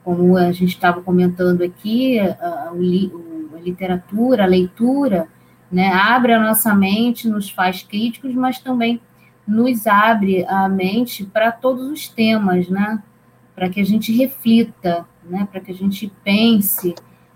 como 0.04 0.38
a 0.38 0.52
gente 0.52 0.74
estava 0.74 1.02
comentando 1.02 1.62
aqui, 1.62 2.20
a, 2.20 2.70
a, 2.70 3.60
literatura, 3.62 4.44
a 4.44 4.48
leitura, 4.48 5.28
né, 5.72 5.92
abre 5.92 6.34
a 6.34 6.40
nossa 6.40 6.74
mente, 6.76 7.28
nos 7.28 7.50
faz 7.50 7.82
críticos, 7.82 8.34
mas 8.36 8.60
também 8.60 9.02
nos 9.48 9.88
abre 9.88 10.46
a 10.46 10.68
mente 10.70 11.26
para 11.26 11.52
todos 11.52 11.90
os 11.90 12.08
temas, 12.08 12.70
né, 12.70 13.02
para 13.56 13.70
que 13.70 13.80
a 13.80 13.86
gente 13.86 14.12
reflita, 14.12 15.06
né, 15.24 15.48
para 15.52 15.62
que 15.62 15.72
a 15.72 15.76
gente 15.76 16.12
pense, 16.24 16.94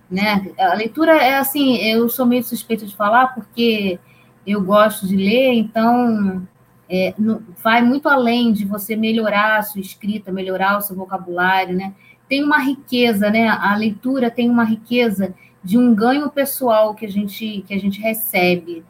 né, 0.10 0.52
a 0.60 0.74
leitura 0.74 1.14
é 1.18 1.38
assim, 1.38 1.78
eu 1.78 2.08
sou 2.10 2.26
meio 2.26 2.44
suspeita 2.44 2.86
de 2.86 2.96
falar 2.96 3.34
porque 3.34 4.00
eu 4.46 4.62
gosto 4.62 5.08
de 5.08 5.16
ler, 5.16 5.54
então 5.54 6.48
é, 6.90 7.14
vai 7.62 7.82
muito 7.82 8.08
além 8.08 8.54
de 8.54 8.66
você 8.66 8.96
melhorar 8.96 9.58
a 9.58 9.64
sua 9.64 9.82
escrita, 9.82 10.32
melhorar 10.32 10.78
o 10.78 10.82
seu 10.82 10.96
vocabulário, 10.96 11.76
né, 11.76 11.94
tem 12.28 12.44
uma 12.44 12.60
riqueza, 12.60 13.30
né? 13.30 13.48
A 13.48 13.76
leitura 13.76 14.30
tem 14.30 14.50
uma 14.50 14.64
riqueza 14.64 15.34
de 15.64 15.78
um 15.78 15.94
ganho 15.94 16.30
pessoal 16.30 16.94
que 16.94 17.06
a 17.06 17.10
gente 17.10 17.64
que 17.68 17.74
a 17.74 17.80
gente 17.80 18.00
recebe, 18.00 18.84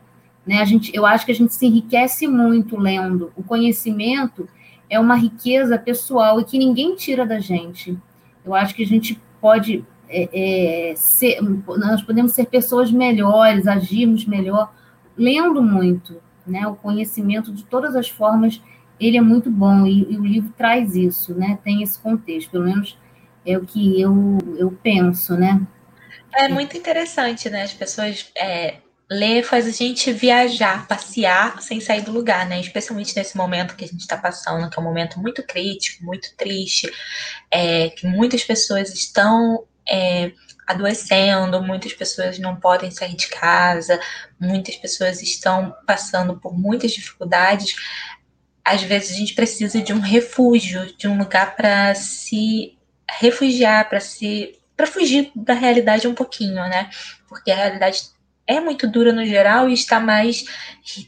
né? 0.46 0.60
A 0.62 0.66
gente, 0.66 0.96
eu 0.96 1.06
acho 1.06 1.26
que 1.26 1.32
a 1.32 1.36
gente 1.36 1.54
se 1.54 1.66
enriquece 1.66 2.28
muito 2.28 2.78
lendo. 2.78 3.32
O 3.36 3.44
conhecimento 3.44 4.48
é 4.90 5.00
uma 5.00 5.16
riqueza 5.16 5.78
pessoal 5.78 6.40
e 6.40 6.46
que 6.46 6.58
ninguém 6.58 6.96
tira 6.96 7.26
da 7.26 7.40
gente. 7.40 7.98
Eu 8.46 8.56
acho 8.56 8.74
que 8.74 8.84
a 8.84 8.88
gente 8.88 9.20
pode 9.42 9.84
é, 10.08 10.92
é, 10.92 10.96
ser, 10.96 11.42
nós 11.42 12.02
podemos 12.02 12.32
ser 12.32 12.46
pessoas 12.46 12.92
melhores, 12.92 13.68
agirmos 13.68 14.26
melhor 14.26 14.72
lendo 15.18 15.62
muito, 15.62 16.16
né? 16.46 16.66
O 16.68 16.76
conhecimento 16.76 17.52
de 17.52 17.64
todas 17.66 17.96
as 17.96 18.08
formas 18.08 18.62
ele 19.00 19.18
é 19.18 19.22
muito 19.22 19.52
bom 19.52 19.86
e, 19.86 20.12
e 20.12 20.18
o 20.18 20.26
livro 20.26 20.52
traz 20.58 20.96
isso, 20.96 21.36
né? 21.36 21.60
Tem 21.64 21.84
esse 21.84 22.00
contexto, 22.00 22.50
pelo 22.52 22.66
menos 22.66 22.98
é 23.48 23.58
o 23.58 23.66
que 23.66 24.00
eu, 24.00 24.38
eu 24.58 24.72
penso, 24.84 25.36
né? 25.36 25.66
É 26.36 26.48
muito 26.50 26.78
interessante, 26.78 27.50
né? 27.50 27.64
As 27.64 27.74
pessoas 27.74 28.30
é, 28.38 28.76
ler 29.10 29.44
faz 29.44 29.66
a 29.66 29.72
gente 29.72 30.12
viajar, 30.12 30.88
passear 30.88 31.62
sem 31.62 31.80
sair 31.80 32.02
do 32.02 32.12
lugar, 32.12 32.46
né? 32.46 32.60
Especialmente 32.60 33.16
nesse 33.16 33.38
momento 33.38 33.76
que 33.76 33.86
a 33.86 33.88
gente 33.88 34.02
está 34.02 34.18
passando, 34.18 34.70
que 34.70 34.78
é 34.78 34.82
um 34.82 34.86
momento 34.86 35.20
muito 35.20 35.42
crítico, 35.44 36.04
muito 36.04 36.36
triste, 36.36 36.92
é, 37.50 37.90
que 37.90 38.06
muitas 38.06 38.44
pessoas 38.44 38.94
estão 38.94 39.66
é, 39.90 40.32
adoecendo, 40.68 41.64
muitas 41.64 41.94
pessoas 41.94 42.38
não 42.38 42.58
podem 42.58 42.92
sair 42.92 43.16
de 43.16 43.28
casa, 43.28 43.98
muitas 44.40 44.76
pessoas 44.76 45.22
estão 45.22 45.74
passando 45.86 46.38
por 46.38 46.54
muitas 46.54 46.92
dificuldades. 46.92 47.74
Às 48.64 48.84
vezes 48.84 49.12
a 49.12 49.20
gente 49.20 49.34
precisa 49.34 49.82
de 49.82 49.94
um 49.94 50.02
refúgio, 50.02 50.94
de 50.98 51.08
um 51.08 51.18
lugar 51.18 51.56
para 51.56 51.96
se 51.96 52.77
refugiar, 53.10 53.88
para 53.90 54.00
se 54.00 54.58
para 54.76 54.86
fugir 54.86 55.32
da 55.36 55.54
realidade 55.54 56.08
um 56.08 56.14
pouquinho, 56.14 56.54
né? 56.54 56.90
Porque 57.28 57.50
a 57.50 57.56
realidade 57.56 58.12
é 58.48 58.62
muito 58.62 58.88
dura 58.88 59.12
no 59.12 59.26
geral 59.26 59.70
e 59.70 59.74
está 59.74 60.00
mais 60.00 60.46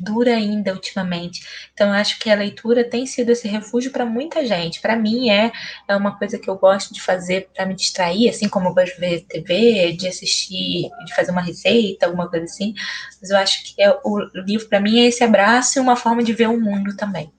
dura 0.02 0.36
ainda 0.36 0.74
ultimamente. 0.74 1.42
Então, 1.74 1.92
acho 1.94 2.20
que 2.20 2.30
a 2.30 2.36
leitura 2.36 2.84
tem 2.84 3.06
sido 3.06 3.30
esse 3.30 3.48
refúgio 3.48 3.92
para 3.92 4.06
muita 4.06 4.46
gente. 4.46 4.82
Para 4.82 4.98
mim, 4.98 5.30
é, 5.30 5.52
é 5.88 5.96
uma 5.96 6.18
coisa 6.18 6.38
que 6.38 6.50
eu 6.50 6.58
gosto 6.58 6.94
de 6.94 7.02
fazer 7.02 7.50
para 7.56 7.66
me 7.66 7.74
distrair, 7.74 8.30
assim 8.30 8.50
como 8.50 8.68
eu 8.68 8.74
gosto 8.74 8.96
de 8.96 9.00
ver 9.00 9.22
TV, 9.22 9.94
de 9.94 10.08
assistir, 10.08 10.90
de 11.06 11.16
fazer 11.16 11.32
uma 11.32 11.42
receita, 11.42 12.06
alguma 12.06 12.30
coisa 12.30 12.44
assim. 12.46 12.74
Mas 13.22 13.30
eu 13.30 13.38
acho 13.38 13.64
que 13.64 13.82
é, 13.82 13.90
o 14.04 14.20
livro, 14.46 14.68
para 14.68 14.82
mim, 14.82 15.00
é 15.00 15.06
esse 15.06 15.24
abraço 15.24 15.80
e 15.80 15.82
uma 15.82 15.96
forma 15.96 16.22
de 16.22 16.34
ver 16.34 16.50
o 16.50 16.60
mundo 16.60 16.98
também. 16.98 17.32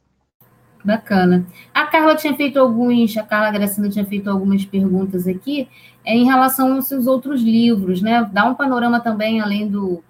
Bacana. 0.85 1.47
A 1.75 1.87
Carla 1.87 2.17
tinha 2.17 2.35
feito 2.35 2.59
alguns, 2.59 3.17
a 3.17 3.23
Carla 3.23 3.51
Gracina 3.51 3.89
tinha 3.91 4.05
feito 4.05 4.31
algumas 4.31 4.65
perguntas 4.65 5.27
aqui 5.27 5.69
é, 6.05 6.15
em 6.15 6.25
relação 6.25 6.75
aos 6.75 6.87
seus 6.87 7.07
outros 7.07 7.43
livros, 7.43 8.01
né? 8.01 8.29
Dá 8.33 8.47
um 8.47 8.55
panorama 8.55 9.01
também, 9.01 9.41
além 9.41 9.69
do 9.69 10.03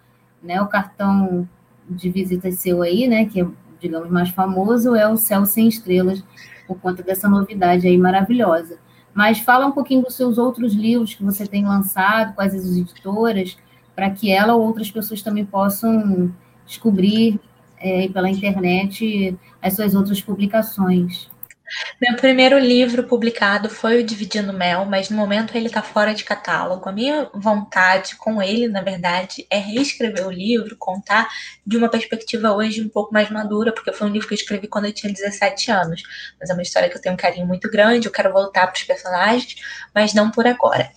né, 0.43 0.61
o 0.61 0.69
cartão 0.69 1.49
de 1.89 2.09
visita 2.09 2.51
seu 2.53 2.83
aí, 2.83 3.09
né? 3.09 3.25
Que 3.25 3.41
é, 3.41 3.47
digamos, 3.81 4.09
mais 4.11 4.31
famoso, 4.31 4.95
é 4.95 5.09
o 5.09 5.17
Céu 5.17 5.45
Sem 5.45 5.69
Estrelas, 5.69 6.23
por 6.67 6.79
conta 6.79 7.03
dessa 7.03 7.29
novidade 7.29 7.89
aí 7.89 7.99
maravilhosa. 7.99 8.79
Mas 9.13 9.41
fala 9.41 9.67
um 9.67 9.73
pouquinho 9.73 10.03
dos 10.03 10.15
seus 10.15 10.39
outros 10.39 10.73
livros 10.73 11.15
que 11.15 11.25
você 11.25 11.47
tem 11.47 11.65
lançado, 11.65 12.35
quais 12.35 12.55
as 12.55 12.65
editoras, 12.65 13.59
para 13.97 14.09
que 14.09 14.31
ela 14.31 14.55
ou 14.55 14.63
outras 14.63 14.91
pessoas 14.91 15.21
também 15.21 15.45
possam 15.45 16.33
descobrir 16.65 17.41
é, 17.81 18.09
pela 18.09 18.31
internet 18.31 19.37
as 19.63 19.75
suas 19.75 19.95
outras 19.95 20.21
publicações. 20.21 21.29
Meu 22.01 22.17
primeiro 22.17 22.59
livro 22.59 23.05
publicado 23.05 23.71
foi 23.71 24.01
o 24.01 24.05
Dividindo 24.05 24.53
Mel, 24.53 24.85
mas 24.87 25.09
no 25.09 25.17
momento 25.17 25.57
ele 25.57 25.67
está 25.67 25.81
fora 25.83 26.13
de 26.13 26.25
catálogo. 26.25 26.89
A 26.89 26.93
minha 26.93 27.31
vontade 27.33 28.17
com 28.17 28.43
ele, 28.43 28.67
na 28.67 28.83
verdade, 28.83 29.47
é 29.49 29.59
reescrever 29.59 30.27
o 30.27 30.31
livro, 30.31 30.77
contar 30.77 31.29
de 31.65 31.77
uma 31.77 31.89
perspectiva 31.89 32.53
hoje 32.53 32.83
um 32.83 32.89
pouco 32.89 33.15
mais 33.15 33.31
madura, 33.31 33.73
porque 33.73 33.93
foi 33.93 34.09
um 34.09 34.11
livro 34.11 34.27
que 34.27 34.35
eu 34.35 34.39
escrevi 34.39 34.67
quando 34.67 34.87
eu 34.87 34.93
tinha 34.93 35.13
17 35.13 35.71
anos. 35.71 36.03
Mas 36.41 36.51
é 36.51 36.53
uma 36.53 36.63
história 36.63 36.89
que 36.89 36.97
eu 36.97 37.01
tenho 37.01 37.15
um 37.15 37.19
carinho 37.19 37.47
muito 37.47 37.71
grande, 37.71 38.07
eu 38.07 38.13
quero 38.13 38.33
voltar 38.33 38.67
para 38.67 38.77
os 38.77 38.83
personagens, 38.83 39.55
mas 39.95 40.13
não 40.13 40.31
por 40.31 40.47
agora. 40.49 40.91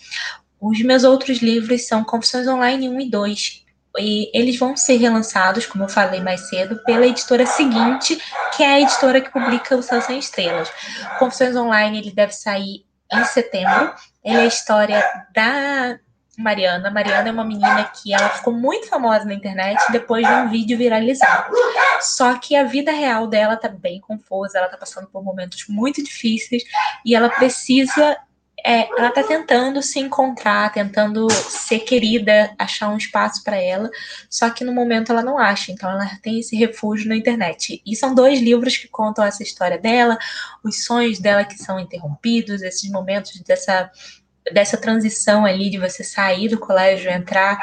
Os 0.59 0.81
meus 0.81 1.03
outros 1.03 1.39
livros 1.39 1.85
são 1.85 2.03
Confissões 2.03 2.47
Online 2.47 2.89
1 2.89 3.01
e 3.01 3.09
2, 3.09 3.62
e 3.97 4.29
eles 4.33 4.57
vão 4.57 4.75
ser 4.75 4.97
relançados, 4.97 5.65
como 5.65 5.83
eu 5.83 5.89
falei 5.89 6.19
mais 6.19 6.49
cedo, 6.49 6.81
pela 6.83 7.05
editora 7.05 7.45
seguinte, 7.45 8.19
que 8.55 8.63
é 8.63 8.73
a 8.73 8.81
editora 8.81 9.21
que 9.21 9.31
publica 9.31 9.75
o 9.75 9.83
Céu 9.83 10.01
Sem 10.01 10.19
Estrelas. 10.19 10.71
Confissões 11.19 11.55
Online, 11.55 11.99
ele 11.99 12.11
deve 12.11 12.33
sair 12.33 12.85
em 13.11 13.23
setembro. 13.25 13.93
Ele 14.23 14.37
é 14.37 14.41
a 14.41 14.45
história 14.45 15.03
da 15.33 15.99
Mariana. 16.37 16.89
Mariana 16.89 17.29
é 17.29 17.31
uma 17.31 17.45
menina 17.45 17.83
que 17.83 18.13
ela 18.13 18.29
ficou 18.29 18.53
muito 18.53 18.87
famosa 18.87 19.25
na 19.25 19.33
internet 19.33 19.79
depois 19.91 20.25
de 20.25 20.33
um 20.33 20.49
vídeo 20.49 20.77
viralizado. 20.77 21.53
Só 22.01 22.35
que 22.39 22.55
a 22.55 22.63
vida 22.63 22.91
real 22.91 23.27
dela 23.27 23.55
tá 23.55 23.69
bem 23.69 23.99
confusa, 24.01 24.57
ela 24.57 24.67
tá 24.67 24.77
passando 24.77 25.07
por 25.07 25.23
momentos 25.23 25.65
muito 25.69 26.03
difíceis 26.03 26.63
e 27.05 27.15
ela 27.15 27.29
precisa 27.29 28.17
é, 28.65 28.87
ela 28.97 29.09
está 29.09 29.23
tentando 29.23 29.81
se 29.81 29.99
encontrar, 29.99 30.71
tentando 30.71 31.29
ser 31.31 31.79
querida, 31.79 32.55
achar 32.57 32.89
um 32.89 32.97
espaço 32.97 33.43
para 33.43 33.57
ela, 33.57 33.89
só 34.29 34.49
que 34.49 34.63
no 34.63 34.71
momento 34.71 35.11
ela 35.11 35.21
não 35.21 35.37
acha, 35.37 35.71
então 35.71 35.91
ela 35.91 36.09
tem 36.21 36.39
esse 36.39 36.55
refúgio 36.55 37.09
na 37.09 37.15
internet. 37.15 37.81
E 37.85 37.95
são 37.95 38.15
dois 38.15 38.39
livros 38.39 38.77
que 38.77 38.87
contam 38.87 39.25
essa 39.25 39.43
história 39.43 39.77
dela, 39.77 40.17
os 40.63 40.85
sonhos 40.85 41.19
dela 41.19 41.43
que 41.43 41.57
são 41.57 41.77
interrompidos, 41.77 42.61
esses 42.61 42.89
momentos 42.89 43.41
dessa 43.41 43.91
dessa 44.51 44.77
transição 44.77 45.45
ali 45.45 45.69
de 45.69 45.77
você 45.77 46.03
sair 46.03 46.49
do 46.49 46.59
colégio, 46.59 47.09
entrar 47.09 47.57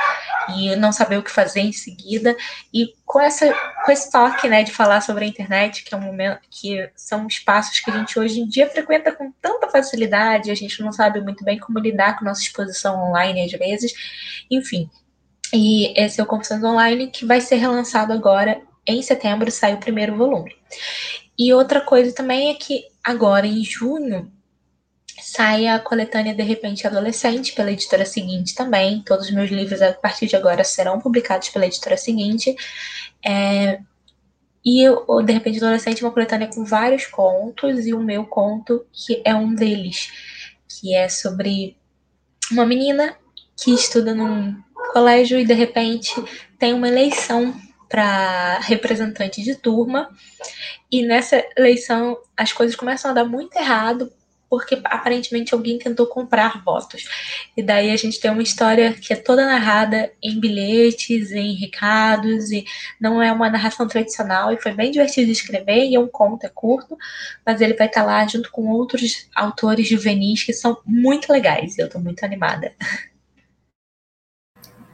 e 0.57 0.74
não 0.76 0.93
saber 0.93 1.18
o 1.18 1.22
que 1.22 1.31
fazer 1.31 1.61
em 1.61 1.72
seguida, 1.72 2.37
e 2.72 2.95
com 3.05 3.20
essa 3.20 3.53
com 3.85 3.93
esse 3.93 4.11
toque, 4.11 4.49
né, 4.49 4.62
de 4.62 4.72
falar 4.72 5.01
sobre 5.01 5.24
a 5.24 5.28
internet, 5.28 5.85
que 5.85 5.95
é 5.95 5.97
um 5.97 6.03
momento 6.03 6.41
que 6.51 6.89
são 6.97 7.26
espaços 7.26 7.81
que 7.81 7.91
a 7.91 7.97
gente 7.97 8.18
hoje 8.18 8.41
em 8.41 8.49
dia 8.49 8.68
frequenta 8.68 9.12
com 9.12 9.33
tanta 9.41 9.68
facilidade, 9.68 10.51
a 10.51 10.55
gente 10.55 10.83
não 10.83 10.93
sabe 10.93 11.20
muito 11.20 11.45
bem 11.45 11.59
como 11.59 11.78
lidar 11.78 12.18
com 12.18 12.24
nossa 12.24 12.43
exposição 12.43 13.09
online 13.09 13.45
às 13.45 13.53
vezes, 13.53 13.93
enfim. 14.51 14.89
E 15.53 15.93
esse 16.01 16.20
é 16.20 16.22
o 16.22 16.26
Confissões 16.26 16.62
Online 16.62 17.11
que 17.11 17.24
vai 17.26 17.41
ser 17.41 17.57
relançado 17.57 18.12
agora 18.12 18.61
em 18.87 19.03
setembro, 19.03 19.51
sai 19.51 19.74
o 19.74 19.78
primeiro 19.78 20.16
volume. 20.16 20.55
E 21.39 21.53
outra 21.53 21.81
coisa 21.81 22.14
também 22.14 22.51
é 22.51 22.55
que 22.55 22.85
agora 23.03 23.47
em 23.47 23.64
junho 23.64 24.31
sai 25.23 25.66
a 25.66 25.79
coletânea 25.79 26.35
De 26.35 26.43
Repente 26.43 26.87
Adolescente, 26.87 27.53
pela 27.53 27.73
editora 27.73 28.05
seguinte 28.05 28.55
também. 28.55 29.03
Todos 29.03 29.27
os 29.27 29.33
meus 29.33 29.51
livros, 29.51 29.83
a 29.83 29.93
partir 29.93 30.27
de 30.27 30.37
agora, 30.37 30.64
serão 30.64 31.01
publicados 31.01 31.49
pela 31.49 31.66
editora 31.66 31.97
seguinte. 31.97 32.55
É, 33.25 33.81
e 34.64 34.89
o 34.89 35.23
De 35.23 35.33
Repente 35.33 35.59
Adolescente 35.59 36.03
é 36.03 36.07
uma 36.07 36.12
coletânea 36.12 36.49
com 36.49 36.64
vários 36.64 37.07
contos, 37.07 37.87
e 37.87 37.95
o 37.95 38.01
meu 38.01 38.27
conto, 38.27 38.87
que 38.93 39.23
é 39.25 39.35
um 39.35 39.55
deles, 39.55 40.11
que 40.68 40.95
é 40.95 41.09
sobre 41.09 41.77
uma 42.51 42.66
menina 42.66 43.16
que 43.57 43.73
estuda 43.73 44.14
num 44.14 44.57
colégio 44.93 45.39
e 45.39 45.45
de 45.45 45.53
repente 45.55 46.12
tem 46.59 46.73
uma 46.73 46.89
eleição 46.89 47.55
para 47.89 48.59
representante 48.61 49.43
de 49.43 49.55
turma. 49.55 50.09
E 50.91 51.03
nessa 51.03 51.45
eleição 51.57 52.16
as 52.37 52.53
coisas 52.53 52.77
começam 52.77 53.11
a 53.11 53.14
dar 53.14 53.25
muito 53.25 53.57
errado 53.57 54.11
porque 54.51 54.80
aparentemente 54.84 55.55
alguém 55.55 55.78
tentou 55.78 56.07
comprar 56.09 56.61
votos. 56.64 57.05
E 57.57 57.62
daí 57.62 57.92
a 57.92 57.96
gente 57.96 58.18
tem 58.18 58.32
uma 58.32 58.42
história 58.42 58.92
que 58.92 59.12
é 59.12 59.16
toda 59.16 59.46
narrada 59.46 60.12
em 60.20 60.40
bilhetes, 60.40 61.30
em 61.30 61.55
recados, 61.55 62.51
e 62.51 62.64
não 63.01 63.22
é 63.22 63.30
uma 63.30 63.48
narração 63.48 63.86
tradicional, 63.86 64.53
e 64.53 64.61
foi 64.61 64.72
bem 64.72 64.90
divertido 64.90 65.26
de 65.26 65.32
escrever, 65.32 65.86
e 65.86 65.94
é 65.94 66.01
um 66.01 66.09
conto, 66.09 66.44
é 66.44 66.48
curto, 66.48 66.98
mas 67.46 67.61
ele 67.61 67.74
vai 67.74 67.86
estar 67.86 68.03
lá 68.03 68.26
junto 68.26 68.51
com 68.51 68.66
outros 68.68 69.28
autores 69.34 69.88
juvenis 69.88 70.42
que 70.42 70.53
são 70.53 70.76
muito 70.84 71.32
legais, 71.32 71.78
e 71.78 71.80
eu 71.82 71.86
estou 71.86 72.01
muito 72.01 72.24
animada. 72.24 72.74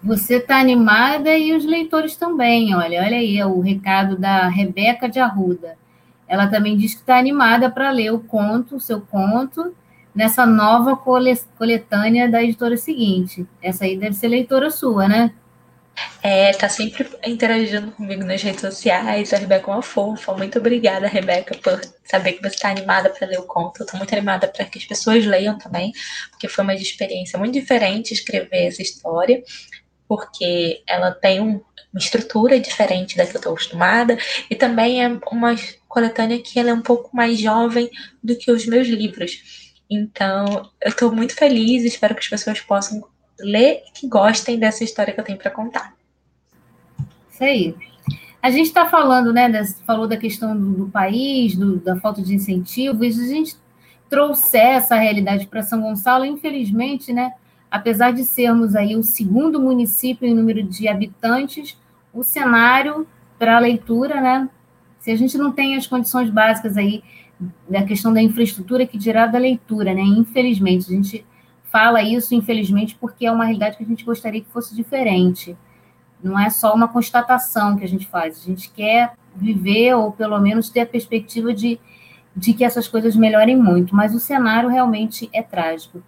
Você 0.02 0.36
está 0.36 0.60
animada 0.60 1.36
e 1.36 1.52
os 1.54 1.64
leitores 1.64 2.14
também, 2.14 2.74
olha, 2.74 3.02
olha 3.02 3.16
aí 3.16 3.42
o 3.42 3.60
recado 3.60 4.16
da 4.16 4.48
Rebeca 4.48 5.08
de 5.08 5.18
Arruda. 5.18 5.78
Ela 6.28 6.46
também 6.46 6.76
diz 6.76 6.94
que 6.94 7.00
está 7.00 7.18
animada 7.18 7.70
para 7.70 7.90
ler 7.90 8.12
o 8.12 8.20
conto, 8.20 8.76
o 8.76 8.80
seu 8.80 9.00
conto, 9.00 9.74
nessa 10.14 10.46
nova 10.46 10.96
coletânea 10.96 12.28
da 12.28 12.42
editora 12.42 12.76
seguinte. 12.76 13.46
Essa 13.62 13.84
aí 13.84 13.96
deve 13.96 14.14
ser 14.14 14.28
leitora 14.28 14.70
sua, 14.70 15.06
né? 15.06 15.32
É, 16.22 16.52
tá 16.52 16.68
sempre 16.68 17.08
interagindo 17.26 17.90
comigo 17.92 18.24
nas 18.24 18.42
redes 18.42 18.60
sociais. 18.60 19.32
A 19.32 19.38
Rebeca 19.38 19.70
é 19.70 19.74
uma 19.74 19.82
fofa. 19.82 20.34
Muito 20.34 20.58
obrigada, 20.58 21.06
Rebeca, 21.06 21.56
por 21.58 21.80
saber 22.04 22.32
que 22.32 22.42
você 22.42 22.54
está 22.54 22.70
animada 22.70 23.10
para 23.10 23.26
ler 23.26 23.38
o 23.38 23.44
conto. 23.44 23.82
Eu 23.82 23.98
muito 23.98 24.12
animada 24.12 24.48
para 24.48 24.64
que 24.64 24.78
as 24.78 24.84
pessoas 24.84 25.24
leiam 25.24 25.56
também, 25.56 25.92
porque 26.30 26.48
foi 26.48 26.64
uma 26.64 26.74
experiência 26.74 27.38
muito 27.38 27.54
diferente 27.54 28.12
escrever 28.12 28.66
essa 28.66 28.82
história, 28.82 29.42
porque 30.08 30.82
ela 30.86 31.12
tem 31.12 31.40
um, 31.40 31.60
uma 31.96 31.98
estrutura 31.98 32.60
diferente 32.60 33.16
da 33.16 33.24
que 33.24 33.34
eu 33.34 33.38
estou 33.38 33.52
acostumada 33.52 34.18
e 34.50 34.54
também 34.54 35.02
é 35.02 35.08
uma 35.32 35.54
coletânea 35.88 36.42
que 36.42 36.58
ela 36.60 36.68
é 36.68 36.74
um 36.74 36.82
pouco 36.82 37.16
mais 37.16 37.40
jovem 37.40 37.90
do 38.22 38.36
que 38.36 38.52
os 38.52 38.66
meus 38.66 38.86
livros. 38.86 39.72
Então, 39.88 40.70
eu 40.82 40.90
estou 40.90 41.10
muito 41.10 41.34
feliz, 41.34 41.84
espero 41.84 42.14
que 42.14 42.20
as 42.20 42.28
pessoas 42.28 42.60
possam 42.60 43.02
ler 43.40 43.82
e 43.88 43.92
que 43.92 44.06
gostem 44.06 44.58
dessa 44.58 44.84
história 44.84 45.14
que 45.14 45.18
eu 45.18 45.24
tenho 45.24 45.38
para 45.38 45.50
contar. 45.50 45.94
Isso 47.30 47.42
aí. 47.42 47.74
A 48.42 48.50
gente 48.50 48.66
está 48.66 48.86
falando, 48.86 49.32
né, 49.32 49.48
das, 49.48 49.80
falou 49.86 50.06
da 50.06 50.16
questão 50.18 50.54
do, 50.54 50.72
do 50.72 50.88
país, 50.88 51.56
do, 51.56 51.76
da 51.78 51.96
falta 51.96 52.20
de 52.20 52.34
incentivo, 52.34 53.10
se 53.10 53.20
a 53.20 53.26
gente 53.26 53.56
trouxer 54.08 54.76
essa 54.76 54.96
realidade 54.96 55.46
para 55.46 55.62
São 55.62 55.80
Gonçalo, 55.80 56.24
infelizmente, 56.24 57.12
né, 57.12 57.32
apesar 57.70 58.12
de 58.12 58.24
sermos 58.24 58.76
aí 58.76 58.94
o 58.96 59.02
segundo 59.02 59.60
município 59.60 60.28
em 60.28 60.34
número 60.34 60.62
de 60.62 60.88
habitantes, 60.88 61.76
o 62.16 62.24
cenário 62.24 63.06
para 63.38 63.56
a 63.56 63.60
leitura, 63.60 64.20
né, 64.20 64.48
se 64.98 65.10
a 65.10 65.16
gente 65.16 65.36
não 65.36 65.52
tem 65.52 65.76
as 65.76 65.86
condições 65.86 66.30
básicas 66.30 66.76
aí 66.76 67.02
da 67.68 67.82
questão 67.84 68.12
da 68.12 68.22
infraestrutura 68.22 68.86
que 68.86 68.96
dirá 68.96 69.26
da 69.26 69.38
leitura, 69.38 69.92
né? 69.92 70.00
Infelizmente, 70.00 70.90
a 70.90 70.94
gente 70.94 71.26
fala 71.64 72.02
isso, 72.02 72.34
infelizmente, 72.34 72.96
porque 72.98 73.26
é 73.26 73.30
uma 73.30 73.44
realidade 73.44 73.76
que 73.76 73.84
a 73.84 73.86
gente 73.86 74.04
gostaria 74.04 74.40
que 74.40 74.50
fosse 74.50 74.74
diferente. 74.74 75.56
Não 76.22 76.38
é 76.38 76.48
só 76.48 76.74
uma 76.74 76.88
constatação 76.88 77.76
que 77.76 77.84
a 77.84 77.88
gente 77.88 78.06
faz, 78.06 78.40
a 78.42 78.46
gente 78.46 78.70
quer 78.70 79.12
viver 79.34 79.94
ou 79.94 80.12
pelo 80.12 80.40
menos 80.40 80.70
ter 80.70 80.80
a 80.80 80.86
perspectiva 80.86 81.52
de, 81.52 81.78
de 82.34 82.54
que 82.54 82.64
essas 82.64 82.88
coisas 82.88 83.14
melhorem 83.14 83.56
muito, 83.56 83.94
mas 83.94 84.14
o 84.14 84.18
cenário 84.18 84.70
realmente 84.70 85.28
é 85.32 85.42
trágico. 85.42 86.02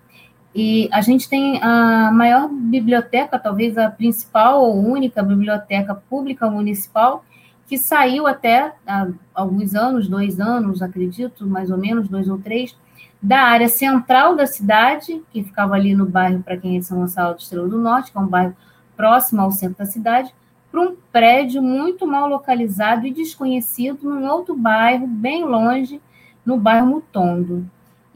E 0.55 0.89
a 0.93 1.01
gente 1.01 1.29
tem 1.29 1.63
a 1.63 2.11
maior 2.13 2.49
biblioteca, 2.49 3.39
talvez 3.39 3.77
a 3.77 3.91
principal 3.91 4.63
ou 4.63 4.83
única 4.83 5.23
biblioteca 5.23 5.95
pública 5.95 6.51
municipal, 6.51 7.25
que 7.67 7.77
saiu 7.77 8.27
até 8.27 8.73
há 8.87 9.09
alguns 9.35 9.75
anos, 9.75 10.09
dois 10.09 10.41
anos, 10.41 10.81
acredito, 10.81 11.47
mais 11.47 11.71
ou 11.71 11.77
menos, 11.77 12.09
dois 12.09 12.29
ou 12.29 12.39
três, 12.39 12.75
da 13.21 13.41
área 13.41 13.69
central 13.69 14.35
da 14.35 14.47
cidade, 14.47 15.23
que 15.31 15.43
ficava 15.43 15.75
ali 15.75 15.95
no 15.95 16.07
bairro, 16.07 16.43
para 16.43 16.57
quem 16.57 16.77
é 16.77 16.79
de 16.79 16.87
São 16.87 16.99
Gonçalo 16.99 17.37
de 17.37 17.43
Estrela 17.43 17.69
do 17.69 17.79
Norte, 17.79 18.11
que 18.11 18.17
é 18.17 18.21
um 18.21 18.27
bairro 18.27 18.57
próximo 18.97 19.43
ao 19.43 19.53
centro 19.53 19.79
da 19.79 19.85
cidade, 19.85 20.35
para 20.71 20.81
um 20.81 20.97
prédio 21.13 21.63
muito 21.63 22.07
mal 22.07 22.29
localizado 22.29 23.07
e 23.07 23.13
desconhecido 23.13 24.09
num 24.09 24.27
outro 24.29 24.57
bairro, 24.57 25.07
bem 25.07 25.45
longe, 25.45 26.01
no 26.45 26.57
bairro 26.57 26.87
Mutondo. 26.87 27.69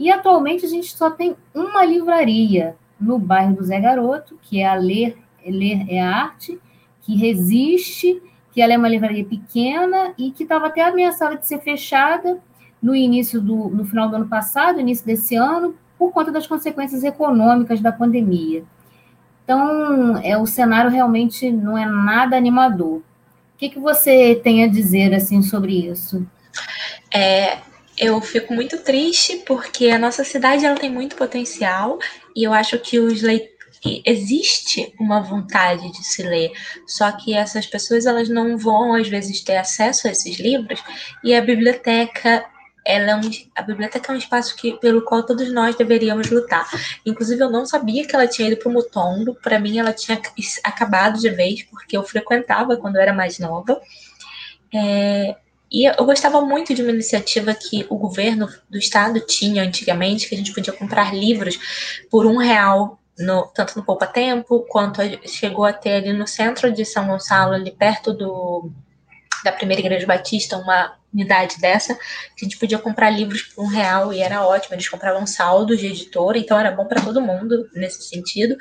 E 0.02 0.10
atualmente 0.10 0.66
a 0.66 0.68
gente 0.68 0.96
só 0.96 1.12
tem 1.12 1.36
uma 1.54 1.84
livraria 1.84 2.74
no 3.00 3.20
bairro 3.20 3.54
do 3.54 3.62
Zé 3.62 3.78
Garoto, 3.78 4.36
que 4.42 4.60
é 4.60 4.66
a 4.66 4.74
Ler, 4.74 5.16
Ler 5.46 5.86
é 5.88 6.00
Arte, 6.00 6.60
que 7.02 7.14
resiste, 7.14 8.20
que 8.50 8.60
ela 8.60 8.72
é 8.72 8.76
uma 8.76 8.88
livraria 8.88 9.24
pequena 9.24 10.12
e 10.18 10.32
que 10.32 10.42
estava 10.42 10.66
até 10.66 10.82
ameaçada 10.82 11.36
de 11.36 11.46
ser 11.46 11.60
fechada 11.60 12.40
no 12.82 12.96
início 12.96 13.40
do, 13.40 13.68
no 13.68 13.84
final 13.84 14.08
do 14.08 14.16
ano 14.16 14.26
passado, 14.26 14.80
início 14.80 15.06
desse 15.06 15.36
ano, 15.36 15.76
por 15.96 16.10
conta 16.10 16.32
das 16.32 16.48
consequências 16.48 17.04
econômicas 17.04 17.80
da 17.80 17.92
pandemia. 17.92 18.64
Então, 19.44 20.16
é, 20.16 20.36
o 20.36 20.46
cenário 20.46 20.90
realmente 20.90 21.48
não 21.48 21.78
é 21.78 21.86
nada 21.86 22.36
animador. 22.36 22.96
O 22.96 23.02
que, 23.56 23.68
que 23.68 23.78
você 23.78 24.34
tem 24.34 24.64
a 24.64 24.66
dizer 24.66 25.14
assim 25.14 25.42
sobre 25.42 25.86
isso? 25.86 26.26
É, 27.14 27.58
eu 28.02 28.20
fico 28.20 28.52
muito 28.52 28.78
triste 28.78 29.42
porque 29.46 29.88
a 29.88 29.98
nossa 29.98 30.24
cidade 30.24 30.66
ela 30.66 30.76
tem 30.76 30.90
muito 30.90 31.14
potencial 31.14 31.98
e 32.34 32.42
eu 32.42 32.52
acho 32.52 32.78
que 32.78 32.98
os 32.98 33.22
leitores 33.22 33.52
existe 34.04 34.94
uma 35.00 35.20
vontade 35.20 35.90
de 35.90 36.06
se 36.06 36.22
ler, 36.22 36.52
só 36.86 37.10
que 37.10 37.34
essas 37.34 37.66
pessoas 37.66 38.06
elas 38.06 38.28
não 38.28 38.56
vão 38.56 38.94
às 38.94 39.08
vezes 39.08 39.42
ter 39.42 39.56
acesso 39.56 40.06
a 40.06 40.10
esses 40.12 40.38
livros 40.38 40.82
e 41.24 41.34
a 41.34 41.40
biblioteca 41.40 42.44
ela 42.84 43.10
é 43.10 43.16
um, 43.16 43.30
a 43.54 43.62
biblioteca 43.62 44.12
é 44.12 44.14
um 44.14 44.18
espaço 44.18 44.56
que, 44.56 44.72
pelo 44.78 45.02
qual 45.02 45.22
todos 45.24 45.52
nós 45.52 45.76
deveríamos 45.76 46.28
lutar. 46.30 46.68
Inclusive, 47.06 47.40
eu 47.40 47.48
não 47.48 47.64
sabia 47.64 48.04
que 48.04 48.12
ela 48.12 48.26
tinha 48.26 48.48
ido 48.48 48.56
para 48.56 48.68
o 48.68 48.72
Mutombo. 48.72 49.36
Para 49.36 49.60
mim, 49.60 49.78
ela 49.78 49.92
tinha 49.92 50.20
acabado 50.64 51.20
de 51.20 51.30
vez, 51.30 51.62
porque 51.62 51.96
eu 51.96 52.02
frequentava 52.02 52.76
quando 52.76 52.96
eu 52.96 53.02
era 53.02 53.12
mais 53.12 53.38
nova. 53.38 53.80
É, 54.74 55.36
e 55.72 55.86
eu 55.86 56.04
gostava 56.04 56.40
muito 56.42 56.74
de 56.74 56.82
uma 56.82 56.90
iniciativa 56.90 57.54
que 57.54 57.86
o 57.88 57.96
governo 57.96 58.46
do 58.68 58.76
estado 58.76 59.18
tinha 59.20 59.62
antigamente, 59.62 60.28
que 60.28 60.34
a 60.34 60.38
gente 60.38 60.52
podia 60.52 60.72
comprar 60.72 61.14
livros 61.14 61.58
por 62.10 62.26
um 62.26 62.36
real, 62.36 63.00
no, 63.18 63.46
tanto 63.54 63.78
no 63.78 63.84
Poupa 63.84 64.06
Tempo, 64.06 64.66
quanto 64.68 65.00
chegou 65.26 65.64
a 65.64 65.72
ter 65.72 65.94
ali 65.94 66.12
no 66.12 66.26
centro 66.26 66.70
de 66.70 66.84
São 66.84 67.06
Gonçalo, 67.06 67.54
ali 67.54 67.70
perto 67.70 68.12
do, 68.12 68.70
da 69.42 69.50
primeira 69.50 69.80
igreja 69.80 70.06
batista, 70.06 70.58
uma 70.58 70.94
unidade 71.12 71.58
dessa, 71.58 71.94
que 71.94 72.44
a 72.44 72.44
gente 72.44 72.58
podia 72.58 72.78
comprar 72.78 73.08
livros 73.08 73.42
por 73.42 73.64
um 73.64 73.68
real 73.68 74.12
e 74.12 74.20
era 74.20 74.46
ótimo. 74.46 74.74
Eles 74.74 74.88
compravam 74.88 75.26
saldos 75.26 75.80
de 75.80 75.86
editora, 75.86 76.36
então 76.36 76.58
era 76.58 76.70
bom 76.70 76.84
para 76.84 77.00
todo 77.00 77.20
mundo 77.20 77.68
nesse 77.74 78.02
sentido. 78.02 78.56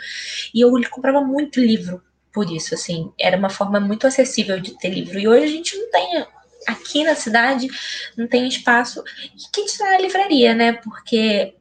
E 0.53 0.61
eu 0.61 0.71
comprava 0.89 1.19
muito 1.19 1.59
livro 1.59 2.01
por 2.33 2.49
isso, 2.49 2.73
assim, 2.73 3.11
era 3.19 3.35
uma 3.35 3.49
forma 3.49 3.79
muito 3.81 4.07
acessível 4.07 4.59
de 4.61 4.77
ter 4.77 4.89
livro. 4.89 5.19
E 5.19 5.27
hoje 5.27 5.43
a 5.43 5.47
gente 5.47 5.77
não 5.77 5.91
tem 5.91 6.25
aqui 6.67 7.03
na 7.03 7.15
cidade 7.15 7.67
não 8.17 8.27
tem 8.27 8.47
espaço. 8.47 9.03
E 9.35 9.51
que 9.51 9.67
será 9.67 9.95
a 9.95 10.01
livraria, 10.01 10.53
né? 10.53 10.73
Porque 10.73 11.53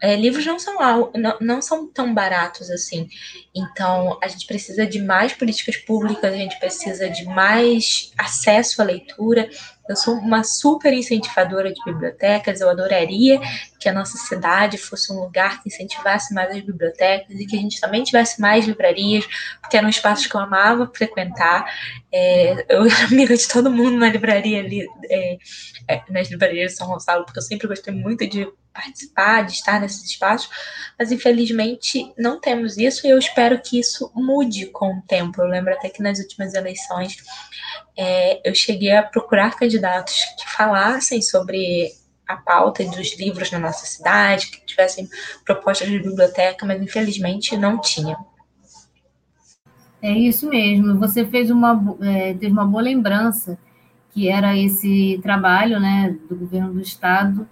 é, 0.00 0.16
livros 0.16 0.46
não 0.46 0.58
são, 0.58 0.76
não, 1.14 1.36
não 1.40 1.62
são 1.62 1.86
tão 1.86 2.14
baratos 2.14 2.70
assim. 2.70 3.08
Então, 3.54 4.18
a 4.22 4.28
gente 4.28 4.46
precisa 4.46 4.86
de 4.86 5.00
mais 5.00 5.32
políticas 5.32 5.76
públicas, 5.76 6.32
a 6.32 6.36
gente 6.36 6.58
precisa 6.58 7.08
de 7.08 7.24
mais 7.24 8.12
acesso 8.16 8.80
à 8.80 8.84
leitura. 8.84 9.48
Eu 9.90 9.96
sou 9.96 10.14
uma 10.14 10.44
super 10.44 10.92
incentivadora 10.92 11.72
de 11.72 11.84
bibliotecas, 11.84 12.60
eu 12.60 12.70
adoraria 12.70 13.40
que 13.80 13.88
a 13.88 13.92
nossa 13.92 14.16
cidade 14.18 14.78
fosse 14.78 15.12
um 15.12 15.18
lugar 15.18 15.60
que 15.60 15.68
incentivasse 15.68 16.32
mais 16.32 16.54
as 16.54 16.62
bibliotecas 16.62 17.34
e 17.40 17.44
que 17.44 17.56
a 17.56 17.60
gente 17.60 17.80
também 17.80 18.04
tivesse 18.04 18.40
mais 18.40 18.66
livrarias, 18.66 19.26
porque 19.60 19.76
eram 19.76 19.88
espaços 19.88 20.28
que 20.28 20.34
eu 20.36 20.40
amava 20.40 20.88
frequentar. 20.94 21.64
É, 22.12 22.66
eu 22.68 22.84
era 22.86 23.04
amiga 23.06 23.36
de 23.36 23.48
todo 23.48 23.68
mundo 23.68 23.96
na 23.96 24.08
livraria 24.08 24.60
ali, 24.60 24.86
é, 25.10 25.38
é, 25.88 26.02
nas 26.08 26.30
livrarias 26.30 26.70
de 26.70 26.78
São 26.78 26.86
Gonçalo, 26.86 27.24
porque 27.24 27.40
eu 27.40 27.42
sempre 27.42 27.66
gostei 27.66 27.92
muito 27.92 28.24
de 28.28 28.46
participar, 28.72 29.42
de 29.42 29.52
estar 29.52 29.80
nesses 29.80 30.04
espaços, 30.04 30.48
mas 30.98 31.10
infelizmente 31.12 32.12
não 32.16 32.40
temos 32.40 32.76
isso 32.76 33.06
e 33.06 33.10
eu 33.10 33.18
espero 33.18 33.60
que 33.60 33.78
isso 33.78 34.10
mude 34.14 34.66
com 34.66 34.98
o 34.98 35.02
tempo. 35.02 35.40
Eu 35.40 35.46
lembro 35.46 35.72
até 35.72 35.88
que 35.88 36.02
nas 36.02 36.18
últimas 36.18 36.54
eleições 36.54 37.16
é, 37.96 38.48
eu 38.48 38.54
cheguei 38.54 38.92
a 38.92 39.02
procurar 39.02 39.56
candidatos 39.56 40.14
que 40.38 40.48
falassem 40.50 41.20
sobre 41.20 41.90
a 42.26 42.36
pauta 42.36 42.84
dos 42.84 43.18
livros 43.18 43.50
na 43.50 43.58
nossa 43.58 43.84
cidade, 43.84 44.50
que 44.50 44.64
tivessem 44.64 45.08
propostas 45.44 45.88
de 45.88 45.98
biblioteca, 45.98 46.64
mas 46.64 46.80
infelizmente 46.80 47.56
não 47.56 47.80
tinha. 47.80 48.16
É 50.00 50.12
isso 50.12 50.48
mesmo. 50.48 50.98
Você 50.98 51.26
fez 51.26 51.50
uma, 51.50 51.96
é, 52.00 52.32
teve 52.34 52.52
uma 52.52 52.64
boa 52.64 52.82
lembrança 52.82 53.58
que 54.12 54.28
era 54.28 54.56
esse 54.56 55.20
trabalho, 55.22 55.78
né, 55.78 56.16
do 56.28 56.36
governo 56.36 56.72
do 56.72 56.80
estado 56.80 57.48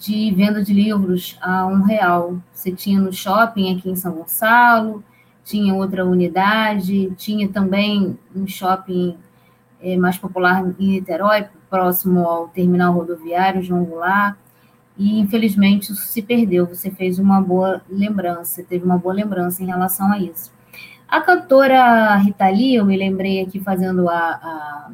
de 0.00 0.32
venda 0.32 0.64
de 0.64 0.72
livros 0.72 1.36
a 1.42 1.66
um 1.66 1.82
real. 1.82 2.38
Você 2.52 2.72
tinha 2.72 2.98
no 2.98 3.12
shopping 3.12 3.76
aqui 3.76 3.90
em 3.90 3.94
São 3.94 4.14
Gonçalo, 4.14 5.04
tinha 5.44 5.74
outra 5.74 6.06
unidade, 6.06 7.12
tinha 7.16 7.46
também 7.48 8.18
um 8.34 8.46
shopping 8.46 9.18
é, 9.78 9.98
mais 9.98 10.16
popular 10.16 10.64
em 10.78 10.92
Niterói, 10.92 11.46
próximo 11.68 12.26
ao 12.26 12.48
terminal 12.48 12.94
rodoviário 12.94 13.62
João 13.62 13.84
Goulart, 13.84 14.36
e 14.96 15.20
infelizmente 15.20 15.92
isso 15.92 16.06
se 16.06 16.22
perdeu. 16.22 16.66
Você 16.66 16.90
fez 16.90 17.18
uma 17.18 17.40
boa 17.40 17.82
lembrança, 17.88 18.62
teve 18.62 18.84
uma 18.84 18.96
boa 18.96 19.14
lembrança 19.14 19.62
em 19.62 19.66
relação 19.66 20.10
a 20.10 20.18
isso. 20.18 20.50
A 21.06 21.20
cantora 21.20 22.16
Rita 22.16 22.48
Lee, 22.48 22.76
eu 22.76 22.86
me 22.86 22.96
lembrei 22.96 23.42
aqui 23.42 23.60
fazendo 23.60 24.08
a, 24.08 24.14
a 24.14 24.90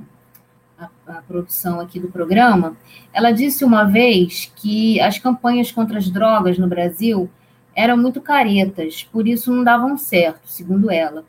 a, 1.07 1.23
produção 1.23 1.81
aqui 1.81 2.01
do 2.01 2.09
programa, 2.09 2.77
ela 3.13 3.31
disse 3.31 3.65
uma 3.65 3.85
vez 3.85 4.53
que 4.57 5.01
as 5.01 5.19
campanhas 5.19 5.71
contra 5.71 5.99
as 5.99 6.11
drogas 6.11 6.59
no 6.59 6.67
Brasil 6.67 7.31
eram 7.75 7.97
muito 7.97 8.21
caretas, 8.21 9.05
por 9.05 9.29
isso 9.29 9.55
não 9.55 9.63
davam 9.63 9.97
certo, 9.97 10.49
segundo 10.49 10.91
ela. 10.91 11.25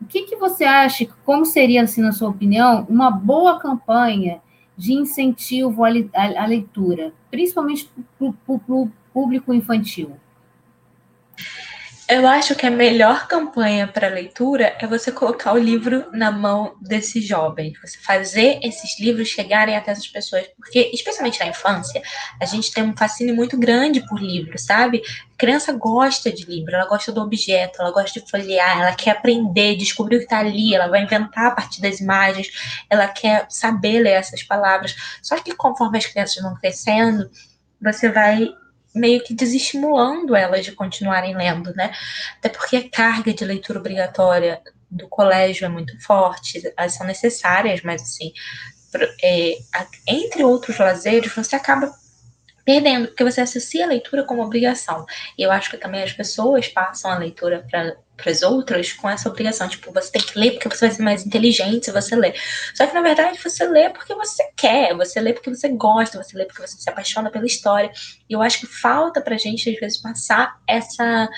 O 0.00 0.04
que, 0.04 0.22
que 0.22 0.36
você 0.36 0.64
acha, 0.64 1.06
como 1.24 1.46
seria, 1.46 1.82
assim, 1.82 2.02
na 2.02 2.12
sua 2.12 2.28
opinião, 2.28 2.86
uma 2.88 3.10
boa 3.10 3.58
campanha 3.58 4.40
de 4.76 4.92
incentivo 4.92 5.82
à 5.84 6.46
leitura, 6.46 7.12
principalmente 7.30 7.88
para 8.18 8.34
o 8.68 8.90
público 9.12 9.54
infantil? 9.54 10.12
Eu 12.08 12.24
acho 12.24 12.54
que 12.54 12.64
a 12.64 12.70
melhor 12.70 13.26
campanha 13.26 13.88
para 13.88 14.06
leitura 14.06 14.76
é 14.78 14.86
você 14.86 15.10
colocar 15.10 15.52
o 15.52 15.58
livro 15.58 16.08
na 16.12 16.30
mão 16.30 16.76
desses 16.80 17.26
jovens, 17.26 17.72
você 17.80 17.98
fazer 17.98 18.60
esses 18.62 19.00
livros 19.00 19.26
chegarem 19.26 19.76
até 19.76 19.90
essas 19.90 20.06
pessoas, 20.06 20.46
porque 20.56 20.88
especialmente 20.94 21.40
na 21.40 21.46
infância, 21.46 22.00
a 22.40 22.44
gente 22.44 22.70
tem 22.72 22.84
um 22.84 22.96
fascínio 22.96 23.34
muito 23.34 23.58
grande 23.58 24.06
por 24.06 24.20
livros, 24.20 24.62
sabe? 24.62 25.02
A 25.34 25.36
criança 25.36 25.72
gosta 25.72 26.30
de 26.30 26.44
livro, 26.44 26.76
ela 26.76 26.86
gosta 26.86 27.10
do 27.10 27.20
objeto, 27.20 27.82
ela 27.82 27.90
gosta 27.90 28.20
de 28.20 28.30
folhear, 28.30 28.78
ela 28.78 28.94
quer 28.94 29.10
aprender, 29.10 29.74
descobrir 29.74 30.16
o 30.16 30.18
que 30.20 30.26
está 30.26 30.38
ali, 30.38 30.76
ela 30.76 30.86
vai 30.86 31.02
inventar 31.02 31.46
a 31.46 31.50
partir 31.56 31.80
das 31.80 31.98
imagens, 31.98 32.46
ela 32.88 33.08
quer 33.08 33.46
saber 33.48 33.98
ler 33.98 34.12
essas 34.12 34.44
palavras. 34.44 34.94
Só 35.20 35.36
que 35.38 35.56
conforme 35.56 35.98
as 35.98 36.06
crianças 36.06 36.40
vão 36.40 36.54
crescendo, 36.54 37.28
você 37.82 38.08
vai 38.08 38.48
meio 38.96 39.22
que 39.22 39.34
desestimulando 39.34 40.34
elas 40.34 40.64
de 40.64 40.72
continuarem 40.72 41.36
lendo, 41.36 41.72
né? 41.74 41.92
Até 42.38 42.48
porque 42.48 42.76
a 42.76 42.90
carga 42.90 43.32
de 43.32 43.44
leitura 43.44 43.78
obrigatória 43.78 44.60
do 44.90 45.08
colégio 45.08 45.66
é 45.66 45.68
muito 45.68 46.00
forte, 46.02 46.62
elas 46.76 46.94
são 46.94 47.06
necessárias, 47.06 47.82
mas 47.82 48.02
assim, 48.02 48.32
é, 49.22 49.58
entre 50.08 50.42
outros 50.44 50.78
lazeres, 50.78 51.34
você 51.34 51.56
acaba 51.56 51.92
perdendo, 52.66 53.06
porque 53.06 53.22
você 53.22 53.40
associa 53.40 53.84
a 53.84 53.88
leitura 53.88 54.24
como 54.24 54.42
obrigação. 54.42 55.06
E 55.38 55.42
eu 55.42 55.52
acho 55.52 55.70
que 55.70 55.78
também 55.78 56.02
as 56.02 56.12
pessoas 56.12 56.66
passam 56.66 57.10
a 57.12 57.16
leitura 57.16 57.64
para 57.70 57.96
para 58.16 58.30
as 58.32 58.40
outras 58.40 58.94
com 58.94 59.10
essa 59.10 59.28
obrigação. 59.28 59.68
Tipo, 59.68 59.92
você 59.92 60.10
tem 60.10 60.22
que 60.22 60.38
ler 60.38 60.52
porque 60.52 60.70
você 60.70 60.86
vai 60.86 60.96
ser 60.96 61.02
mais 61.02 61.26
inteligente 61.26 61.84
se 61.84 61.92
você 61.92 62.16
ler. 62.16 62.34
Só 62.74 62.86
que, 62.86 62.94
na 62.94 63.02
verdade, 63.02 63.38
você 63.38 63.66
lê 63.68 63.90
porque 63.90 64.14
você 64.14 64.42
quer, 64.56 64.94
você 64.94 65.20
lê 65.20 65.34
porque 65.34 65.50
você 65.50 65.68
gosta, 65.68 66.22
você 66.22 66.34
lê 66.34 66.46
porque 66.46 66.62
você 66.62 66.78
se 66.78 66.88
apaixona 66.88 67.30
pela 67.30 67.44
história. 67.44 67.92
E 68.26 68.32
eu 68.32 68.40
acho 68.40 68.60
que 68.60 68.66
falta 68.66 69.20
pra 69.20 69.36
gente, 69.36 69.68
às 69.68 69.78
vezes, 69.78 70.00
passar 70.00 70.58
essa, 70.66 71.28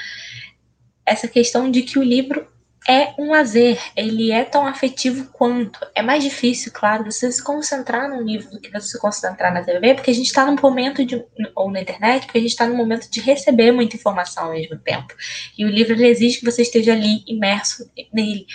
essa 1.05 1.27
questão 1.27 1.69
de 1.69 1.83
que 1.83 1.99
o 1.99 2.03
livro 2.03 2.47
é 2.87 3.15
um 3.19 3.31
lazer, 3.31 3.79
ele 3.97 4.31
é 4.31 4.45
tão 4.45 4.67
afetivo 4.67 5.31
quanto. 5.33 5.79
É 5.95 6.03
mais 6.03 6.23
difícil, 6.23 6.73
claro, 6.73 7.05
você 7.05 7.31
se 7.31 7.43
concentrar 7.43 8.09
num 8.09 8.23
livro 8.23 8.51
do 8.51 8.61
que 8.61 8.71
você 8.71 8.89
se 8.89 8.99
concentrar 8.99 9.53
na 9.53 9.63
TV, 9.63 9.95
porque 9.95 10.11
a 10.11 10.15
gente 10.15 10.27
está 10.27 10.45
num 10.47 10.57
momento 10.61 11.05
de. 11.05 11.25
ou 11.55 11.71
na 11.71 11.81
internet, 11.81 12.27
porque 12.27 12.39
a 12.39 12.41
gente 12.41 12.51
está 12.51 12.67
num 12.67 12.77
momento 12.77 13.11
de 13.11 13.21
receber 13.21 13.73
muita 13.73 13.97
informação 13.97 14.47
ao 14.47 14.53
mesmo 14.53 14.79
tempo. 14.79 15.15
E 15.57 15.65
o 15.65 15.69
livro 15.69 16.01
exige 16.03 16.39
que 16.39 16.45
você 16.45 16.63
esteja 16.63 16.93
ali 16.93 17.25
imerso 17.27 17.91
nele. 18.13 18.47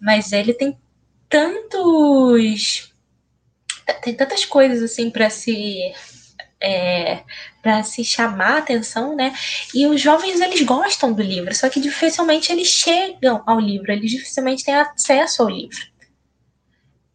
Mas 0.00 0.32
ele 0.32 0.54
tem 0.54 0.78
tantos. 1.28 2.92
tem 4.02 4.14
tantas 4.14 4.44
coisas 4.44 4.82
assim 4.82 5.10
para 5.10 5.28
se 5.30 5.92
é, 6.66 7.22
para 7.62 7.82
se 7.84 8.04
chamar 8.04 8.54
a 8.54 8.58
atenção, 8.58 9.14
né? 9.14 9.32
E 9.72 9.86
os 9.86 10.00
jovens 10.00 10.40
eles 10.40 10.62
gostam 10.62 11.12
do 11.12 11.22
livro, 11.22 11.54
só 11.54 11.68
que 11.68 11.80
dificilmente 11.80 12.50
eles 12.50 12.66
chegam 12.66 13.40
ao 13.46 13.60
livro, 13.60 13.92
eles 13.92 14.10
dificilmente 14.10 14.64
têm 14.64 14.74
acesso 14.74 15.42
ao 15.42 15.48
livro. 15.48 15.78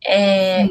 É... 0.05 0.63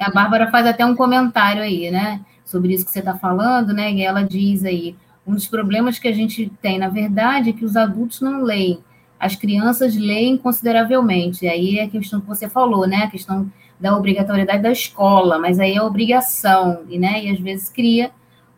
A 0.00 0.10
Bárbara 0.10 0.50
faz 0.50 0.66
até 0.66 0.84
um 0.84 0.96
comentário 0.96 1.62
aí, 1.62 1.90
né? 1.90 2.20
Sobre 2.44 2.74
isso 2.74 2.84
que 2.84 2.90
você 2.90 2.98
está 2.98 3.16
falando, 3.16 3.72
né? 3.72 3.92
E 3.92 4.02
ela 4.02 4.22
diz 4.22 4.64
aí: 4.64 4.96
um 5.24 5.34
dos 5.34 5.46
problemas 5.46 5.98
que 5.98 6.08
a 6.08 6.12
gente 6.12 6.50
tem, 6.60 6.78
na 6.78 6.88
verdade, 6.88 7.50
é 7.50 7.52
que 7.52 7.64
os 7.64 7.76
adultos 7.76 8.20
não 8.20 8.42
leem. 8.42 8.82
As 9.18 9.36
crianças 9.36 9.96
leem 9.96 10.36
consideravelmente. 10.36 11.44
E 11.44 11.48
aí 11.48 11.78
é 11.78 11.84
a 11.84 11.88
questão 11.88 12.20
que 12.20 12.26
você 12.26 12.48
falou, 12.48 12.86
né? 12.86 13.04
A 13.04 13.10
questão 13.10 13.50
da 13.78 13.96
obrigatoriedade 13.96 14.62
da 14.62 14.72
escola, 14.72 15.38
mas 15.38 15.58
aí 15.58 15.74
é 15.76 15.82
obrigação, 15.82 16.84
e, 16.88 16.98
né, 16.98 17.24
e 17.24 17.30
às 17.30 17.40
vezes 17.40 17.68
cria 17.68 18.10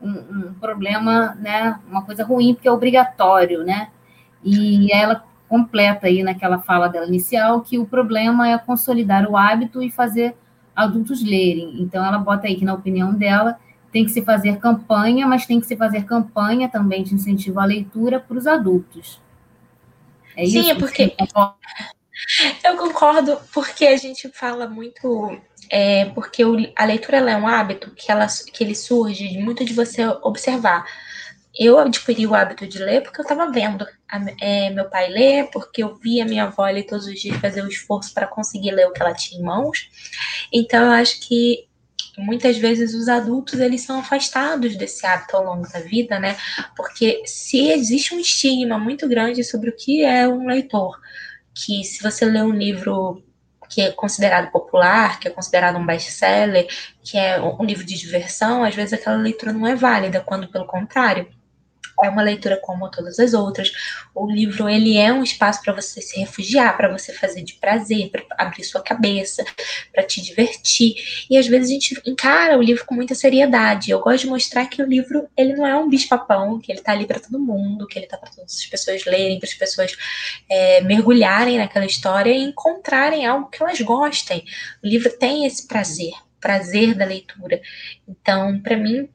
um, 0.07 0.49
um, 0.49 0.55
problema, 0.55 1.35
né, 1.37 1.79
uma 1.89 2.03
coisa 2.03 2.25
ruim, 2.25 2.55
porque 2.55 2.69
é 2.69 2.73
obrigatório, 2.73 3.65
né, 3.65 3.89
e 4.43 4.93
ela 4.93 5.25
completa 5.49 6.07
aí 6.07 6.23
naquela 6.23 6.59
fala 6.59 6.89
dela 6.89 7.07
inicial 7.07 7.61
que 7.61 7.79
o 7.79 7.87
problema 7.87 8.49
é 8.49 8.59
consolidar 8.59 9.29
o 9.29 9.37
hábito 9.37 9.83
e 9.83 9.91
fazer 9.91 10.37
adultos 10.75 11.23
lerem. 11.23 11.81
Então 11.81 12.05
ela 12.05 12.19
bota 12.19 12.47
aí 12.47 12.57
que 12.57 12.65
na 12.65 12.75
opinião 12.75 13.15
dela 13.15 13.59
tem 13.93 14.05
que 14.05 14.11
se 14.11 14.23
fazer 14.23 14.59
campanha, 14.59 15.27
mas 15.27 15.47
tem 15.47 15.61
que 15.61 15.67
se 15.67 15.77
fazer 15.77 16.05
campanha 16.05 16.69
também 16.69 17.03
de 17.03 17.15
incentivo 17.15 17.61
à 17.61 17.65
leitura 17.65 18.21
para 18.21 18.37
os 18.37 18.47
adultos. 18.47 19.21
É 20.37 20.45
Sim, 20.45 20.61
isso? 20.61 20.71
é 20.71 20.75
porque 20.75 21.17
eu 22.65 22.77
concordo, 22.77 23.39
porque 23.53 23.87
a 23.87 23.97
gente 23.97 24.29
fala 24.29 24.69
muito. 24.69 25.39
É, 25.71 26.07
porque 26.07 26.45
o, 26.45 26.57
a 26.77 26.85
leitura 26.85 27.19
é 27.19 27.37
um 27.37 27.47
hábito 27.47 27.91
que, 27.91 28.11
ela, 28.11 28.27
que 28.27 28.62
ele 28.62 28.75
surge 28.75 29.39
muito 29.39 29.64
de 29.64 29.73
você 29.73 30.07
observar. 30.23 30.85
Eu 31.59 31.79
adquiri 31.79 32.27
o 32.27 32.35
hábito 32.35 32.67
de 32.67 32.79
ler 32.79 33.03
porque 33.03 33.21
eu 33.21 33.23
estava 33.23 33.51
vendo 33.51 33.87
a, 34.09 34.21
é, 34.41 34.71
meu 34.71 34.91
pai 34.91 35.09
ler, 35.09 35.51
porque 35.51 35.83
eu 35.83 35.97
via 35.97 36.25
minha 36.25 36.45
avó 36.45 36.67
ler 36.67 36.85
todos 36.85 37.07
os 37.07 37.19
dias 37.19 37.39
fazer 37.39 37.62
o 37.62 37.69
esforço 37.69 38.12
para 38.12 38.27
conseguir 38.27 38.73
ler 38.73 38.87
o 38.87 38.93
que 38.93 39.03
ela 39.03 39.14
tinha 39.14 39.41
em 39.41 39.45
mãos. 39.45 39.89
Então, 40.53 40.85
eu 40.85 40.93
acho 40.93 41.21
que 41.27 41.67
muitas 42.19 42.57
vezes 42.57 42.95
os 42.95 43.09
adultos 43.09 43.61
eles 43.61 43.83
são 43.83 44.01
afastados 44.01 44.77
desse 44.77 45.07
hábito 45.07 45.37
ao 45.37 45.45
longo 45.45 45.69
da 45.71 45.81
vida, 45.81 46.19
né? 46.19 46.37
Porque 46.77 47.23
se 47.27 47.71
existe 47.71 48.14
um 48.14 48.21
estigma 48.21 48.79
muito 48.79 49.09
grande 49.09 49.45
sobre 49.45 49.71
o 49.71 49.77
que 49.77 50.03
é 50.03 50.27
um 50.29 50.47
leitor, 50.47 50.99
que 51.55 51.85
se 51.85 52.03
você 52.03 52.25
lê 52.25 52.43
um 52.43 52.53
livro 52.53 53.23
que 53.69 53.81
é 53.81 53.93
considerado 53.93 54.51
popular, 54.51 55.19
que 55.19 55.29
é 55.29 55.31
considerado 55.31 55.77
um 55.77 55.87
best-seller, 55.87 56.67
que 57.03 57.19
é 57.19 57.41
um 57.41 57.64
livro 57.64 57.85
de 57.85 57.97
diversão, 57.97 58.64
às 58.64 58.75
vezes 58.75 58.93
aquela 58.93 59.17
leitura 59.17 59.53
não 59.53 59.67
é 59.67 59.75
válida, 59.75 60.21
quando 60.21 60.49
pelo 60.49 60.67
contrário, 60.67 61.29
é 62.05 62.09
uma 62.09 62.23
leitura 62.23 62.59
como 62.63 62.91
todas 62.91 63.19
as 63.19 63.35
outras. 63.35 63.73
O 64.15 64.31
livro 64.31 64.69
ele 64.69 64.97
é 64.97 65.13
um 65.13 65.23
espaço 65.23 65.63
para 65.63 65.73
você 65.73 66.01
se 66.01 66.19
refugiar, 66.19 66.77
para 66.77 66.91
você 66.91 67.13
fazer 67.13 67.43
de 67.43 67.55
prazer, 67.55 68.11
para 68.11 68.25
abrir 68.39 68.65
sua 68.65 68.83
cabeça, 68.83 69.45
para 69.93 70.03
te 70.03 70.21
divertir. 70.21 70.95
E 71.31 71.37
às 71.39 71.47
vezes 71.47 71.71
a 71.71 71.73
gente 71.73 72.03
encara 72.07 72.59
o 72.59 72.63
livro 72.63 72.85
com 72.85 72.95
muita 72.95 73.15
seriedade. 73.15 73.91
Eu 73.91 74.01
gosto 74.01 74.25
de 74.25 74.29
mostrar 74.29 74.67
que 74.67 74.83
o 74.83 74.87
livro 74.87 75.29
ele 75.37 75.55
não 75.55 75.67
é 75.67 75.77
um 75.77 75.89
bicho-papão, 75.89 76.59
que 76.59 76.71
ele 76.71 76.81
está 76.81 76.93
ali 76.93 77.07
para 77.07 77.21
todo 77.21 77.39
mundo, 77.39 77.87
que 77.87 77.99
ele 77.99 78.07
está 78.07 78.17
para 78.17 78.31
todas 78.31 78.55
as 78.55 78.67
pessoas 78.67 79.05
lerem, 79.05 79.39
para 79.39 79.49
as 79.49 79.55
pessoas 79.55 79.97
é, 80.51 80.81
mergulharem 80.83 81.59
naquela 81.59 81.87
história 81.87 82.31
e 82.31 82.43
encontrarem 82.43 83.27
algo 83.27 83.49
que 83.49 83.63
elas 83.63 83.81
gostem. 83.81 84.45
O 84.83 84.87
livro 84.87 85.11
tem 85.19 85.47
esse 85.47 85.67
prazer, 85.67 86.13
prazer 86.41 86.95
da 86.95 87.05
leitura. 87.05 87.61
Então, 88.09 88.61
para 88.61 88.77
mim, 88.77 89.09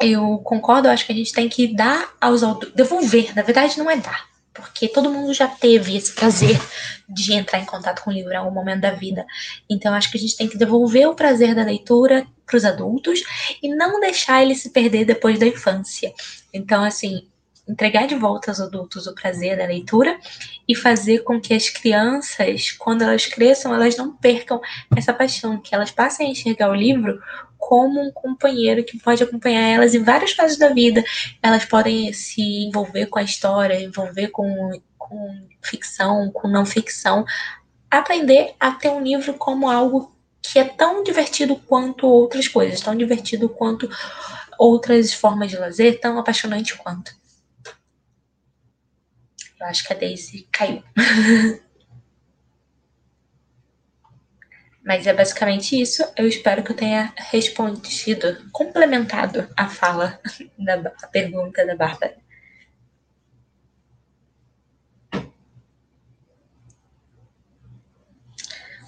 eu 0.00 0.38
concordo, 0.38 0.88
eu 0.88 0.92
acho 0.92 1.06
que 1.06 1.12
a 1.12 1.14
gente 1.14 1.32
tem 1.32 1.48
que 1.48 1.74
dar 1.74 2.12
aos 2.20 2.42
autores, 2.42 2.74
devolver, 2.74 3.34
na 3.34 3.42
verdade 3.42 3.78
não 3.78 3.90
é 3.90 3.96
dar, 3.96 4.26
porque 4.52 4.88
todo 4.88 5.10
mundo 5.10 5.32
já 5.32 5.48
teve 5.48 5.96
esse 5.96 6.12
prazer 6.12 6.60
de 7.08 7.32
entrar 7.32 7.60
em 7.60 7.64
contato 7.64 8.02
com 8.02 8.10
o 8.10 8.12
livro 8.12 8.32
em 8.32 8.36
algum 8.36 8.54
momento 8.54 8.80
da 8.80 8.90
vida. 8.90 9.26
Então 9.68 9.94
acho 9.94 10.10
que 10.10 10.18
a 10.18 10.20
gente 10.20 10.36
tem 10.36 10.48
que 10.48 10.58
devolver 10.58 11.08
o 11.08 11.14
prazer 11.14 11.54
da 11.54 11.62
leitura 11.62 12.26
para 12.46 12.56
os 12.56 12.64
adultos 12.64 13.22
e 13.62 13.68
não 13.74 14.00
deixar 14.00 14.42
ele 14.42 14.54
se 14.54 14.70
perder 14.70 15.04
depois 15.04 15.38
da 15.38 15.46
infância. 15.46 16.12
Então 16.52 16.82
assim, 16.82 17.26
entregar 17.66 18.06
de 18.06 18.14
volta 18.14 18.50
aos 18.50 18.60
adultos 18.60 19.06
o 19.06 19.14
prazer 19.14 19.56
da 19.56 19.66
leitura 19.66 20.18
e 20.68 20.74
fazer 20.74 21.20
com 21.20 21.40
que 21.40 21.54
as 21.54 21.68
crianças, 21.70 22.70
quando 22.72 23.02
elas 23.02 23.26
cresçam, 23.26 23.74
elas 23.74 23.96
não 23.96 24.14
percam 24.14 24.60
essa 24.94 25.12
paixão, 25.12 25.58
que 25.58 25.74
elas 25.74 25.90
passem 25.90 26.26
a 26.26 26.30
enxergar 26.30 26.70
o 26.70 26.74
livro 26.74 27.20
como 27.66 27.98
um 27.98 28.12
companheiro 28.12 28.84
que 28.84 28.98
pode 28.98 29.22
acompanhar 29.22 29.66
elas 29.66 29.94
em 29.94 30.02
várias 30.02 30.32
fases 30.32 30.58
da 30.58 30.68
vida. 30.68 31.02
Elas 31.42 31.64
podem 31.64 32.12
se 32.12 32.42
envolver 32.66 33.06
com 33.06 33.18
a 33.18 33.22
história, 33.22 33.80
envolver 33.80 34.28
com, 34.28 34.70
com 34.98 35.48
ficção, 35.62 36.30
com 36.30 36.46
não 36.46 36.66
ficção, 36.66 37.24
aprender 37.90 38.54
a 38.60 38.72
ter 38.72 38.90
um 38.90 39.02
livro 39.02 39.32
como 39.32 39.70
algo 39.70 40.14
que 40.42 40.58
é 40.58 40.64
tão 40.64 41.02
divertido 41.02 41.56
quanto 41.56 42.06
outras 42.06 42.46
coisas, 42.46 42.82
tão 42.82 42.94
divertido 42.94 43.48
quanto 43.48 43.88
outras 44.58 45.14
formas 45.14 45.50
de 45.50 45.56
lazer, 45.56 45.98
tão 45.98 46.18
apaixonante 46.18 46.76
quanto. 46.76 47.16
Eu 49.58 49.66
acho 49.66 49.86
que 49.86 49.92
a 49.94 49.96
Daisy 49.96 50.46
caiu. 50.52 50.82
Mas 54.84 55.06
é 55.06 55.14
basicamente 55.14 55.80
isso. 55.80 56.04
Eu 56.16 56.28
espero 56.28 56.62
que 56.62 56.72
eu 56.72 56.76
tenha 56.76 57.12
respondido, 57.16 58.48
complementado 58.52 59.48
a 59.56 59.68
fala 59.68 60.20
da 60.58 60.92
a 61.02 61.06
pergunta 61.08 61.66
da 61.66 61.74
Bárbara. 61.74 62.16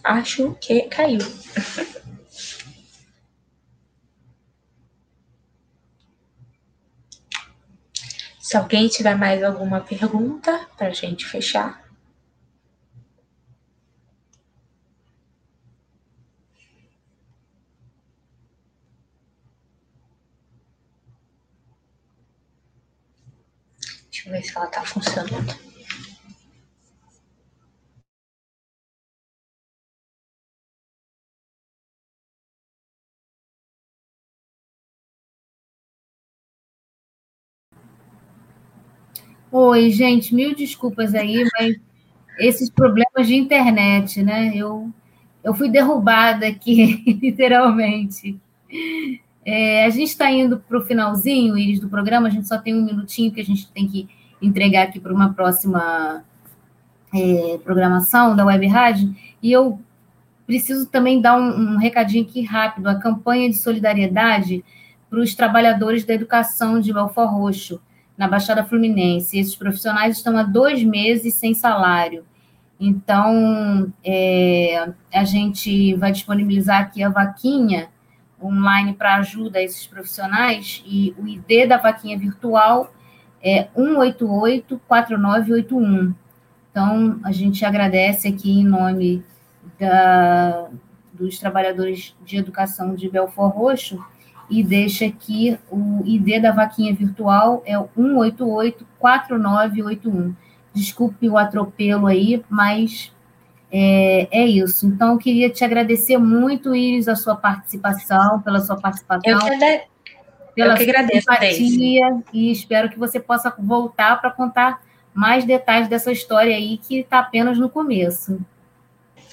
Acho 0.05 0.55
que 0.61 0.83
caiu. 0.83 1.19
Se 8.41 8.57
alguém 8.57 8.87
tiver 8.87 9.17
mais 9.17 9.43
alguma 9.43 9.81
pergunta 9.81 10.69
para 10.77 10.87
a 10.87 10.91
gente 10.91 11.27
fechar. 11.27 11.85
Deixa 24.09 24.26
eu 24.26 24.26
ver 24.37 24.45
se 24.45 24.57
ela 24.57 24.67
está 24.67 24.83
funcionando. 24.83 25.55
Oi, 39.51 39.91
gente, 39.91 40.35
mil 40.35 40.55
desculpas 40.55 41.15
aí, 41.15 41.45
mas 41.59 41.77
esses 42.39 42.69
problemas 42.69 43.27
de 43.27 43.37
internet, 43.37 44.23
né? 44.23 44.53
Eu, 44.55 44.93
eu 45.43 45.55
fui 45.55 45.71
derrubada 45.71 46.47
aqui, 46.47 47.03
literalmente. 47.23 48.39
É, 49.45 49.85
a 49.85 49.91
gente 49.91 50.09
está 50.09 50.31
indo 50.31 50.59
para 50.59 50.77
o 50.79 50.85
finalzinho, 50.85 51.57
Iris, 51.57 51.81
do 51.81 51.89
programa, 51.89 52.27
a 52.27 52.31
gente 52.31 52.49
só 52.49 52.59
tem 52.59 52.75
um 52.75 52.85
minutinho 52.85 53.33
que 53.33 53.41
a 53.41 53.45
gente 53.45 53.71
tem 53.71 53.89
que 53.89 54.09
entregar 54.41 54.85
aqui 54.85 55.01
para 55.01 55.13
uma 55.13 55.33
próxima 55.33 56.25
é, 57.15 57.59
programação 57.65 58.37
da 58.37 58.45
Web 58.45 58.67
Rádio, 58.67 59.15
e 59.43 59.53
eu 59.53 59.81
preciso 60.47 60.87
também 60.87 61.21
dar 61.21 61.37
um, 61.37 61.75
um 61.75 61.77
recadinho 61.77 62.25
aqui 62.25 62.43
rápido, 62.43 62.87
a 62.89 62.95
campanha 62.95 63.49
de 63.49 63.57
solidariedade 63.57 64.65
para 65.09 65.21
os 65.21 65.35
trabalhadores 65.35 66.05
da 66.05 66.15
educação 66.15 66.81
de 66.81 66.93
Belfort 66.93 67.31
Roxo, 67.31 67.81
na 68.17 68.29
Baixada 68.29 68.65
Fluminense. 68.65 69.39
Esses 69.39 69.55
profissionais 69.55 70.17
estão 70.17 70.37
há 70.39 70.43
dois 70.43 70.83
meses 70.83 71.35
sem 71.35 71.55
salário. 71.55 72.25
Então, 72.79 73.93
é, 74.05 74.91
a 75.13 75.25
gente 75.25 75.95
vai 75.95 76.13
disponibilizar 76.13 76.81
aqui 76.81 77.03
a 77.03 77.09
vaquinha 77.09 77.89
online 78.43 78.93
para 78.93 79.17
ajuda 79.17 79.59
a 79.59 79.63
esses 79.63 79.87
profissionais 79.87 80.83
e 80.87 81.15
o 81.19 81.27
ID 81.27 81.67
da 81.69 81.79
vaquinha 81.79 82.19
virtual 82.19 82.93
é 83.47 83.69
188-4981. 83.77 86.15
Então, 86.71 87.21
a 87.23 87.31
gente 87.31 87.63
agradece 87.65 88.27
aqui 88.27 88.51
em 88.51 88.65
nome 88.65 89.23
da, 89.79 90.67
dos 91.13 91.39
trabalhadores 91.39 92.17
de 92.25 92.39
educação 92.39 92.97
de 92.97 93.09
Belfort 93.09 93.55
Roxo 93.55 94.05
e 94.51 94.65
deixa 94.65 95.07
aqui 95.07 95.57
o 95.71 96.03
ID 96.05 96.43
da 96.43 96.51
vaquinha 96.51 96.93
virtual 96.93 97.63
é 97.65 97.79
o 97.79 97.89
188-4981. 97.97 100.35
Desculpe 100.75 101.29
o 101.29 101.39
atropelo 101.39 102.09
aí, 102.09 102.45
mas 102.51 103.13
é, 103.71 104.27
é, 104.31 104.45
isso. 104.45 104.89
Então, 104.89 105.13
eu 105.13 105.19
queria 105.19 105.49
te 105.51 105.65
agradecer 105.65 106.19
muito, 106.19 106.75
Iris, 106.75 107.07
a 107.07 107.15
sua 107.15 107.37
participação, 107.37 108.43
pela 108.43 108.59
sua 108.61 108.77
participação. 108.77 109.33
Eu. 109.33 109.39
Pela 110.57 110.73
eu 110.73 110.77
que 110.79 110.83
agradeço, 110.85 111.21
simpatia, 111.21 112.23
e 112.33 112.51
espero 112.51 112.89
que 112.89 112.99
você 112.99 113.21
possa 113.21 113.55
voltar 113.59 114.19
para 114.21 114.31
contar 114.31 114.83
mais 115.13 115.45
detalhes 115.45 115.87
dessa 115.87 116.11
história 116.11 116.57
aí, 116.57 116.79
que 116.79 117.01
está 117.01 117.19
apenas 117.19 117.59
no 117.59 117.69
começo. 117.69 118.41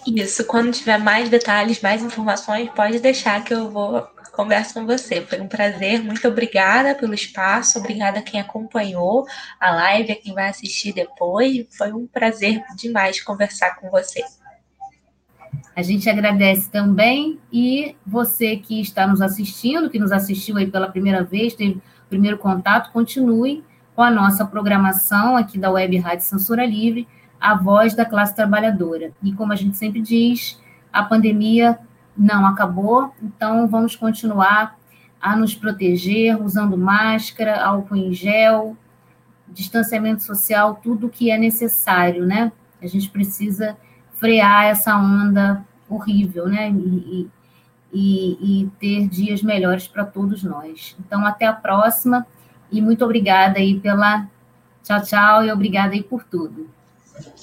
Isso, 0.06 0.46
quando 0.46 0.72
tiver 0.72 0.98
mais 1.00 1.30
detalhes, 1.30 1.82
mais 1.82 2.04
informações, 2.04 2.70
pode 2.76 3.00
deixar 3.00 3.42
que 3.44 3.54
eu 3.54 3.70
vou 3.72 4.06
converso 4.34 4.74
com 4.74 4.86
você. 4.86 5.22
Foi 5.22 5.40
um 5.40 5.48
prazer, 5.48 6.04
muito 6.04 6.28
obrigada 6.28 6.96
pelo 6.96 7.14
espaço, 7.14 7.80
obrigada 7.80 8.20
a 8.20 8.22
quem 8.22 8.40
acompanhou 8.40 9.26
a 9.60 9.72
live, 9.72 10.12
a 10.12 10.16
quem 10.16 10.34
vai 10.34 10.50
assistir 10.50 10.92
depois. 10.92 11.66
Foi 11.70 11.94
um 11.94 12.06
prazer 12.06 12.62
demais 12.76 13.22
conversar 13.22 13.76
com 13.80 13.90
você. 13.90 14.24
A 15.76 15.82
gente 15.82 16.10
agradece 16.10 16.70
também 16.70 17.40
e 17.52 17.96
você 18.06 18.58
que 18.58 18.80
está 18.80 19.08
nos 19.08 19.22
assistindo, 19.22 19.90
que 19.90 19.98
nos 19.98 20.12
assistiu 20.12 20.58
aí 20.58 20.68
pela 20.68 20.90
primeira 20.90 21.24
vez, 21.24 21.56
teve 21.56 21.78
o 21.78 22.10
primeiro 22.10 22.38
contato, 22.38 22.92
continue 22.92 23.64
com 23.96 24.04
a 24.04 24.12
nossa 24.12 24.46
programação 24.46 25.36
aqui 25.36 25.58
da 25.58 25.72
Web 25.72 25.98
Rádio 25.98 26.26
Censura 26.26 26.66
Livre, 26.66 27.08
a 27.40 27.56
voz 27.56 27.96
da 27.96 28.06
classe 28.06 28.36
trabalhadora. 28.36 29.12
E 29.22 29.34
como 29.34 29.52
a 29.52 29.56
gente 29.56 29.78
sempre 29.78 30.02
diz, 30.02 30.62
a 30.92 31.04
pandemia 31.04 31.80
não 32.16 32.46
acabou, 32.46 33.12
então 33.22 33.68
vamos 33.68 33.96
continuar 33.96 34.78
a 35.20 35.36
nos 35.36 35.56
proteger, 35.56 36.40
usando 36.42 36.78
máscara, 36.78 37.64
álcool 37.64 37.96
em 37.96 38.14
gel, 38.14 38.78
distanciamento 39.48 40.22
social, 40.22 40.80
tudo 40.84 41.10
que 41.10 41.32
é 41.32 41.38
necessário, 41.38 42.26
né? 42.26 42.52
A 42.82 42.88
gente 42.88 43.10
precisa 43.10 43.78
frear 44.24 44.68
essa 44.68 44.96
onda 44.96 45.66
horrível, 45.90 46.48
né? 46.48 46.70
E, 46.72 47.30
e, 47.92 48.62
e 48.62 48.70
ter 48.80 49.10
dias 49.10 49.44
melhores 49.44 49.86
para 49.86 50.06
todos 50.06 50.44
nós. 50.44 50.96
Então, 50.98 51.26
até 51.26 51.46
a 51.46 51.52
próxima 51.52 52.26
e 52.72 52.82
muito 52.82 53.04
obrigada 53.04 53.60
aí 53.60 53.78
pela. 53.82 54.26
Tchau, 54.82 55.02
tchau, 55.04 55.44
e 55.44 55.52
obrigada 55.52 55.94
aí 55.94 56.02
por 56.02 56.24
tudo. 56.24 56.70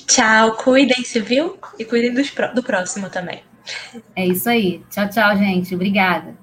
Tchau, 0.07 0.57
cuidem-se, 0.57 1.20
viu? 1.20 1.59
E 1.78 1.85
cuidem 1.85 2.14
do, 2.14 2.22
do 2.55 2.62
próximo 2.62 3.11
também. 3.11 3.43
É 4.16 4.26
isso 4.26 4.49
aí. 4.49 4.83
Tchau, 4.91 5.07
tchau, 5.11 5.37
gente. 5.37 5.74
Obrigada. 5.74 6.35